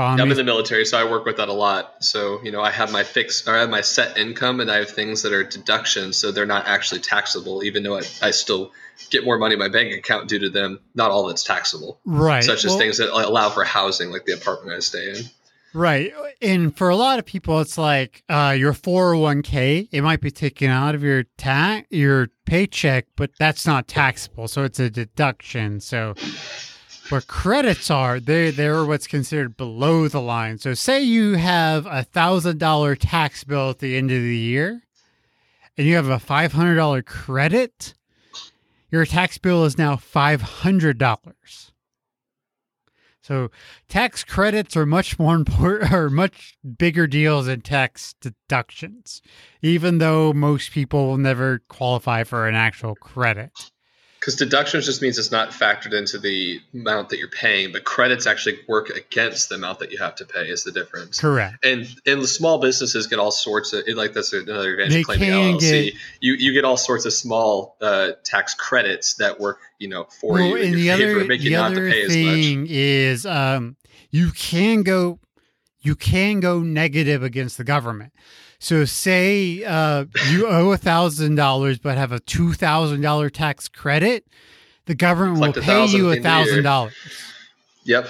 I'm 0.03 0.31
in 0.31 0.37
the 0.37 0.45
military, 0.45 0.85
so 0.85 0.99
I 0.99 1.11
work 1.11 1.25
with 1.25 1.39
that 1.39 1.49
a 1.49 1.53
lot. 1.53 2.05
So 2.05 2.41
you 2.43 2.53
know, 2.53 2.61
I 2.61 2.71
have 2.71 2.93
my 2.93 3.05
fixed, 3.05 3.49
or 3.49 3.55
I 3.55 3.61
have 3.61 3.71
my 3.71 3.81
set 3.81 4.19
income, 4.19 4.61
and 4.61 4.71
I 4.71 4.79
have 4.79 4.91
things 4.91 5.23
that 5.23 5.33
are 5.33 5.45
deductions, 5.45 6.17
so 6.17 6.33
they're 6.33 6.47
not 6.47 6.67
actually 6.67 7.01
taxable, 7.01 7.63
even 7.65 7.83
though 7.83 7.97
I, 7.97 8.03
I 8.23 8.31
still 8.31 8.73
get 9.11 9.25
more 9.25 9.39
money 9.39 9.55
in 9.55 9.59
my 9.59 9.69
bank 9.69 9.93
account 9.95 10.29
due 10.29 10.41
to 10.41 10.51
them. 10.51 10.81
Not 10.95 11.11
all 11.11 11.27
that's 11.27 11.45
taxable, 11.45 12.01
right? 12.05 12.45
such 12.45 12.65
as 12.65 12.73
Well, 12.73 12.79
things 12.79 12.99
that 12.99 13.11
allow 13.11 13.51
for 13.51 13.65
housing, 13.65 14.11
like 14.11 14.25
the 14.25 14.33
apartment 14.33 14.77
I 14.77 14.81
stay 14.81 15.11
in. 15.11 15.25
Right. 15.77 16.11
And 16.41 16.75
for 16.75 16.89
a 16.89 16.97
lot 16.97 17.19
of 17.19 17.27
people, 17.27 17.61
it's 17.61 17.77
like 17.77 18.23
uh, 18.31 18.55
your 18.57 18.73
401k, 18.73 19.89
it 19.93 20.01
might 20.01 20.23
be 20.23 20.31
taken 20.31 20.71
out 20.71 20.95
of 20.95 21.03
your 21.03 21.25
tax, 21.37 21.87
your 21.91 22.31
paycheck, 22.47 23.07
but 23.15 23.31
that's 23.39 23.67
not 23.67 23.87
taxable. 23.87 24.49
So 24.49 24.65
it's 24.65 24.81
a 24.81 24.89
deduction. 24.89 25.81
So 25.81 26.15
what 27.09 27.27
credits 27.27 27.91
are, 27.91 28.19
they, 28.21 28.51
they're 28.51 28.85
what's 28.85 29.07
considered 29.07 29.57
below 29.57 30.09
the 30.09 30.21
line. 30.21 30.59
So 30.59 30.75
say 30.75 31.03
you 31.03 31.35
have 31.35 31.87
a 31.87 32.05
$1,000 32.05 32.97
tax 33.01 33.45
bill 33.45 33.71
at 33.71 33.79
the 33.79 33.97
end 33.97 34.11
of 34.11 34.21
the 34.21 34.37
year 34.37 34.83
and 35.77 35.87
you 35.87 35.97
have 35.97 36.09
a 36.09 36.19
$500 36.19 37.05
credit, 37.05 37.95
your 38.91 39.05
tax 39.05 39.39
bill 39.39 39.65
is 39.65 39.79
now 39.79 39.97
$500. 39.97 41.71
So 43.21 43.51
tax 43.89 44.23
credits 44.23 44.77
are 44.77 44.87
much 44.87 45.19
more 45.19 45.35
important 45.35 45.93
or 45.93 46.09
much 46.09 46.57
bigger 46.79 47.07
deals 47.07 47.47
than 47.47 47.61
tax 47.61 48.15
deductions, 48.21 49.21
even 49.63 49.99
though 49.99 50.33
most 50.33 50.71
people 50.71 51.09
will 51.09 51.19
never 51.19 51.61
qualify 51.69 52.23
for 52.23 52.47
an 52.47 52.55
actual 52.55 52.95
credit. 52.95 53.73
Because 54.19 54.35
deductions 54.35 54.87
just 54.87 55.03
means 55.03 55.19
it's 55.19 55.31
not 55.31 55.51
factored 55.51 55.93
into 55.93 56.19
the 56.19 56.61
amount 56.75 57.11
that 57.11 57.19
you're 57.19 57.29
paying, 57.29 57.71
but 57.71 57.85
credits 57.85 58.27
actually 58.27 58.59
work 58.67 58.89
against 58.91 59.49
the 59.51 59.55
amount 59.55 59.79
that 59.81 59.93
you 59.93 59.99
have 59.99 60.17
to 60.17 60.25
pay. 60.25 60.49
Is 60.49 60.65
the 60.65 60.73
difference? 60.73 61.21
Correct. 61.21 61.65
and 61.65 61.87
and 62.07 62.21
the 62.23 62.27
small 62.27 62.59
businesses 62.59 63.07
get 63.07 63.19
all 63.21 63.31
sorts 63.31 63.73
of 63.73 63.85
like 63.95 64.15
that's 64.15 64.33
another 64.33 64.73
advantage 64.73 64.93
They 64.95 65.01
of 65.01 65.07
claiming 65.07 65.31
LLC. 65.31 65.61
get- 65.85 65.95
you 66.21 66.35
you 66.35 66.53
get 66.53 66.65
all 66.65 66.77
sorts 66.77 67.05
of 67.05 67.13
small 67.13 67.77
uh, 67.81 68.13
tax 68.25 68.55
credits 68.55 69.15
that 69.15 69.39
work 69.39 69.59
you 69.79 69.89
know 69.89 70.05
for 70.21 70.41
you 70.41 70.57
in 70.57 70.65
and 70.69 70.75
the 70.75 70.89
favor, 70.89 71.17
other 71.21 71.25
make 71.29 71.41
the 71.43 71.51
not 71.51 71.73
other 71.73 71.85
to 71.85 71.91
pay 71.93 72.03
as 72.03 72.09
much. 72.09 72.17
thing 72.17 72.67
is 72.69 73.27
um, 73.27 73.77
you 74.11 74.31
can 74.33 74.83
go 74.83 75.19
you 75.83 75.95
can 75.95 76.41
go 76.41 76.61
negative 76.61 77.23
against 77.23 77.59
the 77.59 77.65
government. 77.65 78.13
So 78.59 78.85
say 78.85 79.65
uh, 79.65 80.07
you 80.31 80.47
owe 80.49 80.73
a 80.73 80.77
thousand 80.77 81.35
dollars 81.35 81.79
but 81.79 81.99
have 81.99 82.13
a 82.13 82.21
two 82.21 82.53
thousand 82.53 83.01
dollar 83.03 83.31
tax 83.31 83.69
credit, 83.69 84.27
the 84.87 84.95
government 84.95 85.41
will 85.41 85.63
pay 85.63 85.87
you 85.87 86.11
a 86.11 86.11
the 86.11 86.17
end 86.17 86.19
of 86.19 86.23
the 86.23 86.31
year. 86.31 86.45
thousand 86.47 86.63
dollars. 86.65 86.95
Yep. 87.85 88.09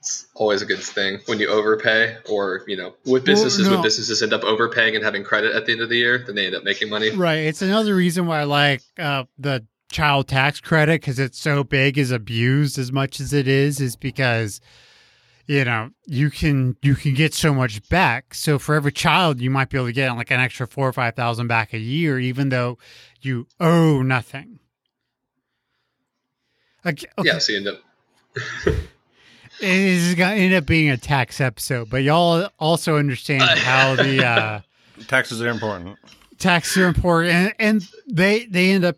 It's 0.00 0.26
always 0.34 0.60
a 0.60 0.66
good 0.66 0.80
thing 0.80 1.20
when 1.26 1.38
you 1.40 1.48
overpay, 1.48 2.18
or 2.28 2.62
you 2.66 2.76
know, 2.76 2.94
with 3.04 3.06
Well, 3.06 3.20
businesses, 3.22 3.66
no. 3.66 3.74
when 3.74 3.82
businesses 3.82 4.22
end 4.22 4.34
up 4.34 4.44
overpaying 4.44 4.94
and 4.96 5.02
having 5.04 5.24
credit 5.24 5.54
at 5.54 5.64
the 5.64 5.72
end 5.72 5.80
of 5.80 5.88
the 5.88 5.96
year, 5.96 6.18
then 6.26 6.34
they 6.34 6.44
end 6.46 6.54
up 6.54 6.64
making 6.64 6.90
money. 6.90 7.10
Right. 7.10 7.38
It's 7.46 7.62
another 7.62 7.94
reason 7.94 8.26
why 8.26 8.40
I 8.40 8.44
like 8.44 8.82
uh, 8.98 9.24
the 9.38 9.64
child 9.90 10.28
tax 10.28 10.60
credit 10.60 11.00
because 11.00 11.18
it's 11.18 11.38
so 11.38 11.64
big 11.64 11.96
is 11.96 12.10
abused 12.10 12.78
as 12.78 12.92
much 12.92 13.20
as 13.20 13.32
it 13.32 13.48
is 13.48 13.80
is 13.80 13.96
because 13.96 14.60
you 15.46 15.64
know 15.64 15.90
you 16.06 16.30
can 16.30 16.76
you 16.82 16.94
can 16.94 17.14
get 17.14 17.34
so 17.34 17.52
much 17.54 17.86
back. 17.88 18.34
So 18.34 18.58
for 18.58 18.74
every 18.74 18.92
child, 18.92 19.40
you 19.40 19.50
might 19.50 19.70
be 19.70 19.76
able 19.78 19.86
to 19.88 19.92
get 19.92 20.10
like 20.16 20.30
an 20.30 20.40
extra 20.40 20.66
four 20.66 20.88
or 20.88 20.92
five 20.92 21.14
thousand 21.14 21.46
back 21.48 21.72
a 21.72 21.78
year, 21.78 22.18
even 22.18 22.48
though 22.48 22.78
you 23.20 23.46
owe 23.60 24.02
nothing. 24.02 24.58
Okay, 26.86 27.06
okay. 27.18 27.28
Yeah, 27.28 27.38
so 27.38 27.52
you 27.52 27.58
end 27.58 27.68
up. 27.68 27.80
It 29.60 29.68
is 29.70 30.14
going 30.16 30.36
to 30.36 30.42
end 30.42 30.52
up 30.54 30.66
being 30.66 30.90
a 30.90 30.96
tax 30.96 31.40
episode, 31.40 31.88
but 31.88 31.98
y'all 32.02 32.48
also 32.58 32.96
understand 32.96 33.42
how 33.60 33.94
the. 33.94 34.26
Uh, 34.26 34.60
Taxes 35.06 35.40
are 35.40 35.48
important. 35.48 35.96
taxes 36.38 36.76
are 36.76 36.86
important 36.86 37.32
and, 37.32 37.54
and 37.58 37.88
they 38.08 38.46
they 38.46 38.70
end 38.70 38.84
up 38.84 38.96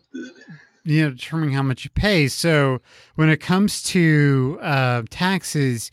you 0.83 1.03
know 1.03 1.09
determining 1.11 1.53
how 1.55 1.61
much 1.63 1.83
you 1.83 1.89
pay 1.91 2.27
so 2.27 2.81
when 3.15 3.29
it 3.29 3.37
comes 3.37 3.81
to 3.83 4.57
uh, 4.61 5.01
taxes 5.09 5.89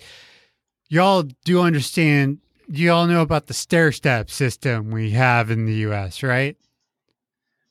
y'all 0.94 1.24
do 1.44 1.60
understand 1.60 2.38
you 2.68 2.90
all 2.92 3.06
know 3.06 3.20
about 3.20 3.46
the 3.48 3.54
stair 3.54 3.90
step 3.92 4.30
system 4.30 4.90
we 4.90 5.10
have 5.10 5.50
in 5.50 5.66
the 5.66 5.74
us 5.74 6.22
right 6.22 6.56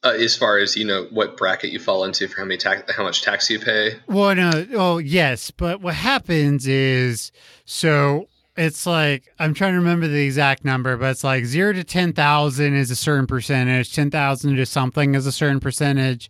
Uh, 0.04 0.10
as 0.20 0.36
far 0.36 0.58
as 0.58 0.76
you 0.76 0.84
know, 0.84 1.08
what 1.12 1.38
bracket 1.38 1.72
you 1.72 1.80
fall 1.80 2.04
into 2.04 2.28
for 2.28 2.42
how 2.42 2.46
many 2.46 2.58
tax, 2.58 2.92
how 2.94 3.04
much 3.04 3.22
tax 3.22 3.50
you 3.50 3.60
pay. 3.60 3.94
well 4.08 4.36
no 4.36 4.66
oh 4.74 4.98
yes 4.98 5.50
but 5.52 5.80
what 5.82 5.96
happens 5.96 6.68
is 6.68 7.32
so 7.66 8.28
it's 8.58 8.86
like 8.86 9.24
i'm 9.40 9.54
trying 9.54 9.72
to 9.74 9.80
remember 9.80 10.08
the 10.08 10.26
exact 10.26 10.66
number 10.66 10.98
but 10.98 11.10
it's 11.12 11.24
like 11.24 11.46
0 11.46 11.74
to 11.74 11.84
10000 11.84 12.76
is 12.76 12.92
a 12.92 12.96
certain 12.96 13.26
percentage 13.26 13.94
10000 13.94 14.56
to 14.58 14.66
something 14.66 15.16
is 15.16 15.26
a 15.26 15.32
certain 15.32 15.60
percentage 15.62 16.30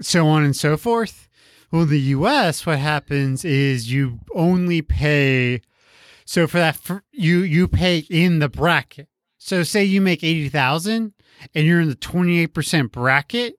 so 0.00 0.28
on 0.28 0.44
and 0.44 0.54
so 0.54 0.76
forth. 0.76 1.28
Well, 1.72 1.82
in 1.82 1.88
the 1.90 2.00
U.S., 2.16 2.64
what 2.64 2.78
happens 2.78 3.44
is 3.44 3.90
you 3.92 4.20
only 4.34 4.80
pay. 4.80 5.60
So 6.28 6.46
for 6.46 6.58
that, 6.58 6.76
fir- 6.76 7.04
you 7.10 7.38
you 7.38 7.66
pay 7.66 8.00
in 8.10 8.38
the 8.38 8.50
bracket. 8.50 9.08
So 9.38 9.62
say 9.62 9.82
you 9.84 10.02
make 10.02 10.22
eighty 10.22 10.50
thousand, 10.50 11.14
and 11.54 11.66
you're 11.66 11.80
in 11.80 11.88
the 11.88 11.94
twenty 11.94 12.40
eight 12.40 12.52
percent 12.52 12.92
bracket. 12.92 13.54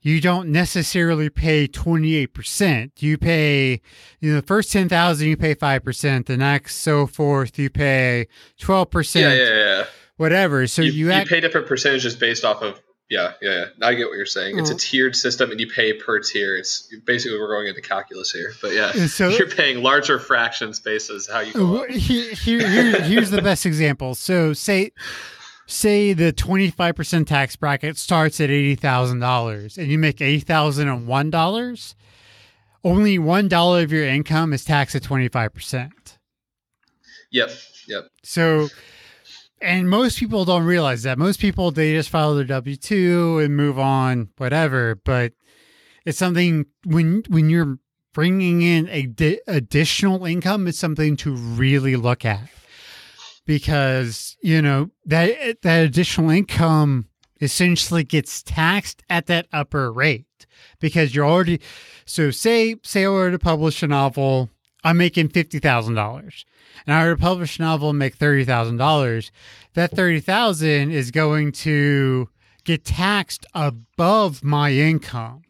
You 0.00 0.18
don't 0.22 0.48
necessarily 0.48 1.28
pay 1.28 1.66
twenty 1.66 2.14
eight 2.14 2.32
percent. 2.32 3.02
You 3.02 3.18
pay, 3.18 3.82
you 4.20 4.30
know, 4.32 4.40
the 4.40 4.46
first 4.46 4.72
ten 4.72 4.88
thousand 4.88 5.28
you 5.28 5.36
pay 5.36 5.52
five 5.52 5.84
percent. 5.84 6.28
The 6.28 6.38
next, 6.38 6.76
so 6.76 7.06
forth, 7.06 7.58
you 7.58 7.68
pay 7.68 8.26
twelve 8.58 8.90
percent. 8.90 9.36
yeah, 9.36 9.54
yeah. 9.54 9.84
Whatever. 10.16 10.66
So 10.68 10.80
you, 10.80 10.92
you, 10.92 11.12
you 11.12 11.26
pay 11.26 11.40
different 11.40 11.66
percentages 11.66 12.16
based 12.16 12.42
off 12.42 12.62
of 12.62 12.80
yeah 13.12 13.32
yeah 13.42 13.50
yeah 13.78 13.86
i 13.86 13.92
get 13.94 14.06
what 14.08 14.16
you're 14.16 14.24
saying 14.38 14.58
it's 14.58 14.70
a 14.70 14.74
Mhm. 14.74 14.80
tiered 14.80 15.14
system 15.16 15.50
and 15.50 15.60
you 15.60 15.68
pay 15.68 15.92
per 15.92 16.18
tier 16.20 16.56
it's 16.56 16.88
basically 17.04 17.38
we're 17.38 17.48
going 17.54 17.66
into 17.68 17.80
calculus 17.82 18.30
here 18.32 18.52
but 18.62 18.72
yeah 18.72 18.92
so- 19.06 19.28
you're 19.38 19.50
paying 19.50 19.82
larger 19.82 20.18
fractions 20.18 20.80
based 20.80 21.10
as 21.10 21.28
how 21.28 21.40
you 21.40 21.52
go 21.52 21.86
here, 21.88 22.34
here, 22.34 22.68
here- 22.68 23.00
here's 23.02 23.30
the 23.30 23.42
best 23.42 23.66
example. 23.66 24.14
So 24.14 24.52
say 24.52 24.92
say 25.66 26.12
the 26.12 26.32
25% 26.32 27.26
tax 27.26 27.56
bracket 27.56 27.96
starts 27.96 28.40
at 28.40 28.50
$80,000 28.50 29.78
and 29.78 29.86
you 29.88 29.98
make 29.98 30.20
$80,001, 30.20 31.94
only 32.84 33.18
$1 33.18 33.82
of 33.84 33.92
your 33.92 34.04
income 34.06 34.52
is 34.52 34.64
taxed 34.64 34.94
at 34.96 35.02
25%. 35.02 35.90
yep 37.30 37.50
yep 37.88 38.04
So 38.22 38.68
and 39.62 39.88
most 39.88 40.18
people 40.18 40.44
don't 40.44 40.64
realize 40.64 41.04
that. 41.04 41.18
Most 41.18 41.40
people 41.40 41.70
they 41.70 41.92
just 41.92 42.10
file 42.10 42.34
their 42.34 42.44
W2 42.44 43.44
and 43.44 43.56
move 43.56 43.78
on 43.78 44.30
whatever, 44.36 44.96
but 45.04 45.32
it's 46.04 46.18
something 46.18 46.66
when 46.84 47.22
when 47.28 47.48
you're 47.48 47.78
bringing 48.12 48.60
in 48.62 48.88
a 48.90 49.06
di- 49.06 49.40
additional 49.46 50.26
income 50.26 50.68
it's 50.68 50.78
something 50.78 51.16
to 51.16 51.34
really 51.34 51.96
look 51.96 52.24
at. 52.24 52.48
Because 53.46 54.36
you 54.42 54.60
know 54.62 54.90
that 55.06 55.62
that 55.62 55.84
additional 55.84 56.30
income 56.30 57.08
essentially 57.40 58.04
gets 58.04 58.42
taxed 58.42 59.02
at 59.10 59.26
that 59.26 59.46
upper 59.52 59.92
rate. 59.92 60.26
Because 60.80 61.14
you're 61.14 61.26
already 61.26 61.60
so 62.04 62.30
say 62.30 62.76
say 62.82 63.04
I 63.04 63.08
were 63.08 63.30
to 63.30 63.38
publish 63.38 63.82
a 63.82 63.88
novel 63.88 64.50
I'm 64.84 64.96
making 64.96 65.28
fifty 65.28 65.58
thousand 65.58 65.94
dollars, 65.94 66.44
and 66.86 66.94
I 66.94 67.06
were 67.06 67.16
publish 67.16 67.58
a 67.58 67.62
novel 67.62 67.90
and 67.90 67.98
make 67.98 68.16
thirty 68.16 68.44
thousand 68.44 68.78
dollars, 68.78 69.30
that 69.74 69.92
thirty 69.92 70.20
thousand 70.20 70.90
is 70.90 71.10
going 71.10 71.52
to 71.52 72.28
get 72.64 72.84
taxed 72.84 73.46
above 73.54 74.42
my 74.42 74.72
income, 74.72 75.42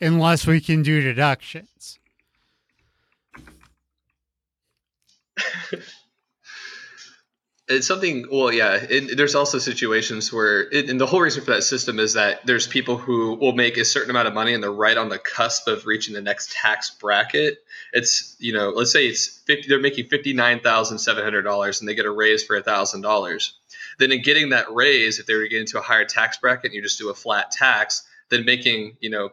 unless 0.00 0.46
we 0.46 0.60
can 0.60 0.82
do 0.82 1.00
deductions. 1.00 1.98
it's 7.68 7.86
something 7.86 8.26
well 8.30 8.52
yeah 8.52 8.74
it, 8.74 9.16
there's 9.16 9.34
also 9.34 9.58
situations 9.58 10.32
where 10.32 10.68
it, 10.70 10.90
and 10.90 11.00
the 11.00 11.06
whole 11.06 11.20
reason 11.20 11.42
for 11.42 11.52
that 11.52 11.62
system 11.62 11.98
is 11.98 12.12
that 12.12 12.44
there's 12.44 12.66
people 12.66 12.98
who 12.98 13.34
will 13.34 13.54
make 13.54 13.78
a 13.78 13.84
certain 13.84 14.10
amount 14.10 14.28
of 14.28 14.34
money 14.34 14.52
and 14.52 14.62
they're 14.62 14.70
right 14.70 14.98
on 14.98 15.08
the 15.08 15.18
cusp 15.18 15.66
of 15.66 15.86
reaching 15.86 16.14
the 16.14 16.20
next 16.20 16.52
tax 16.52 16.90
bracket. 16.90 17.63
It's 17.94 18.36
you 18.40 18.52
know, 18.52 18.70
let's 18.70 18.92
say 18.92 19.06
it's 19.06 19.38
fifty. 19.46 19.68
They're 19.68 19.80
making 19.80 20.08
fifty 20.08 20.32
nine 20.34 20.60
thousand 20.60 20.98
seven 20.98 21.22
hundred 21.22 21.42
dollars 21.42 21.80
and 21.80 21.88
they 21.88 21.94
get 21.94 22.06
a 22.06 22.10
raise 22.10 22.44
for 22.44 22.56
a 22.56 22.62
thousand 22.62 23.02
dollars. 23.02 23.56
Then 23.98 24.10
in 24.10 24.20
getting 24.20 24.50
that 24.50 24.66
raise, 24.74 25.20
if 25.20 25.26
they 25.26 25.34
were 25.34 25.44
to 25.44 25.48
get 25.48 25.60
into 25.60 25.78
a 25.78 25.82
higher 25.82 26.04
tax 26.04 26.36
bracket 26.36 26.66
and 26.66 26.74
you 26.74 26.82
just 26.82 26.98
do 26.98 27.08
a 27.10 27.14
flat 27.14 27.52
tax, 27.52 28.02
then 28.30 28.44
making 28.44 28.96
you 29.00 29.10
know 29.10 29.30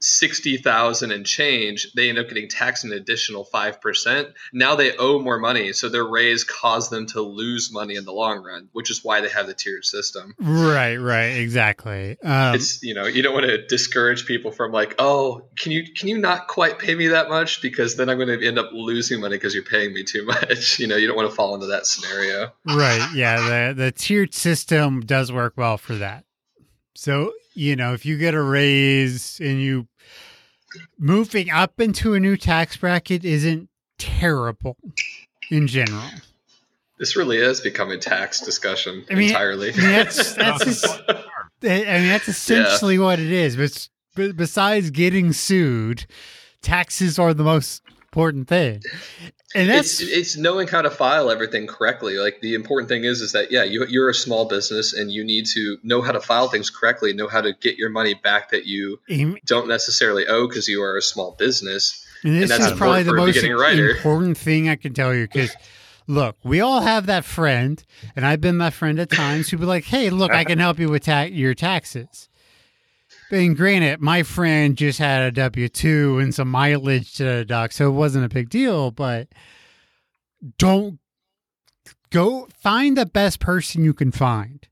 sixty 0.00 0.56
thousand 0.56 1.12
and 1.12 1.26
change, 1.26 1.92
they 1.94 2.08
end 2.08 2.18
up 2.18 2.28
getting 2.28 2.48
taxed 2.48 2.84
an 2.84 2.92
additional 2.92 3.44
five 3.44 3.80
percent. 3.80 4.28
Now 4.52 4.74
they 4.74 4.96
owe 4.96 5.18
more 5.18 5.38
money, 5.38 5.72
so 5.72 5.88
their 5.88 6.04
raise 6.04 6.44
caused 6.44 6.90
them 6.90 7.06
to 7.08 7.20
lose 7.20 7.70
money 7.72 7.96
in 7.96 8.04
the 8.04 8.12
long 8.12 8.42
run, 8.42 8.68
which 8.72 8.90
is 8.90 9.04
why 9.04 9.20
they 9.20 9.28
have 9.28 9.46
the 9.46 9.54
tiered 9.54 9.84
system. 9.84 10.34
Right, 10.38 10.96
right, 10.96 11.36
exactly. 11.36 12.16
Um, 12.22 12.54
it's 12.54 12.82
you 12.82 12.94
know 12.94 13.04
you 13.04 13.22
don't 13.22 13.34
want 13.34 13.46
to 13.46 13.66
discourage 13.66 14.26
people 14.26 14.50
from 14.50 14.72
like, 14.72 14.94
oh, 14.98 15.48
can 15.56 15.72
you 15.72 15.84
can 15.94 16.08
you 16.08 16.18
not 16.18 16.48
quite 16.48 16.78
pay 16.78 16.94
me 16.94 17.08
that 17.08 17.28
much 17.28 17.62
because 17.62 17.96
then 17.96 18.08
I'm 18.08 18.18
going 18.18 18.40
to 18.40 18.46
end 18.46 18.58
up 18.58 18.70
losing 18.72 19.20
money 19.20 19.36
because 19.36 19.54
you're 19.54 19.64
paying 19.64 19.92
me 19.92 20.04
too 20.04 20.24
much. 20.26 20.78
you 20.78 20.86
know, 20.86 20.96
you 20.96 21.06
don't 21.06 21.16
want 21.16 21.28
to 21.28 21.34
fall 21.34 21.54
into 21.54 21.66
that 21.66 21.86
scenario. 21.86 22.52
right, 22.66 23.06
yeah. 23.14 23.68
The 23.70 23.74
the 23.74 23.92
tiered 23.92 24.34
system 24.34 25.00
does 25.00 25.30
work 25.30 25.54
well 25.56 25.78
for 25.78 25.94
that. 25.96 26.24
So 26.94 27.32
you 27.54 27.76
know, 27.76 27.92
if 27.94 28.06
you 28.06 28.16
get 28.16 28.34
a 28.34 28.42
raise 28.42 29.40
and 29.40 29.60
you 29.60 29.86
moving 30.98 31.50
up 31.50 31.80
into 31.80 32.14
a 32.14 32.20
new 32.20 32.36
tax 32.36 32.76
bracket 32.76 33.24
isn't 33.24 33.68
terrible 33.98 34.76
in 35.50 35.66
general. 35.66 36.08
This 36.98 37.16
really 37.16 37.38
is 37.38 37.60
becoming 37.60 37.98
a 37.98 38.00
tax 38.00 38.40
discussion 38.40 39.04
I 39.10 39.14
mean, 39.14 39.28
entirely. 39.28 39.72
I 39.72 39.76
mean, 39.76 39.90
that's 39.90 40.34
that's 40.34 40.64
just, 40.64 40.86
I 41.08 41.24
mean 41.62 42.08
that's 42.08 42.28
essentially 42.28 42.98
what 42.98 43.18
it 43.18 43.32
is. 43.32 43.56
But, 43.56 43.88
but 44.14 44.36
besides 44.36 44.90
getting 44.90 45.32
sued, 45.32 46.06
taxes 46.62 47.18
are 47.18 47.32
the 47.32 47.44
most 47.44 47.82
important 48.02 48.48
thing. 48.48 48.82
And 49.54 49.68
that's 49.68 50.00
it's, 50.00 50.10
it's 50.12 50.36
knowing 50.36 50.68
how 50.68 50.82
to 50.82 50.90
file 50.90 51.30
everything 51.30 51.66
correctly. 51.66 52.18
Like 52.18 52.40
the 52.40 52.54
important 52.54 52.88
thing 52.88 53.04
is, 53.04 53.20
is 53.20 53.32
that 53.32 53.50
yeah, 53.50 53.64
you, 53.64 53.84
you're 53.86 54.08
a 54.08 54.14
small 54.14 54.44
business 54.46 54.92
and 54.92 55.10
you 55.10 55.24
need 55.24 55.46
to 55.54 55.78
know 55.82 56.02
how 56.02 56.12
to 56.12 56.20
file 56.20 56.48
things 56.48 56.70
correctly, 56.70 57.12
know 57.12 57.26
how 57.26 57.40
to 57.40 57.52
get 57.60 57.76
your 57.76 57.90
money 57.90 58.14
back 58.14 58.50
that 58.50 58.66
you 58.66 59.00
don't 59.46 59.66
necessarily 59.66 60.26
owe 60.28 60.46
because 60.46 60.68
you 60.68 60.82
are 60.82 60.96
a 60.96 61.02
small 61.02 61.32
business. 61.32 62.06
And 62.22 62.40
this 62.40 62.50
and 62.52 62.62
is 62.62 62.72
probably 62.72 63.02
the 63.02 63.14
most 63.14 63.42
important 63.42 64.38
thing 64.38 64.68
I 64.68 64.76
can 64.76 64.94
tell 64.94 65.14
you 65.14 65.26
because. 65.26 65.54
Look, 66.06 66.36
we 66.42 66.60
all 66.60 66.80
have 66.80 67.06
that 67.06 67.24
friend, 67.24 67.80
and 68.16 68.26
I've 68.26 68.40
been 68.40 68.58
that 68.58 68.72
friend 68.72 68.98
at 68.98 69.10
times 69.10 69.48
who 69.48 69.58
be 69.58 69.64
like, 69.64 69.84
"Hey, 69.84 70.10
look, 70.10 70.32
I 70.32 70.42
can 70.42 70.58
help 70.66 70.80
you 70.80 70.88
with 70.88 71.04
ta- 71.04 71.28
your 71.30 71.54
taxes." 71.54 72.29
And 73.32 73.56
granted, 73.56 74.00
my 74.00 74.24
friend 74.24 74.76
just 74.76 74.98
had 74.98 75.22
a 75.22 75.30
W 75.30 75.68
two 75.68 76.18
and 76.18 76.34
some 76.34 76.50
mileage 76.50 77.14
to 77.14 77.24
deduct, 77.24 77.74
so 77.74 77.88
it 77.88 77.94
wasn't 77.94 78.24
a 78.24 78.28
big 78.28 78.50
deal. 78.50 78.90
But 78.90 79.28
don't 80.58 80.98
go 82.10 82.48
find 82.58 82.96
the 82.96 83.06
best 83.06 83.38
person 83.38 83.84
you 83.84 83.94
can 83.94 84.10
find, 84.10 84.66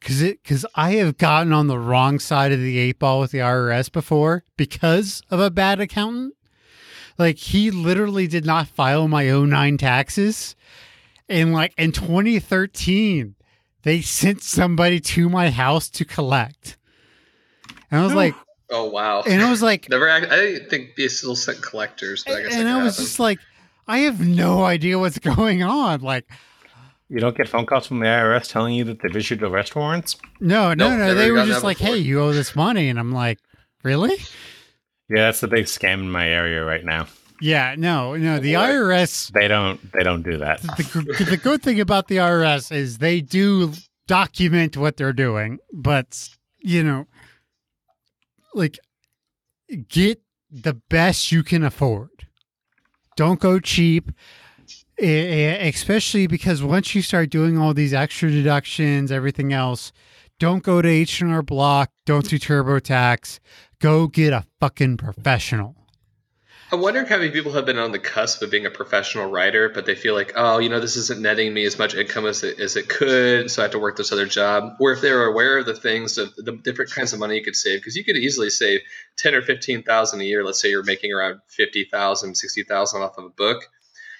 because 0.00 0.20
it 0.20 0.42
because 0.42 0.66
I 0.74 0.94
have 0.94 1.16
gotten 1.16 1.52
on 1.52 1.68
the 1.68 1.78
wrong 1.78 2.18
side 2.18 2.50
of 2.50 2.58
the 2.58 2.78
eight 2.78 2.98
ball 2.98 3.20
with 3.20 3.30
the 3.30 3.38
IRS 3.38 3.90
before 3.92 4.42
because 4.56 5.22
of 5.30 5.38
a 5.38 5.50
bad 5.50 5.78
accountant. 5.80 6.34
Like 7.18 7.38
he 7.38 7.70
literally 7.70 8.26
did 8.26 8.44
not 8.44 8.66
file 8.66 9.06
my 9.06 9.30
09 9.30 9.76
taxes, 9.78 10.56
and 11.28 11.52
like 11.52 11.72
in 11.78 11.92
2013, 11.92 13.36
they 13.82 14.00
sent 14.00 14.42
somebody 14.42 14.98
to 14.98 15.28
my 15.28 15.50
house 15.50 15.88
to 15.90 16.04
collect. 16.04 16.78
And 17.92 18.00
I 18.00 18.04
was 18.04 18.14
like, 18.14 18.34
"Oh 18.70 18.88
wow!" 18.88 19.22
And 19.22 19.42
I 19.42 19.50
was 19.50 19.62
like, 19.62 19.88
"Never." 19.88 20.10
I 20.10 20.20
didn't 20.20 20.70
think 20.70 20.96
they 20.96 21.08
still 21.08 21.36
sent 21.36 21.62
collectors, 21.62 22.24
but 22.24 22.36
I 22.38 22.42
guess. 22.42 22.54
And 22.54 22.66
I 22.68 22.82
was 22.82 22.94
happen. 22.94 23.04
just 23.04 23.20
like, 23.20 23.38
I 23.86 23.98
have 23.98 24.26
no 24.26 24.64
idea 24.64 24.98
what's 24.98 25.18
going 25.36 25.62
on. 25.62 26.00
Like, 26.00 26.26
you 27.10 27.20
don't 27.20 27.36
get 27.36 27.48
phone 27.48 27.66
calls 27.66 27.86
from 27.86 28.00
the 28.00 28.06
IRS 28.06 28.50
telling 28.50 28.74
you 28.74 28.84
that 28.84 29.02
they've 29.02 29.14
issued 29.14 29.42
arrest 29.42 29.76
warrants. 29.76 30.16
No, 30.40 30.72
no, 30.72 30.88
Nope, 30.88 30.98
no. 30.98 31.14
They 31.14 31.30
were 31.30 31.44
just 31.44 31.62
like, 31.62 31.78
before. 31.78 31.94
"Hey, 31.94 32.00
you 32.00 32.20
owe 32.22 32.32
this 32.32 32.56
money," 32.56 32.88
and 32.88 32.98
I'm 32.98 33.12
like, 33.12 33.38
"Really?" 33.84 34.16
Yeah, 35.10 35.24
that's 35.26 35.40
the 35.40 35.48
big 35.48 35.66
scam 35.66 36.00
in 36.00 36.10
my 36.10 36.26
area 36.26 36.64
right 36.64 36.84
now. 36.84 37.06
Yeah, 37.42 37.74
no, 37.76 38.16
no. 38.16 38.36
Oh, 38.36 38.38
the 38.38 38.54
boy. 38.54 38.60
IRS. 38.60 39.30
They 39.32 39.48
don't. 39.48 39.92
They 39.92 40.02
don't 40.02 40.22
do 40.22 40.38
that. 40.38 40.62
The, 40.62 41.26
the 41.28 41.36
good 41.36 41.62
thing 41.62 41.78
about 41.80 42.08
the 42.08 42.16
IRS 42.16 42.72
is 42.74 42.98
they 42.98 43.20
do 43.20 43.72
document 44.06 44.78
what 44.78 44.96
they're 44.96 45.12
doing, 45.12 45.58
but 45.72 46.30
you 46.60 46.82
know, 46.82 47.06
like, 48.54 48.78
get 49.88 50.22
the 50.50 50.74
best 50.74 51.32
you 51.32 51.42
can 51.42 51.62
afford. 51.62 52.26
Don't 53.16 53.40
go 53.40 53.58
cheap. 53.58 54.10
Especially 54.98 56.26
because 56.26 56.62
once 56.62 56.94
you 56.94 57.02
start 57.02 57.30
doing 57.30 57.58
all 57.58 57.74
these 57.74 57.92
extra 57.94 58.30
deductions, 58.30 59.10
everything 59.10 59.52
else, 59.52 59.92
don't 60.38 60.62
go 60.62 60.80
to 60.80 60.88
H 60.88 61.20
and 61.20 61.32
R 61.32 61.42
Block. 61.42 61.90
Don't 62.06 62.28
do 62.28 62.38
TurboTax. 62.38 63.40
Go 63.80 64.06
get 64.06 64.32
a 64.32 64.44
fucking 64.60 64.98
professional. 64.98 65.81
I'm 66.72 66.80
wondering 66.80 67.06
how 67.06 67.18
many 67.18 67.30
people 67.30 67.52
have 67.52 67.66
been 67.66 67.76
on 67.78 67.92
the 67.92 67.98
cusp 67.98 68.40
of 68.40 68.50
being 68.50 68.64
a 68.64 68.70
professional 68.70 69.30
writer, 69.30 69.68
but 69.68 69.84
they 69.84 69.94
feel 69.94 70.14
like, 70.14 70.32
oh, 70.36 70.58
you 70.58 70.70
know, 70.70 70.80
this 70.80 70.96
isn't 70.96 71.20
netting 71.20 71.52
me 71.52 71.66
as 71.66 71.78
much 71.78 71.94
income 71.94 72.24
as 72.24 72.42
it, 72.42 72.58
as 72.58 72.76
it 72.76 72.88
could, 72.88 73.50
so 73.50 73.60
I 73.60 73.64
have 73.64 73.72
to 73.72 73.78
work 73.78 73.98
this 73.98 74.10
other 74.10 74.24
job. 74.24 74.76
Or 74.80 74.90
if 74.92 75.02
they're 75.02 75.26
aware 75.26 75.58
of 75.58 75.66
the 75.66 75.74
things 75.74 76.16
of 76.16 76.34
the 76.34 76.52
different 76.52 76.90
kinds 76.90 77.12
of 77.12 77.18
money 77.18 77.36
you 77.36 77.44
could 77.44 77.56
save, 77.56 77.80
because 77.80 77.94
you 77.94 78.04
could 78.04 78.16
easily 78.16 78.48
save 78.48 78.80
ten 79.18 79.34
or 79.34 79.42
fifteen 79.42 79.82
thousand 79.82 80.22
a 80.22 80.24
year. 80.24 80.42
Let's 80.44 80.62
say 80.62 80.70
you're 80.70 80.82
making 80.82 81.12
around 81.12 81.40
fifty 81.46 81.84
thousand, 81.84 82.36
sixty 82.36 82.62
thousand 82.62 83.02
off 83.02 83.18
of 83.18 83.24
a 83.26 83.28
book. 83.28 83.64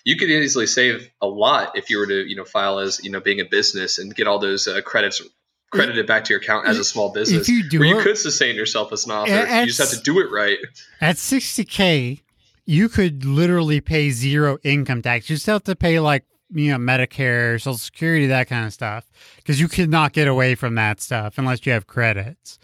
You 0.04 0.16
could 0.16 0.28
easily 0.28 0.66
save 0.66 1.08
a 1.22 1.26
lot 1.26 1.78
if 1.78 1.88
you 1.88 1.98
were 1.98 2.06
to, 2.06 2.28
you 2.28 2.36
know, 2.36 2.44
file 2.44 2.80
as, 2.80 3.02
you 3.02 3.10
know, 3.10 3.20
being 3.20 3.40
a 3.40 3.44
business 3.44 3.98
and 3.98 4.14
get 4.14 4.26
all 4.26 4.40
those 4.40 4.68
uh, 4.68 4.80
credits 4.82 5.22
credited 5.70 6.06
back 6.06 6.24
to 6.24 6.34
your 6.34 6.40
account 6.40 6.66
as 6.66 6.78
a 6.78 6.84
small 6.84 7.12
business. 7.12 7.42
If 7.42 7.48
you 7.48 7.66
do 7.68 7.78
where 7.78 7.88
you 7.88 7.98
it- 7.98 8.02
could 8.02 8.18
sustain 8.18 8.56
yourself 8.56 8.92
as 8.92 9.06
an 9.06 9.12
author. 9.12 9.32
A- 9.32 9.60
you 9.60 9.66
just 9.68 9.78
have 9.78 9.90
to 9.90 10.00
do 10.02 10.18
it 10.20 10.30
right. 10.30 10.58
At 11.00 11.16
60K, 11.16 12.20
you 12.64 12.88
could 12.88 13.24
literally 13.24 13.80
pay 13.80 14.10
zero 14.10 14.58
income 14.62 15.02
tax. 15.02 15.28
You 15.30 15.36
still 15.36 15.54
have 15.56 15.64
to 15.64 15.76
pay 15.76 15.98
like, 16.00 16.24
you 16.50 16.70
know, 16.70 16.78
Medicare, 16.78 17.54
Social 17.60 17.78
Security, 17.78 18.26
that 18.26 18.48
kind 18.48 18.66
of 18.66 18.72
stuff, 18.72 19.04
because 19.36 19.60
you 19.60 19.68
cannot 19.68 20.12
get 20.12 20.28
away 20.28 20.54
from 20.54 20.74
that 20.76 21.00
stuff 21.00 21.38
unless 21.38 21.64
you 21.66 21.72
have 21.72 21.86
credits. 21.86 22.58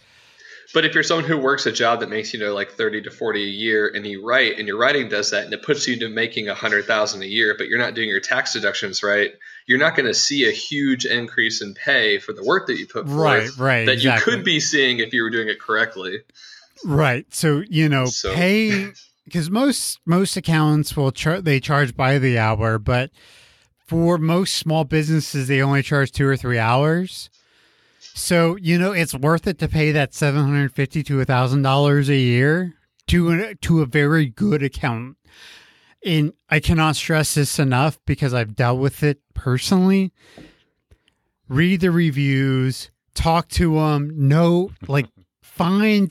But 0.74 0.84
if 0.84 0.92
you're 0.92 1.02
someone 1.02 1.24
who 1.24 1.38
works 1.38 1.64
a 1.64 1.72
job 1.72 2.00
that 2.00 2.10
makes 2.10 2.34
you 2.34 2.38
know 2.40 2.52
like 2.52 2.72
thirty 2.72 3.00
to 3.00 3.10
forty 3.10 3.42
a 3.42 3.48
year, 3.48 3.90
and 3.92 4.06
you 4.06 4.22
write, 4.26 4.58
and 4.58 4.68
your 4.68 4.76
writing 4.76 5.08
does 5.08 5.30
that, 5.30 5.44
and 5.46 5.52
it 5.54 5.62
puts 5.62 5.88
you 5.88 5.98
to 6.00 6.10
making 6.10 6.50
a 6.50 6.54
hundred 6.54 6.84
thousand 6.84 7.22
a 7.22 7.26
year, 7.26 7.54
but 7.56 7.68
you're 7.68 7.78
not 7.78 7.94
doing 7.94 8.08
your 8.10 8.20
tax 8.20 8.52
deductions 8.52 9.02
right, 9.02 9.30
you're 9.66 9.78
not 9.78 9.96
going 9.96 10.04
to 10.04 10.12
see 10.12 10.46
a 10.46 10.52
huge 10.52 11.06
increase 11.06 11.62
in 11.62 11.72
pay 11.72 12.18
for 12.18 12.34
the 12.34 12.44
work 12.44 12.66
that 12.66 12.76
you 12.78 12.86
put 12.86 13.06
forth 13.06 13.16
Right, 13.16 13.48
right, 13.56 13.86
that 13.86 13.92
exactly. 13.94 14.30
you 14.32 14.36
could 14.36 14.44
be 14.44 14.60
seeing 14.60 14.98
if 14.98 15.14
you 15.14 15.22
were 15.22 15.30
doing 15.30 15.48
it 15.48 15.58
correctly. 15.58 16.18
Right. 16.84 17.24
So, 17.34 17.62
you 17.68 17.88
know, 17.88 18.04
So- 18.04 18.34
pay 18.34 18.88
because 19.28 19.50
most 19.50 20.00
most 20.04 20.36
accountants 20.36 20.96
will 20.96 21.12
char- 21.12 21.40
they 21.40 21.60
charge 21.60 21.96
by 21.96 22.18
the 22.18 22.38
hour, 22.38 22.78
but 22.78 23.10
for 23.86 24.18
most 24.18 24.54
small 24.54 24.84
businesses 24.84 25.48
they 25.48 25.62
only 25.62 25.82
charge 25.82 26.12
2 26.12 26.26
or 26.26 26.36
3 26.36 26.58
hours. 26.58 27.30
So, 28.00 28.56
you 28.56 28.78
know, 28.78 28.92
it's 28.92 29.14
worth 29.14 29.46
it 29.46 29.58
to 29.60 29.68
pay 29.68 29.92
that 29.92 30.12
750 30.12 31.02
to 31.04 31.18
$1000 31.18 32.08
a 32.08 32.16
year 32.16 32.74
to 33.06 33.30
a, 33.30 33.54
to 33.54 33.80
a 33.80 33.86
very 33.86 34.26
good 34.26 34.62
accountant. 34.62 35.16
And 36.04 36.32
I 36.48 36.60
cannot 36.60 36.96
stress 36.96 37.34
this 37.34 37.58
enough 37.58 37.98
because 38.06 38.34
I've 38.34 38.56
dealt 38.56 38.80
with 38.80 39.02
it 39.02 39.20
personally. 39.34 40.12
Read 41.48 41.80
the 41.80 41.90
reviews, 41.90 42.90
talk 43.14 43.48
to 43.50 43.76
them, 43.76 44.28
know 44.28 44.70
like 44.86 45.06
find 45.42 46.10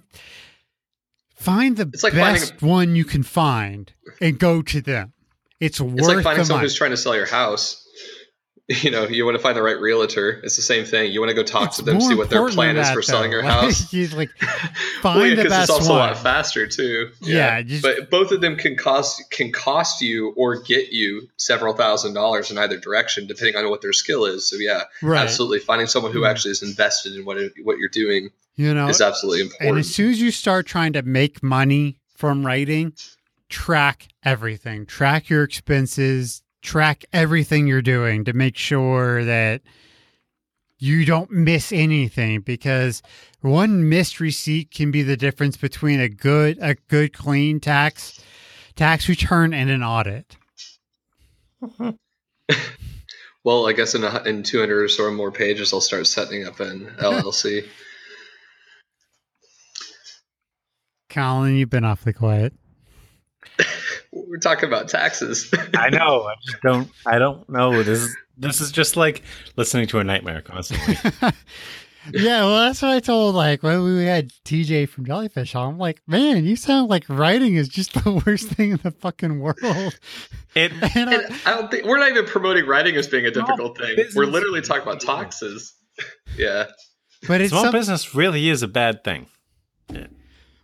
find 1.37 1.77
the 1.77 1.89
It's 1.93 2.03
like 2.03 2.13
finding 2.13 2.41
best 2.41 2.61
one 2.61 2.95
you 2.95 3.05
can 3.05 3.23
find 3.23 3.91
and 4.21 4.37
go 4.37 4.61
to 4.61 4.81
them. 4.81 5.13
It's 5.59 5.79
worth 5.81 5.97
It's 5.97 6.07
like 6.07 6.23
finding 6.23 6.45
someone 6.45 6.59
money. 6.59 6.65
who's 6.65 6.75
trying 6.75 6.91
to 6.91 6.97
sell 6.97 7.15
your 7.15 7.25
house. 7.27 7.83
You 8.69 8.91
know, 8.91 9.07
you 9.07 9.23
want 9.23 9.37
to 9.37 9.41
find 9.41 9.55
the 9.55 9.63
right 9.63 9.79
realtor. 9.79 10.41
It's 10.43 10.57
the 10.57 10.61
same 10.61 10.83
thing. 10.83 11.13
You 11.13 11.21
want 11.21 11.29
to 11.29 11.35
go 11.35 11.43
talk 11.43 11.67
It's 11.67 11.77
to 11.77 11.83
them, 11.83 12.01
see 12.01 12.15
what 12.15 12.29
their 12.29 12.49
plan 12.49 12.75
is 12.75 12.89
for 12.91 13.01
selling 13.01 13.31
your 13.31 13.41
house. 13.55 13.93
you, 13.97 14.09
like, 14.09 14.29
Well, 14.41 14.49
find 15.01 15.37
yeah, 15.37 15.43
the 15.43 15.47
best 15.49 15.61
it's 15.61 15.69
also 15.69 15.93
one. 15.93 16.01
a 16.01 16.11
lot 16.11 16.17
faster 16.17 16.67
too. 16.67 17.11
Yeah, 17.21 17.61
just- 17.61 17.81
but 17.81 18.09
both 18.09 18.33
of 18.33 18.41
them 18.41 18.57
can 18.57 18.75
cost 18.75 19.31
can 19.31 19.53
cost 19.53 20.01
you 20.01 20.33
or 20.35 20.59
get 20.61 20.91
you 20.91 21.29
several 21.37 21.75
thousand 21.75 22.13
dollars 22.13 22.51
in 22.51 22.57
either 22.57 22.77
direction, 22.77 23.25
depending 23.25 23.55
on 23.55 23.69
what 23.69 23.81
their 23.81 23.93
skill 23.93 24.25
is. 24.25 24.43
So 24.49 24.57
yeah, 24.57 24.81
Right. 25.01 25.21
absolutely, 25.21 25.59
finding 25.59 25.87
someone 25.87 26.11
who 26.11 26.25
actually 26.25 26.51
is 26.51 26.61
invested 26.61 27.15
in 27.15 27.23
what 27.23 27.37
what 27.63 27.77
you're 27.77 27.87
doing 27.87 28.31
You 28.57 28.73
know, 28.73 28.89
is 28.89 29.01
absolutely 29.01 29.43
important. 29.43 29.69
and 29.69 29.79
as 29.79 29.93
soon 29.93 30.09
as 30.09 30.19
you 30.19 30.31
start 30.31 30.65
trying 30.65 30.93
to 30.93 31.03
make 31.03 31.41
money 31.43 31.99
from 32.15 32.45
writing, 32.45 32.93
track 33.49 34.07
everything. 34.23 34.85
Track 34.85 35.29
your 35.29 35.43
expenses. 35.43 36.41
track 36.63 37.05
everything 37.13 37.67
you're 37.67 37.83
doing 37.83 38.25
to 38.25 38.33
make 38.33 38.57
sure 38.57 39.23
that 39.23 39.61
you 40.79 41.05
don't 41.05 41.31
miss 41.31 41.71
anything 41.71 42.41
because 42.41 43.01
one 43.41 43.87
missed 43.87 44.19
receipt 44.19 44.71
can 44.71 44.91
be 44.91 45.03
the 45.03 45.15
difference 45.15 45.55
between 45.55 45.99
a 45.99 46.09
good 46.09 46.57
a 46.59 46.75
good 46.87 47.13
clean 47.13 47.59
tax 47.59 48.19
tax 48.75 49.07
return 49.07 49.53
and 49.53 49.69
an 49.69 49.83
audit. 49.83 50.35
well, 53.43 53.67
I 53.67 53.73
guess 53.73 53.95
in 53.95 54.03
a, 54.03 54.23
in 54.23 54.43
200 54.43 54.83
or 54.83 54.87
so 54.87 55.11
more 55.11 55.31
pages, 55.31 55.73
I'll 55.73 55.81
start 55.81 56.07
setting 56.07 56.45
up 56.45 56.59
an 56.59 56.85
LLC. 56.99 57.67
Colin, 61.17 61.55
you've 61.55 61.71
been 61.71 61.83
awfully 61.83 62.13
quiet. 62.13 62.53
We're 64.11 64.37
talking 64.37 64.69
about 64.69 64.87
taxes. 64.87 65.51
I 65.75 65.89
know. 65.89 66.27
I 66.27 66.35
just 66.45 66.61
don't. 66.61 66.91
I 67.07 67.17
don't 67.17 67.49
know. 67.49 67.81
This 67.81 68.01
is 68.01 68.15
this 68.37 68.61
is 68.61 68.71
just 68.71 68.95
like 68.95 69.23
listening 69.55 69.87
to 69.87 69.97
a 69.97 70.03
nightmare 70.03 70.43
constantly. 70.43 70.95
yeah, 72.13 72.41
well, 72.41 72.67
that's 72.67 72.83
what 72.83 72.91
I 72.91 72.99
told 72.99 73.33
like 73.33 73.63
when 73.63 73.83
we 73.83 74.05
had 74.05 74.29
TJ 74.45 74.89
from 74.89 75.07
Jellyfish 75.07 75.55
on. 75.55 75.73
I'm 75.73 75.79
like, 75.79 76.03
man, 76.05 76.45
you 76.45 76.55
sound 76.55 76.87
like 76.87 77.09
writing 77.09 77.55
is 77.55 77.67
just 77.67 77.95
the 77.95 78.11
worst 78.27 78.49
thing 78.49 78.73
in 78.73 78.79
the 78.83 78.91
fucking 78.91 79.39
world. 79.39 79.99
It. 80.53 80.71
And 80.95 81.09
I, 81.09 81.15
I 81.47 81.55
don't 81.55 81.71
think 81.71 81.85
we're 81.85 81.97
not 81.97 82.09
even 82.09 82.25
promoting 82.25 82.67
writing 82.67 82.95
as 82.95 83.07
being 83.07 83.25
a 83.25 83.31
difficult 83.31 83.75
thing. 83.79 83.97
We're 84.13 84.27
literally 84.27 84.61
talking 84.61 84.83
about 84.83 85.01
taxes. 85.01 85.73
yeah, 86.37 86.67
but 87.27 87.41
it's 87.41 87.49
small 87.49 87.63
some, 87.63 87.71
business 87.71 88.13
really 88.13 88.49
is 88.49 88.61
a 88.61 88.67
bad 88.67 89.03
thing. 89.03 89.25
Yeah. 89.91 90.05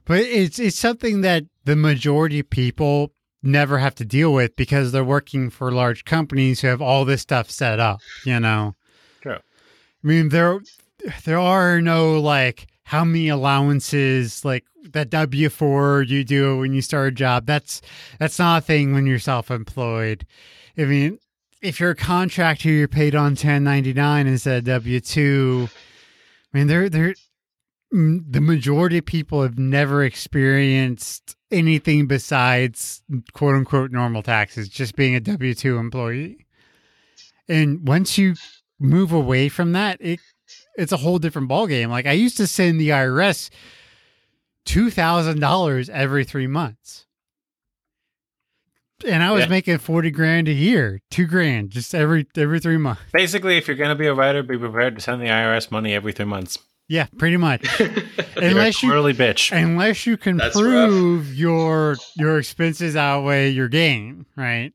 But 0.05 0.19
it's 0.21 0.59
it's 0.59 0.77
something 0.77 1.21
that 1.21 1.43
the 1.65 1.75
majority 1.75 2.39
of 2.39 2.49
people 2.49 3.13
never 3.41 3.77
have 3.77 3.95
to 3.95 4.05
deal 4.05 4.33
with 4.33 4.55
because 4.55 4.91
they're 4.91 5.03
working 5.03 5.49
for 5.49 5.71
large 5.71 6.05
companies 6.05 6.61
who 6.61 6.67
have 6.67 6.81
all 6.81 7.05
this 7.05 7.21
stuff 7.21 7.49
set 7.49 7.79
up, 7.79 7.99
you 8.25 8.39
know. 8.39 8.75
True. 9.21 9.35
I 9.35 10.07
mean 10.07 10.29
there 10.29 10.59
there 11.25 11.39
are 11.39 11.81
no 11.81 12.19
like 12.19 12.67
how 12.85 13.03
many 13.03 13.29
allowances 13.29 14.43
like 14.43 14.65
that 14.91 15.09
W 15.09 15.49
four 15.49 16.03
you 16.03 16.23
do 16.23 16.59
when 16.59 16.73
you 16.73 16.81
start 16.81 17.09
a 17.09 17.15
job. 17.15 17.45
That's 17.45 17.81
that's 18.19 18.39
not 18.39 18.63
a 18.63 18.65
thing 18.65 18.93
when 18.93 19.05
you're 19.05 19.19
self 19.19 19.49
employed. 19.49 20.25
I 20.77 20.85
mean, 20.85 21.19
if 21.61 21.79
you're 21.79 21.91
a 21.91 21.95
contractor, 21.95 22.69
you're 22.69 22.87
paid 22.87 23.15
on 23.15 23.35
ten 23.35 23.63
ninety 23.63 23.93
nine 23.93 24.27
instead 24.27 24.59
of 24.59 24.65
W 24.65 24.99
two. 24.99 25.69
I 26.53 26.57
mean, 26.57 26.67
there 26.67 26.89
there 26.89 27.15
the 27.93 28.41
majority 28.41 28.97
of 28.97 29.05
people 29.05 29.43
have 29.43 29.59
never 29.59 30.03
experienced 30.03 31.35
anything 31.51 32.07
besides 32.07 33.03
quote 33.33 33.53
unquote 33.55 33.91
normal 33.91 34.23
taxes, 34.23 34.67
just 34.67 34.95
being 34.95 35.15
a 35.15 35.19
W 35.19 35.53
2 35.53 35.77
employee. 35.77 36.47
And 37.47 37.87
once 37.87 38.17
you 38.17 38.33
move 38.79 39.11
away 39.11 39.47
from 39.47 39.73
that, 39.73 39.97
it 39.99 40.19
it's 40.75 40.91
a 40.91 40.97
whole 40.97 41.19
different 41.19 41.49
ballgame. 41.49 41.89
Like 41.89 42.07
I 42.07 42.13
used 42.13 42.37
to 42.37 42.47
send 42.47 42.81
the 42.81 42.89
IRS 42.89 43.51
two 44.65 44.89
thousand 44.89 45.39
dollars 45.39 45.87
every 45.89 46.23
three 46.23 46.47
months. 46.47 47.05
And 49.05 49.21
I 49.21 49.31
was 49.31 49.43
yeah. 49.43 49.49
making 49.49 49.77
forty 49.77 50.09
grand 50.09 50.47
a 50.47 50.53
year, 50.53 50.99
two 51.11 51.27
grand, 51.27 51.69
just 51.69 51.93
every 51.93 52.25
every 52.35 52.59
three 52.59 52.77
months. 52.77 53.03
Basically, 53.11 53.57
if 53.57 53.67
you're 53.67 53.77
gonna 53.77 53.95
be 53.95 54.07
a 54.07 54.15
writer, 54.15 54.41
be 54.41 54.57
prepared 54.57 54.95
to 54.95 55.01
send 55.01 55.21
the 55.21 55.27
IRS 55.27 55.69
money 55.69 55.93
every 55.93 56.11
three 56.11 56.25
months. 56.25 56.57
Yeah, 56.93 57.07
pretty 57.17 57.37
much. 57.37 57.81
unless 58.35 58.83
you're 58.83 58.93
really 58.93 59.15
bitch. 59.15 59.51
Unless 59.51 60.05
you 60.05 60.15
can 60.15 60.37
That's 60.37 60.55
prove 60.55 61.27
rough. 61.27 61.35
your 61.35 61.97
your 62.15 62.37
expenses 62.37 62.95
outweigh 62.95 63.49
your 63.49 63.67
gain, 63.67 64.27
right? 64.35 64.73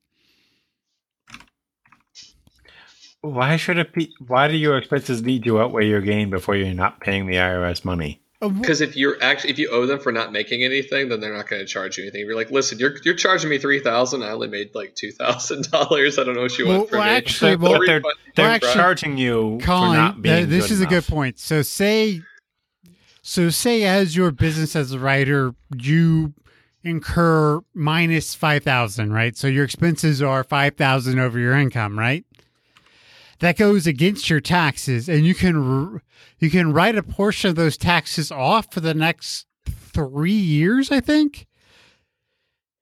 Why 3.21 3.55
should 3.57 3.79
it 3.79 3.93
be? 3.93 4.13
Why 4.19 4.49
do 4.49 4.57
your 4.57 4.79
expenses 4.79 5.23
need 5.23 5.45
to 5.45 5.61
outweigh 5.61 5.87
your 5.87 6.01
gain 6.01 6.29
before 6.29 6.57
you're 6.57 6.75
not 6.75 7.01
paying 7.01 7.27
the 7.27 7.35
IRS 7.35 7.85
money? 7.85 8.21
Because 8.41 8.81
if 8.81 8.97
you're 8.97 9.21
actually 9.21 9.51
if 9.51 9.59
you 9.59 9.69
owe 9.71 9.85
them 9.87 9.99
for 9.99 10.13
not 10.13 10.31
making 10.31 10.63
anything, 10.63 11.09
then 11.09 11.21
they're 11.21 11.35
not 11.35 11.49
going 11.49 11.61
to 11.61 11.67
charge 11.67 11.99
you 11.99 12.05
anything. 12.05 12.21
You're 12.25 12.37
like, 12.37 12.53
listen, 12.53 12.79
you're 12.79 12.95
you're 13.05 13.17
charging 13.17 13.51
me 13.51 13.59
three 13.59 13.81
thousand. 13.81 14.23
I 14.23 14.31
only 14.31 14.47
made 14.47 14.71
like 14.77 14.95
two 14.95 15.11
thousand 15.11 15.69
dollars. 15.73 16.19
I 16.21 16.25
don't 16.25 16.37
know 16.37 16.43
what 16.43 16.57
you 16.57 16.69
well, 16.69 16.79
want 16.79 16.91
from 16.91 16.99
well, 17.01 17.09
me. 17.09 17.15
Actually, 17.15 17.57
well, 17.57 17.81
they're 17.85 18.01
they're 18.01 18.03
well, 18.37 18.47
actually, 18.47 18.75
charging 18.75 19.19
you 19.19 19.59
Colin, 19.63 19.91
for 19.91 19.97
not 19.97 20.23
being. 20.23 20.49
this 20.49 20.71
is 20.71 20.81
enough. 20.81 20.93
a 20.93 20.95
good 20.95 21.07
point. 21.07 21.41
So 21.41 21.63
say, 21.63 22.23
so 23.23 23.51
say 23.51 23.83
as 23.83 24.15
your 24.15 24.31
business 24.31 24.77
as 24.77 24.93
a 24.93 25.01
writer, 25.01 25.53
you 25.77 26.33
incur 26.85 27.61
minus 27.75 28.37
five 28.37 28.63
thousand, 28.63 29.13
right? 29.13 29.37
So 29.37 29.49
your 29.49 29.65
expenses 29.65 30.23
are 30.23 30.45
five 30.45 30.77
thousand 30.77 31.19
over 31.19 31.41
your 31.41 31.55
income, 31.55 31.99
right? 31.99 32.25
That 33.41 33.57
goes 33.57 33.87
against 33.87 34.29
your 34.29 34.41
taxes 34.41 35.09
and 35.09 35.25
you 35.25 35.35
can 35.35 36.01
you 36.39 36.51
can 36.51 36.73
write 36.73 36.97
a 36.97 37.03
portion 37.03 37.51
of 37.51 37.57
those 37.57 37.77
taxes 37.77 38.31
off 38.31 38.73
for 38.73 38.81
the 38.81 38.95
next 38.95 39.47
3 39.67 40.31
years 40.33 40.91
I 40.91 41.01
think 41.01 41.47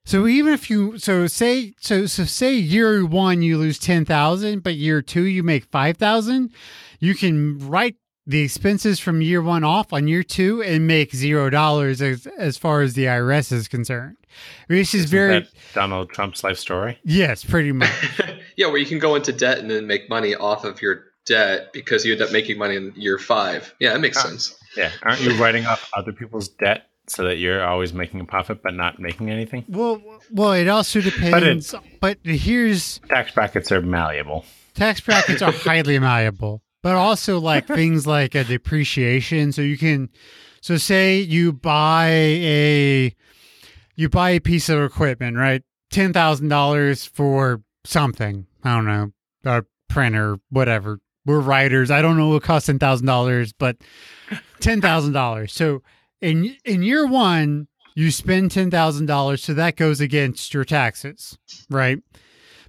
so 0.05 0.25
even 0.25 0.53
if 0.53 0.69
you 0.69 0.97
so 0.97 1.27
say 1.27 1.73
so 1.79 2.05
so 2.05 2.25
say 2.25 2.53
year 2.53 3.05
1 3.05 3.41
you 3.41 3.57
lose 3.57 3.79
10,000 3.79 4.63
but 4.63 4.75
year 4.75 5.01
2 5.01 5.23
you 5.23 5.43
make 5.43 5.65
5,000 5.65 6.51
you 6.99 7.15
can 7.15 7.57
write 7.59 7.95
the 8.25 8.41
expenses 8.41 8.99
from 8.99 9.21
year 9.21 9.41
1 9.41 9.63
off 9.63 9.93
on 9.93 10.07
year 10.07 10.23
2 10.23 10.61
and 10.61 10.87
make 10.87 11.11
$0 11.11 12.01
as 12.01 12.27
as 12.37 12.57
far 12.57 12.81
as 12.81 12.93
the 12.93 13.05
IRS 13.05 13.51
is 13.51 13.67
concerned 13.67 14.17
this 14.67 14.93
is 14.93 15.05
Isn't 15.05 15.09
very 15.09 15.47
Donald 15.73 16.09
Trump's 16.09 16.43
life 16.43 16.57
story. 16.57 16.99
Yes, 17.03 17.43
pretty 17.43 17.71
much. 17.71 17.89
yeah, 18.57 18.67
where 18.67 18.77
you 18.77 18.85
can 18.85 18.99
go 18.99 19.15
into 19.15 19.31
debt 19.31 19.59
and 19.59 19.69
then 19.69 19.87
make 19.87 20.09
money 20.09 20.35
off 20.35 20.65
of 20.65 20.81
your 20.81 21.05
debt 21.25 21.71
because 21.73 22.03
you 22.03 22.13
end 22.13 22.21
up 22.21 22.31
making 22.31 22.57
money 22.57 22.75
in 22.75 22.91
year 22.95 23.19
five. 23.19 23.73
Yeah, 23.79 23.93
that 23.93 23.99
makes 23.99 24.17
uh, 24.17 24.27
sense. 24.27 24.55
Yeah, 24.75 24.91
aren't 25.03 25.21
you 25.21 25.37
writing 25.37 25.65
off 25.65 25.89
other 25.95 26.11
people's 26.11 26.49
debt 26.49 26.87
so 27.05 27.23
that 27.23 27.37
you're 27.37 27.63
always 27.63 27.93
making 27.93 28.19
a 28.19 28.25
profit 28.25 28.63
but 28.63 28.73
not 28.73 28.99
making 28.99 29.29
anything? 29.29 29.63
Well, 29.69 30.01
well, 30.31 30.53
it 30.53 30.67
also 30.67 31.01
depends. 31.01 31.71
But, 31.71 32.17
but 32.23 32.35
here's 32.35 32.97
tax 33.07 33.31
brackets 33.31 33.71
are 33.71 33.81
malleable. 33.81 34.43
Tax 34.73 35.01
brackets 35.01 35.41
are 35.41 35.51
highly 35.53 35.99
malleable, 35.99 36.63
but 36.81 36.95
also 36.95 37.39
like 37.39 37.67
things 37.67 38.07
like 38.07 38.33
a 38.33 38.43
depreciation. 38.43 39.51
So 39.51 39.61
you 39.61 39.77
can, 39.77 40.09
so 40.61 40.77
say 40.77 41.19
you 41.19 41.53
buy 41.53 42.07
a 42.09 43.13
you 43.95 44.09
buy 44.09 44.31
a 44.31 44.39
piece 44.39 44.69
of 44.69 44.81
equipment, 44.81 45.37
right? 45.37 45.61
Ten 45.91 46.11
thousand 46.11 46.49
dollars 46.49 47.05
for 47.05 47.61
something. 47.87 48.45
I 48.63 48.75
don't 48.75 48.85
know, 48.85 49.11
a 49.45 49.63
printer, 49.87 50.37
whatever. 50.49 50.99
We're 51.25 51.39
writers. 51.39 51.91
I 51.91 52.01
don't 52.01 52.17
know 52.17 52.29
what 52.29 52.43
costs 52.43 52.67
ten 52.67 52.79
thousand 52.79 53.07
dollars, 53.07 53.53
but 53.53 53.77
ten 54.59 54.81
thousand 54.81 55.13
dollars. 55.13 55.53
So 55.53 55.81
in 56.21 56.55
in 56.63 56.83
year 56.83 57.05
one, 57.05 57.67
you 57.95 58.11
spend 58.11 58.51
ten 58.51 58.71
thousand 58.71 59.07
dollars, 59.07 59.43
so 59.43 59.53
that 59.53 59.75
goes 59.75 59.99
against 59.99 60.53
your 60.53 60.63
taxes, 60.63 61.37
right? 61.69 61.99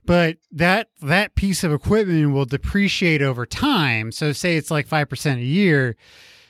But 0.04 0.38
that 0.50 0.88
that 1.02 1.34
piece 1.34 1.62
of 1.62 1.72
equipment 1.72 2.32
will 2.32 2.46
depreciate 2.46 3.22
over 3.22 3.46
time. 3.46 4.10
So 4.10 4.32
say 4.32 4.56
it's 4.56 4.70
like 4.70 4.86
five 4.86 5.08
percent 5.08 5.40
a 5.40 5.44
year 5.44 5.96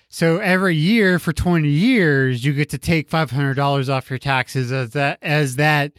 so 0.09 0.39
every 0.39 0.75
year 0.75 1.19
for 1.19 1.33
20 1.33 1.69
years, 1.69 2.45
you 2.45 2.55
get 2.55 2.71
to 2.71 2.79
take 2.79 3.11
$500 3.11 3.89
off 3.93 4.09
your 4.09 4.19
taxes 4.19 4.73
as 4.73 4.91
that 4.91 5.19
as 5.21 5.57
that 5.57 5.93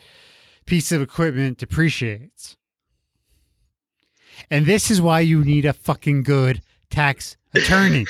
piece 0.65 0.91
of 0.91 1.01
equipment 1.01 1.59
depreciates. 1.59 2.57
And 4.51 4.65
this 4.65 4.89
is 4.89 5.01
why 5.01 5.19
you 5.21 5.43
need 5.43 5.65
a 5.65 5.73
fucking 5.73 6.23
good 6.23 6.61
tax 6.89 7.37
attorney. 7.53 8.05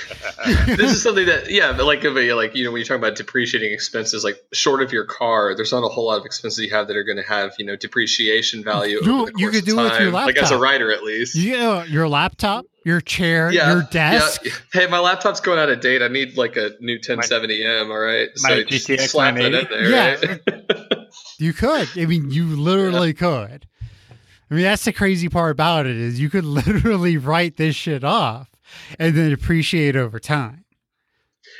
this 0.45 0.91
is 0.91 1.03
something 1.03 1.25
that, 1.25 1.49
yeah, 1.49 1.73
but 1.73 1.85
like, 1.85 2.03
like 2.03 2.55
you 2.55 2.65
know, 2.65 2.71
when 2.71 2.79
you 2.79 2.85
talk 2.85 2.97
about 2.97 3.15
depreciating 3.15 3.71
expenses, 3.71 4.23
like 4.23 4.37
short 4.53 4.81
of 4.81 4.91
your 4.91 5.05
car, 5.05 5.55
there's 5.55 5.71
not 5.71 5.83
a 5.83 5.87
whole 5.87 6.07
lot 6.07 6.19
of 6.19 6.25
expenses 6.25 6.59
you 6.59 6.71
have 6.71 6.87
that 6.87 6.95
are 6.95 7.03
going 7.03 7.17
to 7.17 7.23
have 7.23 7.53
you 7.57 7.65
know 7.65 7.75
depreciation 7.75 8.63
value. 8.63 8.99
No, 9.03 9.29
you 9.35 9.49
could 9.49 9.65
do 9.65 9.79
it 9.79 9.83
with 9.83 9.99
your 9.99 10.11
laptop, 10.11 10.35
like 10.35 10.37
as 10.37 10.51
a 10.51 10.57
writer 10.57 10.91
at 10.91 11.03
least. 11.03 11.35
Yeah, 11.35 11.83
your 11.85 12.07
laptop, 12.07 12.65
your 12.85 13.01
chair, 13.01 13.51
yeah, 13.51 13.73
your 13.73 13.83
desk. 13.91 14.41
Yeah. 14.45 14.51
Hey, 14.73 14.87
my 14.87 14.99
laptop's 14.99 15.39
going 15.39 15.59
out 15.59 15.69
of 15.69 15.79
date. 15.81 16.01
I 16.01 16.07
need 16.07 16.37
like 16.37 16.57
a 16.57 16.71
new 16.79 16.99
1070M. 16.99 17.89
All 17.89 17.99
right, 17.99 18.29
so 18.35 18.63
GTX 18.63 19.09
slap 19.09 19.35
that 19.35 19.45
in 19.45 19.67
there. 19.69 19.89
Yeah, 19.89 20.15
right? 20.25 21.07
you 21.37 21.53
could. 21.53 21.89
I 21.95 22.05
mean, 22.05 22.31
you 22.31 22.45
literally 22.45 23.09
yeah. 23.09 23.13
could. 23.13 23.67
I 24.49 24.55
mean, 24.55 24.63
that's 24.63 24.85
the 24.85 24.93
crazy 24.93 25.29
part 25.29 25.51
about 25.51 25.85
it 25.85 25.95
is 25.95 26.19
you 26.19 26.29
could 26.29 26.45
literally 26.45 27.17
write 27.17 27.57
this 27.57 27.75
shit 27.75 28.03
off 28.03 28.49
and 28.97 29.15
then 29.15 29.31
appreciate 29.31 29.95
over 29.95 30.19
time. 30.19 30.65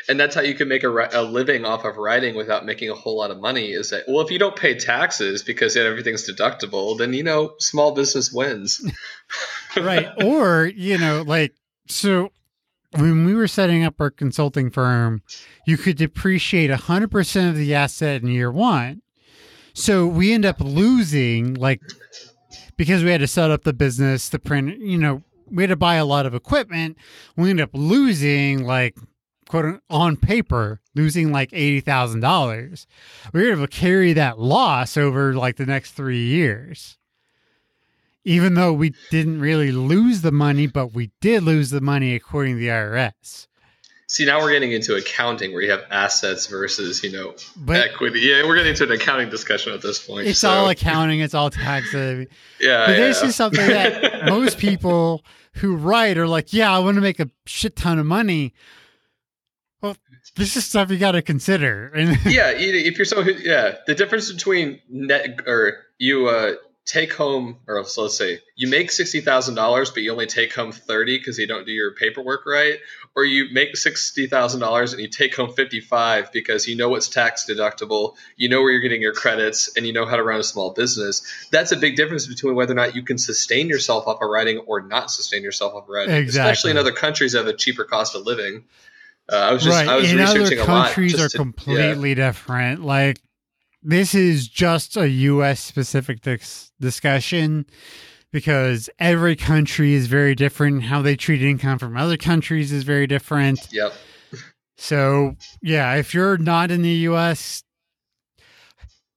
And 0.07 0.19
that's 0.19 0.33
how 0.33 0.41
you 0.41 0.55
can 0.55 0.67
make 0.67 0.83
a, 0.83 0.89
a, 0.89 1.21
living 1.21 1.65
off 1.65 1.85
of 1.85 1.97
writing 1.97 2.35
without 2.35 2.65
making 2.65 2.89
a 2.89 2.95
whole 2.95 3.17
lot 3.17 3.29
of 3.29 3.39
money. 3.39 3.71
Is 3.71 3.91
that 3.91 4.05
well, 4.07 4.21
if 4.21 4.31
you 4.31 4.39
don't 4.39 4.55
pay 4.55 4.73
taxes 4.73 5.43
because 5.43 5.77
everything's 5.77 6.27
deductible, 6.27 6.97
then 6.97 7.13
you 7.13 7.23
know 7.23 7.53
small 7.59 7.93
business 7.93 8.31
wins. 8.31 8.81
right, 9.77 10.07
or 10.23 10.65
you 10.65 10.97
know, 10.97 11.21
like 11.21 11.53
so 11.87 12.31
when 12.97 13.25
we 13.25 13.35
were 13.35 13.47
setting 13.47 13.83
up 13.83 13.99
our 13.99 14.09
consulting 14.09 14.71
firm, 14.71 15.21
you 15.65 15.77
could 15.77 15.97
depreciate 15.97 16.71
100% 16.71 17.49
of 17.49 17.55
the 17.55 17.75
asset 17.75 18.23
in 18.23 18.29
year 18.29 18.51
one. 18.51 19.01
So 19.73 20.07
we 20.07 20.33
end 20.33 20.45
up 20.45 20.59
losing 20.59 21.53
like 21.53 21.81
because 22.79 23.03
we 23.03 23.11
had 23.11 23.19
to 23.19 23.27
set 23.27 23.51
up 23.51 23.65
the 23.65 23.73
business, 23.73 24.29
the 24.29 24.39
print, 24.39 24.79
you 24.79 24.97
know, 24.97 25.21
we 25.51 25.63
had 25.63 25.67
to 25.67 25.75
buy 25.75 25.95
a 25.95 26.05
lot 26.05 26.25
of 26.25 26.33
equipment. 26.33 26.97
We 27.35 27.49
ended 27.49 27.65
up 27.65 27.71
losing 27.73 28.63
like 28.63 28.95
quote 29.49 29.81
on 29.89 30.15
paper, 30.15 30.79
losing 30.95 31.29
like 31.29 31.49
eighty 31.51 31.81
thousand 31.81 32.21
dollars. 32.21 32.87
We 33.33 33.43
were 33.43 33.51
able 33.51 33.67
to 33.67 33.67
carry 33.67 34.13
that 34.13 34.39
loss 34.39 34.95
over 34.95 35.33
like 35.33 35.57
the 35.57 35.65
next 35.65 35.91
three 35.91 36.25
years. 36.25 36.97
Even 38.23 38.53
though 38.53 38.71
we 38.71 38.93
didn't 39.11 39.41
really 39.41 39.73
lose 39.73 40.21
the 40.21 40.31
money, 40.31 40.65
but 40.65 40.93
we 40.93 41.11
did 41.19 41.43
lose 41.43 41.71
the 41.71 41.81
money 41.81 42.15
according 42.15 42.55
to 42.55 42.59
the 42.61 42.67
IRS. 42.67 43.48
See, 44.11 44.25
now 44.25 44.39
we're 44.41 44.51
getting 44.51 44.71
into 44.71 44.95
accounting 44.95 45.53
where 45.53 45.61
you 45.61 45.69
have 45.69 45.83
assets 45.91 46.47
versus, 46.47 47.03
you 47.03 47.11
know, 47.11 47.35
But 47.55 47.89
equity. 47.91 48.21
Yeah, 48.21 48.41
we're 48.47 48.55
getting 48.55 48.71
into 48.71 48.83
an 48.85 48.91
accounting 48.91 49.29
discussion 49.29 49.71
at 49.71 49.83
this 49.83 50.03
point. 50.05 50.27
it's 50.27 50.39
so- 50.39 50.49
all 50.49 50.67
accounting, 50.69 51.19
it's 51.19 51.35
all 51.35 51.51
tax. 51.51 51.93
uh, 51.93 52.25
yeah. 52.59 52.87
But 52.87 52.95
this 52.95 53.21
is 53.21 53.35
something 53.35 53.67
that 53.67 54.25
most 54.27 54.57
people 54.57 55.23
who 55.53 55.75
write 55.75 56.17
are 56.17 56.27
like, 56.27 56.51
yeah, 56.53 56.75
I 56.75 56.79
want 56.79 56.95
to 56.95 57.01
make 57.01 57.19
a 57.19 57.29
shit 57.45 57.75
ton 57.75 57.99
of 57.99 58.05
money. 58.07 58.55
Well, 59.79 59.95
this 60.35 60.57
is 60.57 60.65
stuff 60.65 60.89
you 60.89 60.97
got 60.97 61.11
to 61.11 61.21
consider. 61.21 61.91
Yeah, 62.25 62.49
if 62.55 62.97
you're 62.97 63.05
someone 63.05 63.27
who, 63.27 63.33
yeah, 63.33 63.75
the 63.85 63.93
difference 63.93 64.31
between 64.31 64.79
net 64.89 65.41
or 65.45 65.77
you 65.99 66.27
uh, 66.29 66.53
take 66.85 67.13
home, 67.13 67.57
or 67.67 67.83
so 67.85 68.03
let's 68.03 68.17
say 68.17 68.39
you 68.55 68.67
make 68.67 68.91
sixty 68.91 69.21
thousand 69.21 69.55
dollars, 69.55 69.91
but 69.91 70.01
you 70.03 70.11
only 70.11 70.25
take 70.27 70.53
home 70.53 70.71
thirty 70.71 71.17
because 71.17 71.37
you 71.37 71.47
don't 71.47 71.65
do 71.65 71.71
your 71.71 71.93
paperwork 71.93 72.45
right, 72.45 72.79
or 73.15 73.25
you 73.25 73.47
make 73.51 73.75
sixty 73.75 74.27
thousand 74.27 74.59
dollars 74.59 74.93
and 74.93 75.01
you 75.01 75.07
take 75.07 75.35
home 75.35 75.53
fifty 75.53 75.81
five 75.81 76.31
because 76.31 76.67
you 76.67 76.75
know 76.75 76.89
what's 76.89 77.07
tax 77.07 77.45
deductible, 77.49 78.15
you 78.37 78.49
know 78.49 78.61
where 78.61 78.71
you're 78.71 78.81
getting 78.81 79.01
your 79.01 79.13
credits, 79.13 79.75
and 79.75 79.85
you 79.85 79.93
know 79.93 80.05
how 80.05 80.15
to 80.15 80.23
run 80.23 80.39
a 80.39 80.43
small 80.43 80.73
business. 80.73 81.47
That's 81.51 81.71
a 81.71 81.77
big 81.77 81.95
difference 81.95 82.27
between 82.27 82.55
whether 82.55 82.73
or 82.73 82.75
not 82.75 82.95
you 82.95 83.03
can 83.03 83.17
sustain 83.17 83.67
yourself 83.67 84.07
off 84.07 84.21
of 84.21 84.29
writing 84.29 84.59
or 84.59 84.81
not 84.81 85.11
sustain 85.11 85.43
yourself 85.43 85.73
off 85.73 85.83
of 85.83 85.89
writing, 85.89 86.27
especially 86.27 86.71
in 86.71 86.77
other 86.77 86.93
countries 86.93 87.33
that 87.33 87.39
have 87.39 87.47
a 87.47 87.57
cheaper 87.57 87.83
cost 87.83 88.15
of 88.15 88.25
living. 88.25 88.65
Uh, 89.31 89.35
I 89.35 89.53
was 89.53 89.63
just 89.63 89.75
right, 89.75 89.87
I 89.87 89.95
was 89.95 90.11
in 90.11 90.19
other 90.19 90.39
researching 90.39 90.59
a 90.59 90.71
lot. 90.71 90.85
countries 90.87 91.15
are 91.15 91.29
to- 91.29 91.37
yeah. 91.37 91.37
completely 91.37 92.15
different. 92.15 92.83
Like 92.83 93.19
this 93.83 94.15
is 94.15 94.47
just 94.47 94.97
a 94.97 95.07
U.S. 95.07 95.59
specific 95.59 96.21
dis- 96.21 96.71
discussion 96.79 97.65
because 98.31 98.89
every 98.99 99.35
country 99.35 99.93
is 99.93 100.07
very 100.07 100.35
different. 100.35 100.83
How 100.83 101.01
they 101.01 101.15
treat 101.15 101.41
income 101.41 101.79
from 101.79 101.97
other 101.97 102.17
countries 102.17 102.71
is 102.71 102.83
very 102.83 103.07
different. 103.07 103.67
Yep. 103.71 103.93
So 104.77 105.35
yeah, 105.61 105.95
if 105.95 106.13
you're 106.13 106.37
not 106.37 106.71
in 106.71 106.81
the 106.81 106.89
U.S., 106.89 107.63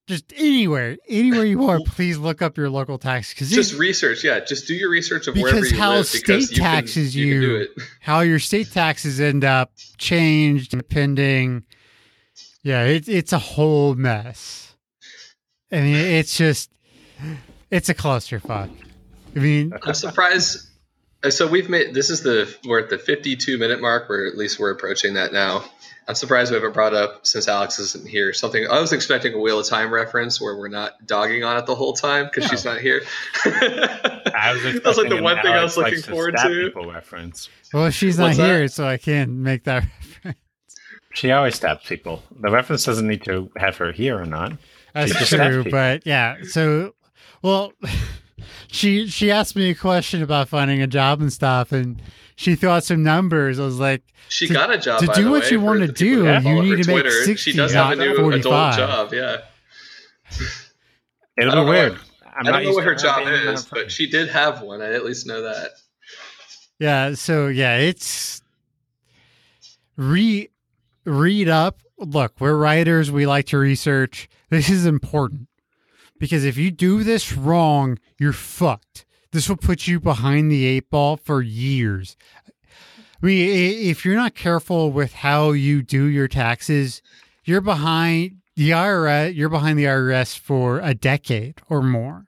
just 0.09 0.33
anywhere, 0.37 0.97
anywhere 1.09 1.45
you 1.45 1.65
are, 1.69 1.79
please 1.87 2.19
look 2.19 2.43
up 2.43 2.59
your 2.59 2.69
local 2.69 2.99
tax 2.99 3.33
because 3.33 3.51
just 3.51 3.79
research 3.79 4.25
yeah 4.25 4.41
just 4.41 4.67
do 4.67 4.75
your 4.75 4.91
research 4.91 5.29
of 5.29 5.35
Because 5.35 5.53
wherever 5.53 5.67
you 5.67 5.77
how 5.79 5.91
live 5.95 6.11
because 6.13 6.47
state 6.47 6.57
you 6.57 6.63
taxes 6.63 7.15
you, 7.17 7.33
can 7.41 7.43
you- 7.43 7.57
it 7.57 7.71
how 8.01 8.21
your 8.21 8.41
state 8.41 8.71
taxes 8.73 9.21
end 9.21 9.45
up 9.45 9.71
changed 9.99 10.73
depending. 10.73 11.65
Yeah, 12.65 12.85
it's 12.85 13.09
it's 13.09 13.33
a 13.33 13.39
whole 13.39 13.95
mess. 13.95 14.75
I 15.71 15.77
mean, 15.81 15.95
it's 15.97 16.37
just 16.37 16.71
it's 17.71 17.89
a 17.89 17.95
clusterfuck. 17.95 18.71
I 19.35 19.39
mean, 19.39 19.73
i'm 19.83 19.95
surprised 19.95 20.69
uh, 21.25 21.31
so 21.31 21.47
we've 21.47 21.69
made 21.69 21.95
this 21.95 22.11
is 22.11 22.23
the 22.23 22.53
we're 22.67 22.81
at 22.81 22.91
the 22.91 22.99
52 22.99 23.59
minute 23.59 23.81
mark 23.81 24.11
or 24.11 24.27
at 24.27 24.37
least 24.37 24.59
we're 24.59 24.71
approaching 24.73 25.15
that 25.15 25.33
now 25.33 25.65
i'm 26.09 26.15
surprised 26.17 26.51
we 26.51 26.57
haven't 26.57 26.73
brought 26.75 26.95
up 26.95 27.27
since 27.27 27.47
alex 27.49 27.79
isn't 27.79 28.09
here 28.09 28.33
something 28.33 28.67
i 28.67 28.81
was 28.81 28.93
expecting 28.93 29.33
a 29.35 29.39
wheel 29.39 29.59
of 29.61 29.67
time 29.67 29.93
reference 29.93 30.41
where 30.41 30.57
we're 30.57 30.69
not 30.69 31.07
dogging 31.07 31.45
on 31.45 31.57
it 31.57 31.67
the 31.67 31.75
whole 31.75 31.93
time 31.93 32.25
because 32.27 32.51
she's 32.51 32.65
not 32.65 32.81
here 32.81 33.03
I 33.45 34.53
was 34.53 34.81
that's 34.83 34.99
like 34.99 35.09
the 35.09 35.23
one 35.23 35.39
an 35.39 35.45
thing 35.45 35.53
i 35.53 35.63
was 35.63 35.77
looking 35.77 36.03
to 36.03 36.11
forward 36.11 36.37
to 36.37 36.49
people 36.49 36.91
reference. 36.91 37.49
well, 37.73 37.91
she's 37.91 38.19
not 38.19 38.25
What's 38.27 38.39
that? 38.39 38.47
here, 38.47 38.69
so 38.69 38.87
I 38.87 38.97
can't 38.97 39.31
make 39.31 39.65
that. 39.65 39.85
reference. 40.25 40.39
She 41.15 41.31
always 41.31 41.55
stabs 41.57 41.85
people. 41.87 42.23
The 42.41 42.51
reference 42.51 42.85
doesn't 42.85 43.07
need 43.07 43.23
to 43.25 43.51
have 43.57 43.77
her 43.77 43.93
here 43.93 44.19
or 44.19 44.25
not. 44.25 44.55
That's 44.95 45.13
She 45.13 45.19
just 45.19 45.33
true, 45.33 45.65
but 45.71 46.07
yeah. 46.07 46.37
So, 46.45 46.95
well, 47.43 47.73
she 48.69 49.07
she 49.07 49.31
asked 49.31 49.57
me 49.57 49.71
a 49.71 49.75
question 49.75 50.23
about 50.23 50.49
finding 50.49 50.83
a 50.83 50.87
job 50.87 51.21
and 51.21 51.33
stuff, 51.33 51.73
and 51.73 52.01
she 52.37 52.55
threw 52.55 52.71
out 52.71 52.85
some 52.85 53.03
numbers. 53.03 53.59
I 53.59 53.65
was 53.65 53.79
like, 53.79 54.03
she 54.29 54.49
got 54.49 54.73
a 54.73 54.79
job 54.79 55.01
to 55.01 55.07
do 55.15 55.31
what 55.31 55.43
way, 55.43 55.51
you 55.51 55.61
wanna 55.61 55.89
do, 55.89 56.25
you 56.25 56.63
need 56.63 56.71
her 56.71 56.77
to 56.77 56.77
make 56.77 56.85
Twitter. 56.85 57.11
60, 57.11 57.37
she 57.37 57.57
does 57.57 57.75
not 57.75 57.91
have 57.91 57.99
a 57.99 58.03
new 58.11 58.17
45. 58.17 58.75
adult 58.75 58.77
job 58.77 59.15
yeah 59.15 59.37
It'll 61.37 61.53
I 61.53 61.55
don't 61.55 61.67
be 61.67 61.73
know 61.73 61.81
weird. 61.81 61.99
I'm 62.35 62.47
I 62.47 62.51
don't 62.51 62.65
know 62.65 62.73
what 62.73 62.85
her 62.85 62.95
job 62.95 63.27
is, 63.27 63.67
but 63.67 63.91
she 63.91 64.09
did 64.09 64.29
have 64.29 64.63
one. 64.63 64.81
I 64.81 64.93
at 64.93 65.05
least 65.05 65.27
know 65.27 65.43
that. 65.43 65.71
Yeah, 66.79 67.15
so 67.15 67.49
yeah, 67.49 67.77
it's 67.79 68.43
re 69.97 70.49
read 71.05 71.49
up. 71.49 71.81
Look, 71.99 72.35
we're 72.41 72.57
writers, 72.57 73.11
we 73.11 73.27
like 73.27 73.47
to 73.47 73.59
research. 73.59 74.29
This 74.51 74.69
is 74.69 74.87
important. 74.87 75.49
Because 76.23 76.45
if 76.45 76.57
you 76.57 76.71
do 76.71 77.03
this 77.03 77.33
wrong, 77.33 77.99
you're 78.17 78.33
fucked. 78.33 79.05
This 79.33 79.49
will 79.49 79.57
put 79.57 79.89
you 79.89 79.99
behind 79.99 80.53
the 80.53 80.67
eight 80.67 80.89
ball 80.89 81.17
for 81.17 81.43
years. 81.43 82.17
I 83.21 83.27
mean, 83.27 83.89
if 83.91 84.05
you're 84.05 84.15
not 84.15 84.37
careful 84.37 84.93
with 84.93 85.15
how 85.15 85.51
you 85.51 85.83
do 85.83 86.05
your 86.05 86.29
taxes, 86.29 87.03
you're 87.45 87.61
behind 87.61 88.37
the 88.55 88.71
IRS, 88.71 89.35
you're 89.35 89.49
behind 89.49 89.81
the 89.81 89.87
IRS 89.87 90.39
for 90.39 90.79
a 90.79 90.95
decade 90.95 91.61
or 91.69 91.83
more. 91.83 92.27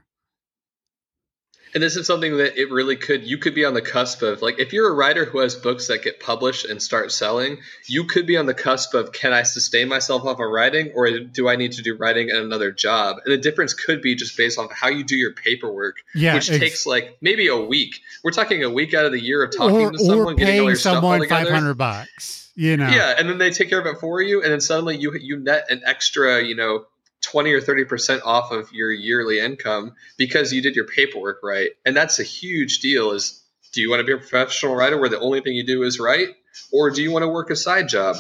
And 1.75 1.83
this 1.83 1.97
is 1.97 2.07
something 2.07 2.37
that 2.37 2.57
it 2.57 2.71
really 2.71 2.95
could. 2.95 3.25
You 3.25 3.37
could 3.39 3.55
be 3.55 3.65
on 3.65 3.75
the 3.75 3.83
cusp 3.83 4.23
of 4.23 4.43
like 4.43 4.61
if 4.61 4.73
you're 4.73 4.89
a 4.89 4.95
writer 4.95 5.25
who 5.25 5.41
has 5.41 5.57
books 5.57 5.89
that 5.89 6.03
get 6.03 6.21
published 6.21 6.65
and 6.67 6.81
start 6.81 7.11
selling, 7.11 7.59
you 7.87 8.05
could 8.05 8.27
be 8.27 8.37
on 8.37 8.47
the 8.47 8.55
cusp 8.55 8.95
of 8.95 9.11
can 9.11 9.33
I 9.33 9.43
sustain 9.43 9.89
myself 9.89 10.25
off 10.25 10.39
of 10.39 10.49
writing 10.49 10.93
or 10.95 11.11
do 11.19 11.49
I 11.49 11.57
need 11.57 11.73
to 11.73 11.83
do 11.83 11.97
writing 11.97 12.31
and 12.31 12.39
another 12.39 12.71
job? 12.71 13.17
And 13.25 13.33
the 13.33 13.39
difference 13.39 13.75
could 13.75 14.03
be 14.03 14.15
just 14.15 14.37
based 14.37 14.57
on 14.59 14.69
how 14.71 14.89
you 14.89 15.03
do 15.03 15.17
your 15.17 15.33
paperwork, 15.33 15.97
Yeah, 16.15 16.35
which 16.35 16.49
ex- 16.49 16.61
takes 16.61 16.87
like 16.87 17.19
maybe 17.21 17.49
a 17.49 17.57
week. 17.57 18.01
We're 18.23 18.31
talking 18.31 18.63
a 18.63 18.71
week 18.71 18.95
out 18.95 19.05
of 19.05 19.13
the 19.13 19.21
year 19.21 19.43
of 19.43 19.57
talking 19.57 19.87
or, 19.87 19.91
to 19.91 19.99
someone, 19.99 20.37
getting 20.37 20.61
all 20.61 20.67
your 20.67 20.77
stuff 20.77 20.95
someone 20.95 21.21
together. 21.21 21.47
500 21.47 21.75
bucks, 21.75 22.53
you 22.55 22.77
know. 22.77 22.89
Yeah, 22.89 23.15
and 23.19 23.29
then 23.29 23.39
they 23.39 23.51
take 23.51 23.69
care 23.69 23.81
of 23.81 23.87
it 23.87 23.99
for 23.99 24.23
you, 24.23 24.43
and 24.43 24.53
then 24.53 24.61
suddenly 24.61 24.97
you 24.97 25.13
you 25.21 25.39
net 25.39 25.67
an 25.71 25.83
extra, 25.85 26.41
you 26.41 26.55
know, 26.55 26.87
twenty 27.25 27.53
or 27.53 27.61
thirty 27.61 27.85
percent 27.85 28.23
off 28.25 28.53
of 28.53 28.73
your 28.73 28.93
yearly 28.93 29.41
income 29.41 29.95
because 30.17 30.53
you 30.53 30.63
did 30.63 30.77
your 30.77 30.87
paperwork 30.87 31.41
right, 31.43 31.71
and 31.85 31.97
that's 31.97 32.19
a 32.21 32.23
huge 32.25 32.81
deal. 32.81 33.11
Is 33.13 33.43
do 33.73 33.81
you 33.81 33.91
want 33.91 34.01
to 34.01 34.05
be 34.05 34.13
a 34.13 34.19
professional 34.19 34.77
writer 34.77 34.99
where 34.99 35.09
the 35.09 35.19
only 35.19 35.41
thing 35.41 35.55
you 35.55 35.67
do 35.67 35.83
is 35.83 35.99
write, 35.99 36.29
or 36.73 36.91
do 36.91 37.03
you 37.03 37.11
want 37.11 37.23
to 37.25 37.29
work 37.29 37.51
a 37.51 37.57
side 37.57 37.89
job? 37.89 38.17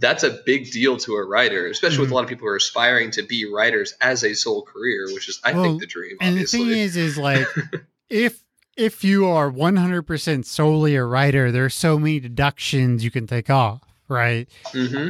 That's 0.00 0.22
a 0.22 0.30
big 0.46 0.70
deal 0.70 0.96
to 0.98 1.14
a 1.14 1.26
writer, 1.26 1.66
especially 1.66 2.00
with 2.00 2.10
Mhm. 2.10 2.12
a 2.12 2.14
lot 2.14 2.22
of 2.24 2.28
people 2.30 2.46
who 2.46 2.52
are 2.52 2.56
aspiring 2.56 3.10
to 3.12 3.22
be 3.22 3.50
writers 3.50 3.94
as 4.00 4.22
a 4.22 4.34
sole 4.34 4.62
career, 4.62 5.06
which 5.12 5.28
is, 5.28 5.40
I 5.42 5.52
Well, 5.54 5.64
think, 5.64 5.80
the 5.80 5.86
dream. 5.88 6.16
And 6.20 6.34
obviously. 6.34 6.58
the 6.60 6.64
thing 6.66 6.78
is, 6.78 6.96
is 6.96 7.18
like 7.18 7.48
if 8.10 8.44
if 8.76 9.02
you 9.02 9.26
are 9.26 9.50
100% 9.50 10.44
solely 10.46 10.94
a 10.94 11.02
writer, 11.02 11.50
there's 11.50 11.74
so 11.74 11.98
many 11.98 12.20
deductions 12.20 13.02
you 13.02 13.10
can 13.10 13.26
take 13.26 13.50
off, 13.50 13.80
right? 14.08 14.48
hmm 14.72 15.08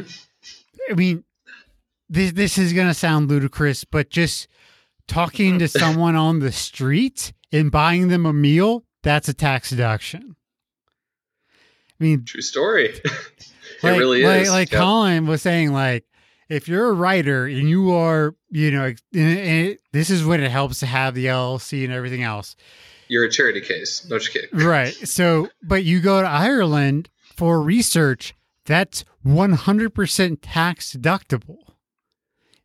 I 0.89 0.93
mean, 0.95 1.23
this 2.09 2.31
this 2.31 2.57
is 2.57 2.73
gonna 2.73 2.93
sound 2.93 3.29
ludicrous, 3.29 3.83
but 3.83 4.09
just 4.09 4.47
talking 5.07 5.59
to 5.59 5.67
someone 5.67 6.15
on 6.15 6.39
the 6.39 6.51
street 6.51 7.33
and 7.51 7.71
buying 7.71 8.07
them 8.09 8.25
a 8.25 8.33
meal, 8.33 8.83
that's 9.03 9.29
a 9.29 9.33
tax 9.33 9.69
deduction. 9.69 10.35
I 11.99 12.03
mean, 12.03 12.23
true 12.25 12.41
story. 12.41 12.89
it 13.03 13.03
like, 13.83 13.99
really 13.99 14.23
like, 14.23 14.41
is. 14.41 14.49
Like 14.49 14.71
Yep. 14.71 14.81
Colin 14.81 15.25
was 15.27 15.41
saying, 15.41 15.73
like 15.73 16.05
if 16.47 16.67
you're 16.67 16.89
a 16.89 16.93
writer 16.93 17.45
and 17.45 17.69
you 17.69 17.93
are, 17.93 18.35
you 18.49 18.71
know, 18.71 18.85
and 18.85 18.97
it, 19.13 19.81
this 19.91 20.09
is 20.09 20.25
when 20.25 20.41
it 20.41 20.49
helps 20.49 20.79
to 20.79 20.85
have 20.85 21.13
the 21.13 21.27
LLC 21.27 21.83
and 21.83 21.93
everything 21.93 22.23
else, 22.23 22.55
You're 23.07 23.25
a 23.25 23.31
charity 23.31 23.61
case. 23.61 24.07
No, 24.09 24.17
just 24.17 24.31
kidding. 24.31 24.49
right? 24.53 24.93
So, 24.93 25.49
but 25.61 25.83
you 25.83 25.99
go 25.99 26.21
to 26.21 26.27
Ireland 26.27 27.09
for 27.35 27.61
research, 27.61 28.33
that's 28.65 29.03
100% 29.25 30.37
tax 30.41 30.95
deductible. 30.95 31.57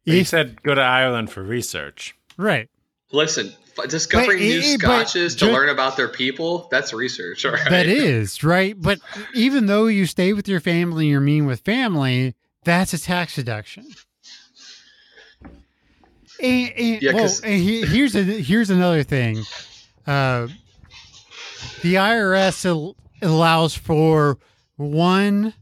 He 0.05 0.20
If, 0.20 0.28
said 0.28 0.62
go 0.62 0.74
to 0.74 0.80
Ireland 0.80 1.30
for 1.30 1.42
research. 1.42 2.14
right. 2.36 2.68
Listen, 3.12 3.52
f- 3.78 3.88
discovering 3.88 4.38
new 4.40 4.59
it- 4.59 4.80
scotches 4.80 5.36
to 5.36 5.46
ju- 5.46 5.52
learn 5.52 5.68
about 5.68 5.96
their 5.96 6.09
people, 6.09 6.66
that's 6.70 6.92
research. 6.92 7.44
All 7.44 7.52
right. 7.52 7.70
That 7.70 7.86
is, 7.88 8.42
right? 8.42 8.74
But 8.80 8.98
even 9.34 9.66
though 9.66 9.86
you 9.86 10.07
stay 10.07 10.32
with 10.32 10.48
your 10.48 10.61
family, 10.61 11.07
you're 11.07 11.20
mean 11.20 11.46
with 11.46 11.61
family, 11.61 12.34
that's 12.64 12.92
a 12.92 12.98
tax 13.00 13.36
deduction. 13.36 13.86
And, 16.42 16.72
and, 16.76 17.02
Yeah, 17.02 17.12
well, 17.12 17.22
'cause- 17.24 17.40
and 17.40 17.55
he, 17.61 17.82
here's 17.86 18.14
a, 18.16 18.22
here's 18.22 18.70
another 18.70 19.02
thing. 19.02 19.44
Uh, 20.07 20.48
the 21.82 21.94
IRS 21.94 22.66
al- 22.66 22.96
allows 23.22 23.74
for 23.74 24.38
one 24.76 25.55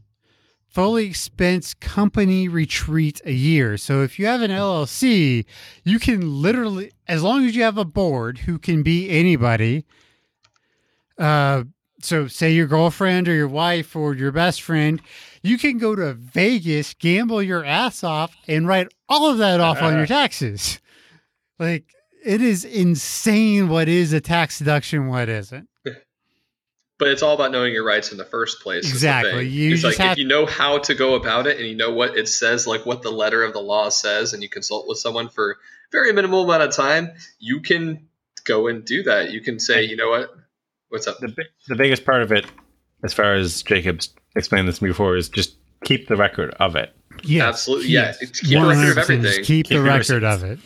fully 0.73 1.05
expense 1.05 1.75
company 1.75 2.47
retreat 2.47 3.21
a 3.25 3.31
year. 3.31 3.77
So 3.77 4.01
if 4.01 4.17
you 4.17 4.25
have 4.25 4.41
an 4.41 4.49
LLC, 4.49 5.45
you 5.83 5.99
can 5.99 6.41
literally, 6.41 6.91
as 7.07 7.21
long 7.21 7.45
as 7.45 7.55
you 7.55 7.61
have 7.61 7.77
a 7.77 7.85
board 7.85 8.39
who 8.39 8.57
can 8.57 8.81
be 8.81 9.07
anybody. 9.09 9.85
Uh, 11.17 11.65
so 12.01 12.27
say 12.27 12.51
your 12.51 12.65
girlfriend 12.65 13.29
or 13.29 13.33
your 13.33 13.47
wife 13.47 13.95
or 13.95 14.15
your 14.15 14.31
best 14.31 14.63
friend, 14.63 14.99
you 15.43 15.59
can 15.59 15.77
go 15.77 15.95
to 15.95 16.15
Vegas, 16.15 16.95
gamble 16.95 17.43
your 17.43 17.63
ass 17.63 18.03
off, 18.03 18.35
and 18.47 18.67
write 18.67 18.87
all 19.07 19.29
of 19.29 19.37
that 19.37 19.59
off 19.59 19.79
on 19.81 19.95
your 19.95 20.05
taxes. 20.07 20.79
Like 21.59 21.85
it 22.25 22.41
is 22.41 22.65
insane 22.65 23.69
what 23.69 23.87
is 23.87 24.11
a 24.11 24.19
tax 24.19 24.57
deduction, 24.57 25.07
what 25.07 25.29
isn't. 25.29 25.69
But 26.99 27.07
it's 27.07 27.23
all 27.23 27.33
about 27.33 27.51
knowing 27.51 27.73
your 27.73 27.83
rights 27.83 28.11
in 28.11 28.17
the 28.17 28.25
first 28.25 28.61
place. 28.61 28.87
Exactly. 28.87 29.31
thing. 29.31 29.51
You 29.51 29.71
it's 29.73 29.81
just 29.81 29.99
like 29.99 30.07
have- 30.07 30.11
if 30.13 30.17
you 30.19 30.27
know 30.27 30.45
how 30.45 30.77
to 30.77 30.93
go 30.95 31.15
about 31.15 31.47
it 31.47 31.57
and 31.57 31.67
you 31.67 31.75
know 31.75 31.91
what 31.91 32.17
it 32.17 32.27
says, 32.27 32.67
like 32.67 32.85
what 32.85 33.01
the 33.01 33.11
letter 33.11 33.43
of 33.43 33.53
the 33.53 33.59
law 33.61 33.89
says, 33.89 34.33
and 34.33 34.43
you 34.43 34.49
consult 34.49 34.87
with 34.87 34.99
someone 34.99 35.27
for 35.29 35.57
very 35.91 36.13
minimal 36.13 36.43
amount 36.43 36.63
of 36.63 36.71
time, 36.75 37.11
you 37.39 37.61
can 37.61 38.07
go 38.45 38.67
and 38.67 38.85
do 38.85 39.03
that. 39.03 39.31
You 39.31 39.41
can 39.41 39.59
say, 39.59 39.83
you 39.83 39.95
know 39.95 40.09
what, 40.09 40.29
what's 40.89 41.07
up? 41.07 41.19
The, 41.19 41.33
the 41.67 41.75
biggest 41.75 42.05
part 42.05 42.21
of 42.21 42.31
it, 42.31 42.45
as 43.03 43.13
far 43.13 43.33
as 43.33 43.63
Jacob's 43.63 44.13
explained 44.35 44.67
this 44.67 44.77
to 44.77 44.83
me 44.83 44.89
before, 44.91 45.15
is 45.17 45.29
just 45.29 45.55
keep 45.83 46.07
the 46.07 46.15
record 46.15 46.53
of 46.59 46.75
it. 46.75 46.95
Yes, 47.23 47.43
Absolutely, 47.47 47.87
yeah. 47.89 48.13
It's 48.21 48.39
keep 48.39 48.57
a 48.59 48.65
record 48.65 48.89
of 48.91 48.97
everything. 48.97 49.43
Keep, 49.43 49.45
Keep 49.45 49.67
the 49.67 49.81
record 49.81 50.23
receipts. 50.23 50.43
of 50.43 50.49
it. 50.51 50.59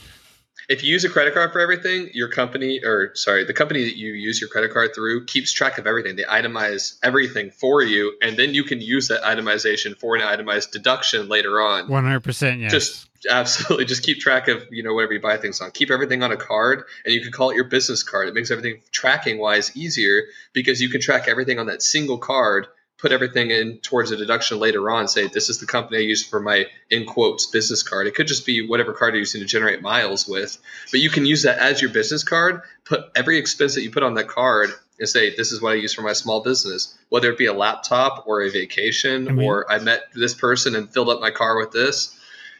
If 0.69 0.83
you 0.83 0.91
use 0.91 1.05
a 1.05 1.09
credit 1.09 1.33
card 1.33 1.53
for 1.53 1.61
everything, 1.61 2.09
your 2.13 2.27
company, 2.27 2.81
or 2.83 3.15
sorry, 3.15 3.45
the 3.45 3.53
company 3.53 3.85
that 3.85 3.97
you 3.97 4.11
use 4.11 4.41
your 4.41 4.49
credit 4.49 4.73
card 4.73 4.93
through 4.93 5.25
keeps 5.25 5.53
track 5.53 5.77
of 5.77 5.87
everything. 5.87 6.17
They 6.17 6.23
itemize 6.23 6.97
everything 7.01 7.51
for 7.51 7.81
you, 7.81 8.17
and 8.21 8.35
then 8.35 8.53
you 8.53 8.65
can 8.65 8.81
use 8.81 9.07
that 9.07 9.21
itemization 9.21 9.97
for 9.97 10.15
an 10.15 10.21
itemized 10.21 10.71
deduction 10.71 11.29
later 11.29 11.61
on. 11.61 11.87
One 11.87 12.03
hundred 12.03 12.21
percent. 12.21 12.59
Yes. 12.59 12.71
Just 12.71 13.09
absolutely, 13.29 13.85
just 13.85 14.03
keep 14.03 14.19
track 14.19 14.49
of 14.49 14.65
you 14.69 14.83
know 14.83 14.93
whatever 14.93 15.13
you 15.13 15.21
buy 15.21 15.37
things 15.37 15.61
on. 15.61 15.71
Keep 15.71 15.89
everything 15.89 16.21
on 16.21 16.33
a 16.33 16.37
card, 16.37 16.83
and 17.05 17.13
you 17.13 17.21
can 17.21 17.31
call 17.31 17.51
it 17.51 17.55
your 17.55 17.65
business 17.65 18.03
card. 18.03 18.27
It 18.27 18.33
makes 18.33 18.51
everything 18.51 18.81
tracking 18.91 19.37
wise 19.39 19.75
easier 19.77 20.23
because 20.51 20.81
you 20.81 20.89
can 20.89 20.99
track 20.99 21.29
everything 21.29 21.59
on 21.59 21.67
that 21.67 21.81
single 21.81 22.17
card. 22.17 22.67
Put 22.97 23.11
everything 23.11 23.51
in 23.51 23.77
towards 23.77 24.09
a 24.09 24.17
deduction 24.17 24.59
later 24.59 24.89
on. 24.89 25.07
Say 25.07 25.27
this 25.27 25.49
is 25.49 25.59
the 25.59 25.67
company 25.67 25.99
I 25.99 26.01
used 26.01 26.29
for 26.29 26.39
my 26.39 26.65
in 26.89 27.05
quotes 27.05 27.45
business 27.45 27.83
card. 27.83 28.07
It 28.07 28.15
could 28.15 28.27
just 28.27 28.45
be 28.45 28.67
whatever 28.67 28.93
card 28.93 29.13
you're 29.13 29.19
using 29.19 29.41
to 29.41 29.47
generate 29.47 29.81
miles 29.81 30.27
with, 30.27 30.57
but 30.91 30.99
you 30.99 31.09
can 31.09 31.25
use 31.25 31.43
that 31.43 31.59
as 31.59 31.81
your 31.81 31.91
business 31.91 32.23
card. 32.23 32.61
Put 32.85 33.01
every 33.15 33.37
expense 33.37 33.75
that 33.75 33.83
you 33.83 33.91
put 33.91 34.03
on 34.03 34.15
that 34.15 34.27
card 34.27 34.71
and 34.99 35.07
say 35.07 35.35
this 35.35 35.51
is 35.51 35.61
what 35.61 35.73
I 35.73 35.75
use 35.75 35.93
for 35.93 36.01
my 36.01 36.13
small 36.13 36.41
business, 36.41 36.97
whether 37.09 37.29
it 37.29 37.37
be 37.37 37.45
a 37.45 37.53
laptop 37.53 38.23
or 38.25 38.41
a 38.41 38.49
vacation 38.49 39.27
I 39.27 39.31
mean- 39.31 39.45
or 39.45 39.71
I 39.71 39.77
met 39.79 40.05
this 40.15 40.33
person 40.33 40.75
and 40.75 40.91
filled 40.91 41.09
up 41.09 41.21
my 41.21 41.31
car 41.31 41.57
with 41.57 41.71
this. 41.71 42.15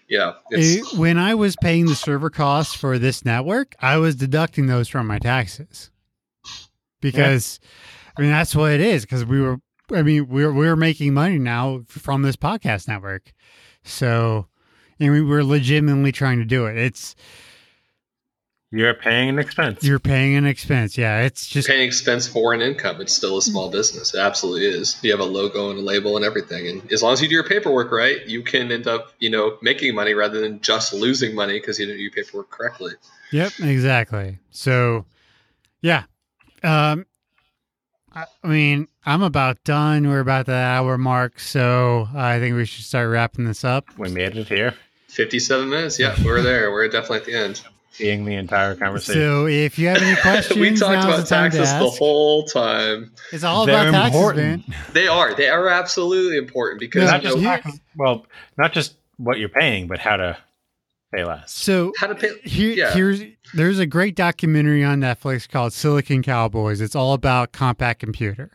Yeah, 0.10 0.36
when 0.96 1.18
I 1.18 1.36
was 1.36 1.58
paying 1.58 1.88
the 1.88 1.96
server 1.96 2.30
costs 2.30 2.74
for 2.74 2.98
this 2.98 3.26
network, 3.26 3.76
I 3.82 3.98
was 3.98 4.16
deducting 4.16 4.68
those 4.68 4.88
from 4.88 5.06
my 5.06 5.20
taxes 5.20 5.90
because, 7.02 7.60
I 8.18 8.22
mean, 8.22 8.32
that's 8.32 8.56
what 8.56 8.72
it 8.72 8.80
is. 8.80 9.04
Because 9.04 9.26
we 9.26 9.42
were, 9.42 9.60
I 9.94 10.02
mean, 10.04 10.28
we're 10.28 10.54
we're 10.54 10.76
making 10.76 11.14
money 11.14 11.38
now 11.40 11.82
from 11.88 12.22
this 12.22 12.36
podcast 12.36 12.88
network, 12.88 13.34
so 13.84 14.48
and 15.00 15.12
we're 15.28 15.44
legitimately 15.44 16.12
trying 16.12 16.40
to 16.40 16.46
do 16.46 16.66
it. 16.66 16.78
It's 16.78 17.16
You're 18.72 18.94
paying 18.96 19.30
an 19.30 19.40
expense. 19.40 19.84
you're 19.84 20.00
paying 20.00 20.36
an 20.36 20.46
expense. 20.46 20.98
Yeah, 20.98 21.22
it's 21.22 21.48
just 21.48 21.68
paying 21.70 21.88
expense 21.88 22.28
for 22.28 22.54
an 22.54 22.62
income. 22.62 23.00
It's 23.00 23.14
still 23.14 23.38
a 23.38 23.42
small 23.42 23.70
business. 23.72 24.14
It 24.14 24.20
absolutely 24.20 24.66
is. 24.66 25.00
You 25.04 25.12
have 25.12 25.22
a 25.22 25.24
logo 25.26 25.70
and 25.70 25.80
a 25.80 25.82
label 25.82 26.18
and 26.18 26.26
everything. 26.26 26.68
And 26.68 26.92
as 26.92 27.02
long 27.02 27.14
as 27.14 27.22
you 27.22 27.30
do 27.30 27.36
your 27.36 27.48
paperwork 27.48 27.92
right, 27.92 28.26
you 28.28 28.44
can 28.44 28.72
end 28.72 28.88
up, 28.88 29.14
you 29.20 29.30
know, 29.30 29.58
making 29.62 29.96
money 29.96 30.14
rather 30.14 30.42
than 30.42 30.60
just 30.60 30.94
losing 30.94 31.34
money 31.34 31.60
because 31.60 31.80
you 31.80 31.86
didn't 31.86 32.00
do 32.00 32.04
your 32.04 32.12
paperwork 32.12 32.50
correctly. 32.50 32.92
Yep, 33.32 33.54
exactly. 33.62 34.40
So, 34.52 35.06
yeah. 35.82 36.04
Um, 36.64 37.06
I, 38.18 38.26
I 38.44 38.48
mean, 38.48 38.88
I'm 39.06 39.22
about 39.22 39.64
done. 39.64 40.08
We're 40.10 40.20
about 40.22 40.48
the 40.48 40.54
hour 40.56 40.98
mark, 40.98 41.40
so 41.40 42.08
I 42.16 42.40
think 42.40 42.56
we 42.56 42.66
should 42.66 42.86
start 42.86 43.10
wrapping 43.10 43.46
this 43.46 43.64
up. 43.64 43.86
we 43.98 44.10
made 44.10 44.36
it 44.36 44.48
here, 44.48 44.74
57 45.10 45.70
minutes. 45.70 46.00
Yeah, 46.00 46.16
we're 46.26 46.42
there. 46.42 46.72
We're 46.72 46.88
definitely 46.88 47.18
at 47.18 47.26
the 47.26 47.36
end. 47.36 47.62
seeing 47.92 48.26
the 48.26 48.34
entire 48.36 48.76
conversation. 48.76 49.22
So, 49.22 49.46
if 49.48 49.78
you 49.78 49.88
have 49.90 50.02
any 50.02 50.16
questions, 50.22 50.60
we 50.60 50.70
talked 50.76 50.94
now's 50.94 51.06
about 51.06 51.18
the 51.20 51.26
time 51.26 51.52
to 51.52 51.58
taxes 51.58 51.80
the 51.80 51.90
whole 51.90 52.46
time. 52.46 53.12
It's 53.32 53.44
all 53.44 53.66
They're 53.68 53.88
about 53.90 53.92
taxes, 54.12 54.16
important. 54.20 54.68
man. 54.68 54.78
They 54.94 55.08
are. 55.08 55.36
They 55.36 55.50
are 55.50 55.68
absolutely 55.70 56.38
important 56.38 56.80
because 56.80 57.04
Yeah, 57.04 57.12
not 57.12 57.24
you 57.24 57.30
just 57.30 57.38
know, 57.44 57.50
taxes- 57.50 57.80
well, 57.96 58.26
not 58.58 58.74
just 58.74 58.96
what 59.18 59.38
you're 59.38 59.50
paying, 59.50 59.88
but 59.88 60.00
how 60.00 60.18
to 60.18 60.38
pay 61.14 61.24
less. 61.24 61.52
So, 61.52 61.94
how 61.98 62.08
to 62.08 62.16
pay. 62.16 62.32
Here, 62.44 62.72
Yeah. 62.74 62.94
here's 62.94 63.22
there's 63.54 63.80
a 63.80 63.86
great 63.86 64.16
documentary 64.16 64.84
on 64.84 65.00
Netflix 65.02 65.48
called 65.48 65.74
Silicon 65.74 66.22
Cowboys. 66.24 66.82
It's 66.82 66.96
all 66.96 67.14
about 67.14 67.54
Compaq 67.54 68.00
computer. 68.00 68.52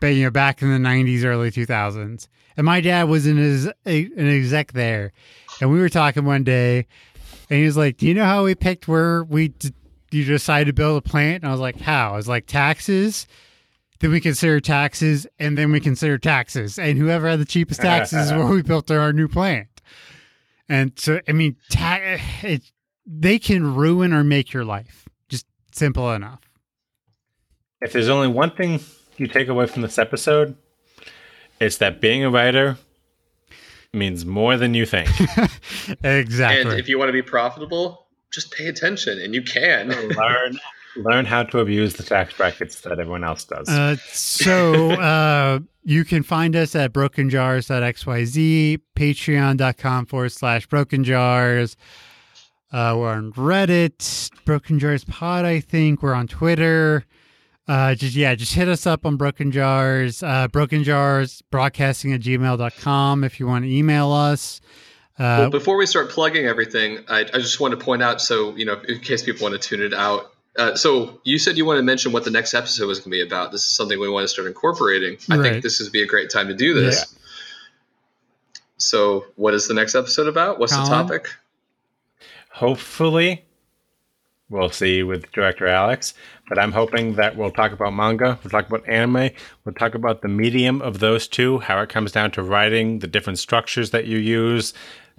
But 0.00 0.08
you 0.08 0.24
know, 0.24 0.30
back 0.30 0.62
in 0.62 0.70
the 0.70 0.78
'90s, 0.88 1.24
early 1.24 1.50
2000s, 1.50 2.28
and 2.56 2.64
my 2.64 2.80
dad 2.80 3.04
was 3.08 3.26
an 3.26 3.38
ex- 3.38 3.74
a, 3.86 4.04
an 4.20 4.28
exec 4.28 4.72
there, 4.72 5.12
and 5.60 5.70
we 5.72 5.78
were 5.80 5.88
talking 5.88 6.24
one 6.24 6.44
day, 6.44 6.86
and 7.50 7.58
he 7.58 7.64
was 7.64 7.76
like, 7.76 7.96
"Do 7.96 8.06
you 8.06 8.14
know 8.14 8.24
how 8.24 8.44
we 8.44 8.54
picked 8.54 8.86
where 8.86 9.24
we 9.24 9.48
d- 9.48 9.72
you 10.12 10.24
decided 10.24 10.66
to 10.66 10.72
build 10.72 10.98
a 10.98 11.02
plant?" 11.08 11.42
And 11.42 11.48
I 11.48 11.52
was 11.52 11.60
like, 11.60 11.80
"How?" 11.80 12.12
I 12.12 12.16
was 12.16 12.28
like, 12.28 12.46
"Taxes." 12.46 13.26
Then 14.00 14.12
we 14.12 14.20
consider 14.20 14.60
taxes, 14.60 15.26
and 15.40 15.58
then 15.58 15.72
we 15.72 15.80
consider 15.80 16.16
taxes, 16.18 16.78
and 16.78 16.96
whoever 16.96 17.28
had 17.28 17.40
the 17.40 17.44
cheapest 17.44 17.80
taxes 17.80 18.26
is 18.26 18.32
where 18.32 18.46
we 18.46 18.62
built 18.62 18.88
our 18.92 19.12
new 19.12 19.26
plant. 19.26 19.66
And 20.68 20.92
so, 20.96 21.20
I 21.26 21.32
mean, 21.32 21.56
ta- 21.70 22.18
it, 22.42 22.62
they 23.06 23.38
can 23.38 23.74
ruin 23.74 24.12
or 24.12 24.22
make 24.22 24.52
your 24.52 24.64
life. 24.64 25.08
Just 25.28 25.46
simple 25.72 26.12
enough. 26.12 26.40
If 27.80 27.92
there's 27.92 28.08
only 28.08 28.28
one 28.28 28.50
thing 28.50 28.80
you 29.16 29.28
take 29.28 29.48
away 29.48 29.66
from 29.66 29.82
this 29.82 29.98
episode, 29.98 30.56
it's 31.60 31.78
that 31.78 32.00
being 32.00 32.24
a 32.24 32.30
writer 32.30 32.76
means 33.92 34.26
more 34.26 34.56
than 34.56 34.74
you 34.74 34.84
think. 34.84 35.08
exactly. 36.02 36.72
And 36.72 36.80
if 36.80 36.88
you 36.88 36.98
want 36.98 37.08
to 37.08 37.12
be 37.12 37.22
profitable, 37.22 38.06
just 38.30 38.52
pay 38.52 38.66
attention, 38.66 39.18
and 39.18 39.34
you 39.34 39.42
can. 39.42 39.88
learn 39.88 40.58
learn 41.02 41.24
how 41.24 41.42
to 41.44 41.58
abuse 41.60 41.94
the 41.94 42.02
tax 42.02 42.34
brackets 42.36 42.80
that 42.82 42.92
everyone 42.92 43.24
else 43.24 43.44
does. 43.44 43.68
Uh, 43.68 43.96
so 44.08 44.90
uh, 45.00 45.58
you 45.84 46.04
can 46.04 46.22
find 46.22 46.54
us 46.56 46.74
at 46.74 46.92
brokenjars.xyz, 46.92 48.80
patreon.com 48.96 50.06
forward 50.06 50.32
slash 50.32 50.66
broken 50.66 51.04
jars. 51.04 51.76
Uh, 52.70 52.94
we're 52.98 53.08
on 53.10 53.32
Reddit, 53.32 54.30
Broken 54.44 54.78
Jars 54.78 55.04
Pod, 55.04 55.46
I 55.46 55.60
think. 55.60 56.02
We're 56.02 56.12
on 56.12 56.26
Twitter. 56.26 57.04
Uh, 57.66 57.94
just 57.94 58.14
yeah, 58.14 58.34
just 58.34 58.54
hit 58.54 58.68
us 58.68 58.86
up 58.86 59.04
on 59.04 59.16
Broken 59.16 59.50
Jars, 59.52 60.22
uh, 60.22 60.48
Broken 60.48 60.84
Jars 60.84 61.42
broadcasting 61.50 62.12
at 62.14 62.20
gmail.com 62.20 63.24
if 63.24 63.38
you 63.40 63.46
want 63.46 63.64
to 63.64 63.70
email 63.70 64.10
us. 64.12 64.60
Uh, 65.18 65.36
Well, 65.40 65.50
before 65.50 65.76
we 65.76 65.84
start 65.84 66.08
plugging 66.10 66.46
everything, 66.46 67.00
I, 67.08 67.20
I 67.20 67.38
just 67.38 67.60
want 67.60 67.78
to 67.78 67.84
point 67.84 68.02
out, 68.02 68.20
so 68.22 68.54
you 68.56 68.64
know, 68.64 68.80
in 68.88 69.00
case 69.00 69.22
people 69.22 69.48
want 69.48 69.60
to 69.60 69.68
tune 69.68 69.82
it 69.82 69.92
out. 69.92 70.32
Uh, 70.58 70.74
so 70.74 71.20
you 71.22 71.38
said 71.38 71.56
you 71.56 71.64
want 71.64 71.78
to 71.78 71.82
mention 71.84 72.10
what 72.10 72.24
the 72.24 72.30
next 72.32 72.52
episode 72.52 72.86
was 72.88 72.98
going 72.98 73.04
to 73.04 73.10
be 73.10 73.22
about. 73.22 73.52
This 73.52 73.60
is 73.62 73.68
something 73.76 73.98
we 73.98 74.08
want 74.10 74.24
to 74.24 74.28
start 74.28 74.48
incorporating. 74.48 75.16
I 75.30 75.36
Right. 75.36 75.52
think 75.52 75.62
this 75.62 75.80
would 75.80 75.92
be 75.92 76.02
a 76.02 76.06
great 76.06 76.30
time 76.30 76.48
to 76.48 76.54
do 76.54 76.74
this. 76.74 77.14
So, 78.76 79.24
what 79.36 79.54
is 79.54 79.68
the 79.68 79.74
next 79.74 79.94
episode 79.94 80.26
about? 80.26 80.58
What's 80.58 80.74
Colin? 80.74 80.90
the 80.90 80.96
topic? 80.96 81.28
Hopefully, 82.50 83.44
we'll 84.50 84.70
see 84.70 85.02
with 85.02 85.30
director 85.32 85.66
Alex. 85.68 86.14
But 86.48 86.58
I'm 86.58 86.72
hoping 86.72 87.14
that 87.14 87.36
we'll 87.36 87.50
talk 87.50 87.72
about 87.72 87.92
manga, 87.94 88.38
we'll 88.42 88.50
talk 88.50 88.66
about 88.68 88.88
anime, 88.88 89.30
we'll 89.64 89.74
talk 89.74 89.94
about 89.94 90.22
the 90.22 90.28
medium 90.28 90.80
of 90.82 90.98
those 90.98 91.28
two, 91.28 91.58
how 91.60 91.80
it 91.82 91.88
comes 91.88 92.10
down 92.10 92.30
to 92.32 92.42
writing, 92.42 93.00
the 93.00 93.06
different 93.06 93.38
structures 93.38 93.90
that 93.90 94.06
you 94.06 94.18
use, 94.18 94.74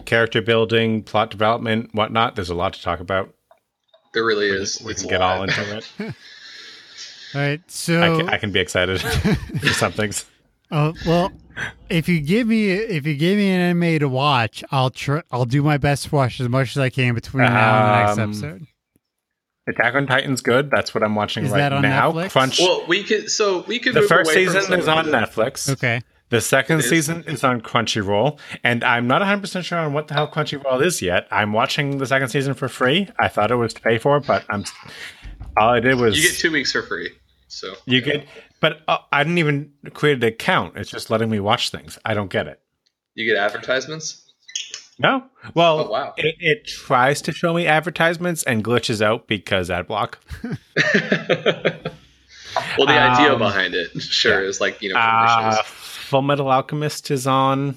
character 0.05 0.41
building, 0.41 1.03
plot 1.03 1.29
development, 1.29 1.93
whatnot. 1.93 2.35
There's 2.35 2.49
a 2.49 2.55
lot 2.55 2.73
to 2.73 2.81
talk 2.81 2.99
about. 2.99 3.33
There 4.13 4.25
really 4.25 4.47
is. 4.49 4.81
We 4.83 4.91
It's 4.91 5.01
can 5.01 5.09
a 5.09 5.13
get 5.13 5.21
all 5.21 5.43
into 5.43 5.77
it. 5.77 5.89
all 5.99 6.13
right. 7.35 7.61
So 7.67 8.01
I 8.01 8.17
can, 8.17 8.29
I 8.29 8.37
can 8.37 8.51
be 8.51 8.59
excited 8.59 9.01
for 9.61 9.67
some 9.69 9.91
things. 9.91 10.25
Oh 10.71 10.93
well, 11.05 11.31
if 11.89 12.07
you 12.07 12.21
give 12.21 12.47
me 12.47 12.71
if 12.71 13.05
you 13.07 13.15
give 13.15 13.37
me 13.37 13.49
an 13.51 13.59
anime 13.61 13.99
to 13.99 14.09
watch, 14.09 14.63
I'll 14.71 14.89
try. 14.91 15.21
I'll 15.31 15.45
do 15.45 15.61
my 15.63 15.77
best 15.77 16.05
to 16.09 16.15
watch 16.15 16.39
as 16.39 16.47
much 16.49 16.71
as 16.75 16.77
I 16.77 16.89
can 16.89 17.15
between 17.15 17.43
now 17.45 17.77
and 17.77 17.87
the 17.87 18.05
next 18.05 18.43
Um, 18.43 18.49
episode. 18.51 18.67
Attack 19.67 19.93
on 19.95 20.07
Titan's 20.07 20.41
good. 20.41 20.71
That's 20.71 20.95
what 20.95 21.03
I'm 21.03 21.13
watching 21.13 21.45
Is 21.45 21.51
right 21.51 21.59
that 21.59 21.73
on 21.73 21.83
now. 21.83 22.11
Netflix? 22.11 22.31
Crunch. 22.31 22.59
Well, 22.59 22.85
we 22.87 23.03
could. 23.03 23.29
So 23.29 23.63
we 23.67 23.77
could. 23.79 23.93
the 23.93 23.99
move 24.01 24.09
first 24.09 24.31
away 24.31 24.45
season 24.45 24.61
some 24.63 24.79
is 24.79 24.87
on 24.87 25.05
Netflix. 25.05 25.69
Okay. 25.71 26.01
The 26.29 26.41
second 26.41 26.79
is. 26.79 26.89
season 26.89 27.23
is 27.27 27.43
on 27.43 27.61
Crunchyroll, 27.61 28.37
and 28.63 28.83
I'm 28.83 29.07
not 29.07 29.21
100% 29.23 29.63
sure 29.63 29.79
on 29.79 29.93
what 29.93 30.07
the 30.07 30.13
hell 30.13 30.27
Crunchyroll 30.29 30.83
is 30.85 31.01
yet. 31.01 31.27
I'm 31.31 31.53
watching 31.53 31.97
the 31.97 32.05
second 32.05 32.29
season 32.29 32.53
for 32.53 32.67
free. 32.69 33.09
I 33.19 33.27
thought 33.27 33.49
it 33.51 33.55
was 33.55 33.73
to 33.73 33.81
pay 33.81 33.97
for, 33.97 34.19
but 34.19 34.45
I'm 34.49 34.63
all 35.57 35.69
I 35.69 35.79
did 35.79 35.95
was 35.99 36.15
You 36.15 36.29
get 36.29 36.37
two 36.37 36.51
weeks 36.51 36.71
for 36.71 36.83
free. 36.83 37.09
So 37.47 37.73
you 37.85 38.01
get 38.01 38.27
But 38.59 38.81
uh, 38.87 38.99
I 39.11 39.23
didn't 39.23 39.39
even 39.39 39.71
create 39.95 40.17
an 40.17 40.23
account. 40.23 40.77
It's 40.77 40.91
just 40.91 41.09
letting 41.09 41.29
me 41.31 41.39
watch 41.39 41.71
things. 41.71 41.97
I 42.05 42.13
don't 42.13 42.29
get 42.29 42.47
it. 42.47 42.59
You 43.15 43.25
get 43.25 43.35
advertisements. 43.37 44.31
No. 44.99 45.23
Well, 45.55 45.79
Oh, 45.79 45.89
wow. 45.89 46.13
it, 46.17 46.35
it 46.39 46.67
tries 46.67 47.21
to 47.23 47.31
show 47.31 47.53
me 47.55 47.65
advertisements 47.65 48.43
and 48.43 48.63
glitches 48.63 49.01
out 49.01 49.27
because 49.27 49.71
ad 49.71 49.87
block. 49.87 50.19
well, 52.77 52.85
the 52.87 52.93
idea 52.99 53.33
Um, 53.33 53.39
behind 53.39 53.73
it, 53.73 53.99
sure, 54.01 54.43
is 54.43 54.61
like 54.61 54.81
you 54.81 54.93
know 54.93 54.99
Uh. 54.99 55.57
Full 56.09 56.21
Metal 56.23 56.49
Alchemist 56.49 57.11
is 57.11 57.25
on. 57.27 57.75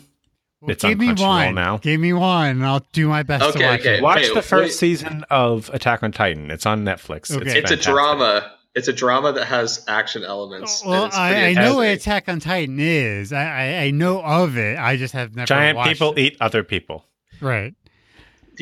It's 0.66 0.82
give 0.84 0.92
on 0.92 0.98
me 0.98 1.12
Crunchyroll 1.12 1.46
one. 1.46 1.54
now. 1.54 1.76
Give 1.78 2.00
me 2.00 2.12
one, 2.12 2.48
and 2.50 2.64
I'll 2.66 2.84
do 2.92 3.08
my 3.08 3.22
best 3.24 3.42
to 3.42 3.48
Okay, 3.50 3.66
watch 3.68 3.80
okay. 3.80 3.96
it. 3.98 4.02
Watch 4.02 4.20
Hey, 4.20 4.34
the 4.34 4.42
first 4.42 4.68
wait. 4.68 4.72
season 4.72 5.24
of 5.28 5.70
Attack 5.72 6.02
on 6.02 6.12
Titan. 6.12 6.50
It's 6.50 6.66
on 6.66 6.84
Netflix. 6.84 7.34
Okay. 7.36 7.58
it's 7.58 7.70
a 7.70 7.76
drama. 7.76 8.52
It's 8.74 8.88
a 8.88 8.92
drama 8.92 9.32
that 9.32 9.46
has 9.48 9.84
action 9.86 10.24
elements. 10.24 10.82
Well, 10.84 11.10
I, 11.12 11.46
I 11.48 11.52
know 11.52 11.76
what. 11.76 11.88
Attack 11.88 12.28
on 12.28 12.40
Titan 12.40 12.78
is. 12.80 13.32
I, 13.32 13.42
I, 13.44 13.78
I 13.86 13.90
know 13.90 14.22
of 14.22 14.56
it. 14.56 14.78
I 14.78 14.96
just 14.96 15.12
have 15.14 15.34
never 15.36 15.46
Giant 15.46 15.76
watched 15.76 15.90
people 15.90 16.12
it. 16.12 16.18
eat 16.20 16.36
other 16.40 16.62
people. 16.64 17.04
Right. 17.40 17.74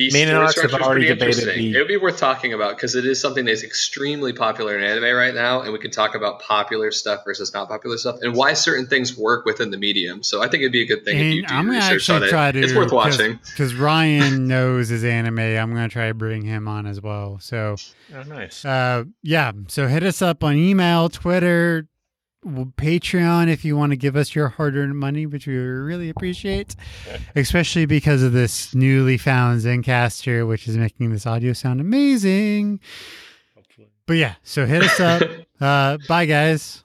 The 0.09 0.13
Me 0.13 0.21
and 0.23 0.29
story 0.29 0.43
Alex 0.43 0.61
have 0.61 0.81
already 0.81 1.05
debated 1.07 1.45
the- 1.45 1.75
It 1.75 1.77
would 1.77 1.87
be 1.87 1.97
worth 1.97 2.17
talking 2.17 2.53
about 2.53 2.75
because 2.75 2.95
it 2.95 3.05
is 3.05 3.19
something 3.21 3.45
that's 3.45 3.63
extremely 3.63 4.33
popular 4.33 4.77
in 4.77 4.83
anime 4.83 5.15
right 5.15 5.33
now, 5.35 5.61
and 5.61 5.71
we 5.73 5.79
can 5.79 5.91
talk 5.91 6.15
about 6.15 6.39
popular 6.41 6.91
stuff 6.91 7.21
versus 7.25 7.53
not 7.53 7.67
popular 7.67 7.97
stuff, 7.97 8.17
and 8.21 8.35
why 8.35 8.53
certain 8.53 8.87
things 8.87 9.15
work 9.17 9.45
within 9.45 9.69
the 9.71 9.77
medium. 9.77 10.23
So 10.23 10.41
I 10.41 10.47
think 10.47 10.61
it'd 10.63 10.71
be 10.71 10.81
a 10.81 10.87
good 10.87 11.05
thing 11.05 11.17
if 11.19 11.33
you 11.35 11.45
do 11.45 11.53
I'm 11.53 11.65
gonna 11.67 11.77
research 11.79 12.09
on 12.09 12.23
actually 12.23 12.49
it. 12.49 12.51
to. 12.53 12.63
it's 12.63 12.73
worth 12.75 12.91
watching. 12.91 13.39
because 13.51 13.75
Ryan 13.75 14.47
knows 14.47 14.89
his 14.89 15.03
anime. 15.03 15.39
I'm 15.39 15.73
gonna 15.73 15.89
try 15.89 16.07
to 16.07 16.13
bring 16.13 16.43
him 16.43 16.67
on 16.67 16.85
as 16.87 16.99
well. 17.01 17.39
So, 17.41 17.75
Oh, 18.15 18.23
nice. 18.23 18.65
uh, 18.65 19.03
yeah. 19.23 19.51
So 19.67 19.87
hit 19.87 20.03
us 20.03 20.21
up 20.21 20.43
on 20.43 20.55
email, 20.55 21.09
Twitter, 21.09 21.81
w- 21.81 21.87
Patreon 22.45 23.49
if 23.49 23.63
you 23.63 23.77
want 23.77 23.91
to 23.91 23.95
give 23.95 24.15
us 24.15 24.33
your 24.33 24.49
hard-earned 24.49 24.97
money, 24.97 25.25
which 25.25 25.47
we 25.47 25.55
really 25.55 26.09
appreciate, 26.09 26.75
especially 27.35 27.85
because 27.85 28.23
of 28.23 28.33
this 28.33 28.73
newly 28.73 29.17
found 29.17 29.61
Zencastr, 29.61 30.47
which 30.47 30.67
is 30.67 30.77
making 30.77 31.11
this 31.11 31.25
audio 31.25 31.53
sound 31.53 31.79
amazing. 31.79 32.79
But 34.07 34.17
yeah, 34.17 34.35
so 34.43 34.65
hit 34.65 34.83
us 34.83 34.99
up. 34.99 35.21
uh, 35.61 35.97
bye, 36.07 36.25
guys. 36.25 36.83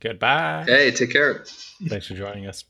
Goodbye. 0.00 0.64
Hey, 0.66 0.90
take 0.90 1.12
care. 1.12 1.44
Thanks 1.88 2.06
for 2.06 2.14
joining 2.14 2.46
us. 2.46 2.64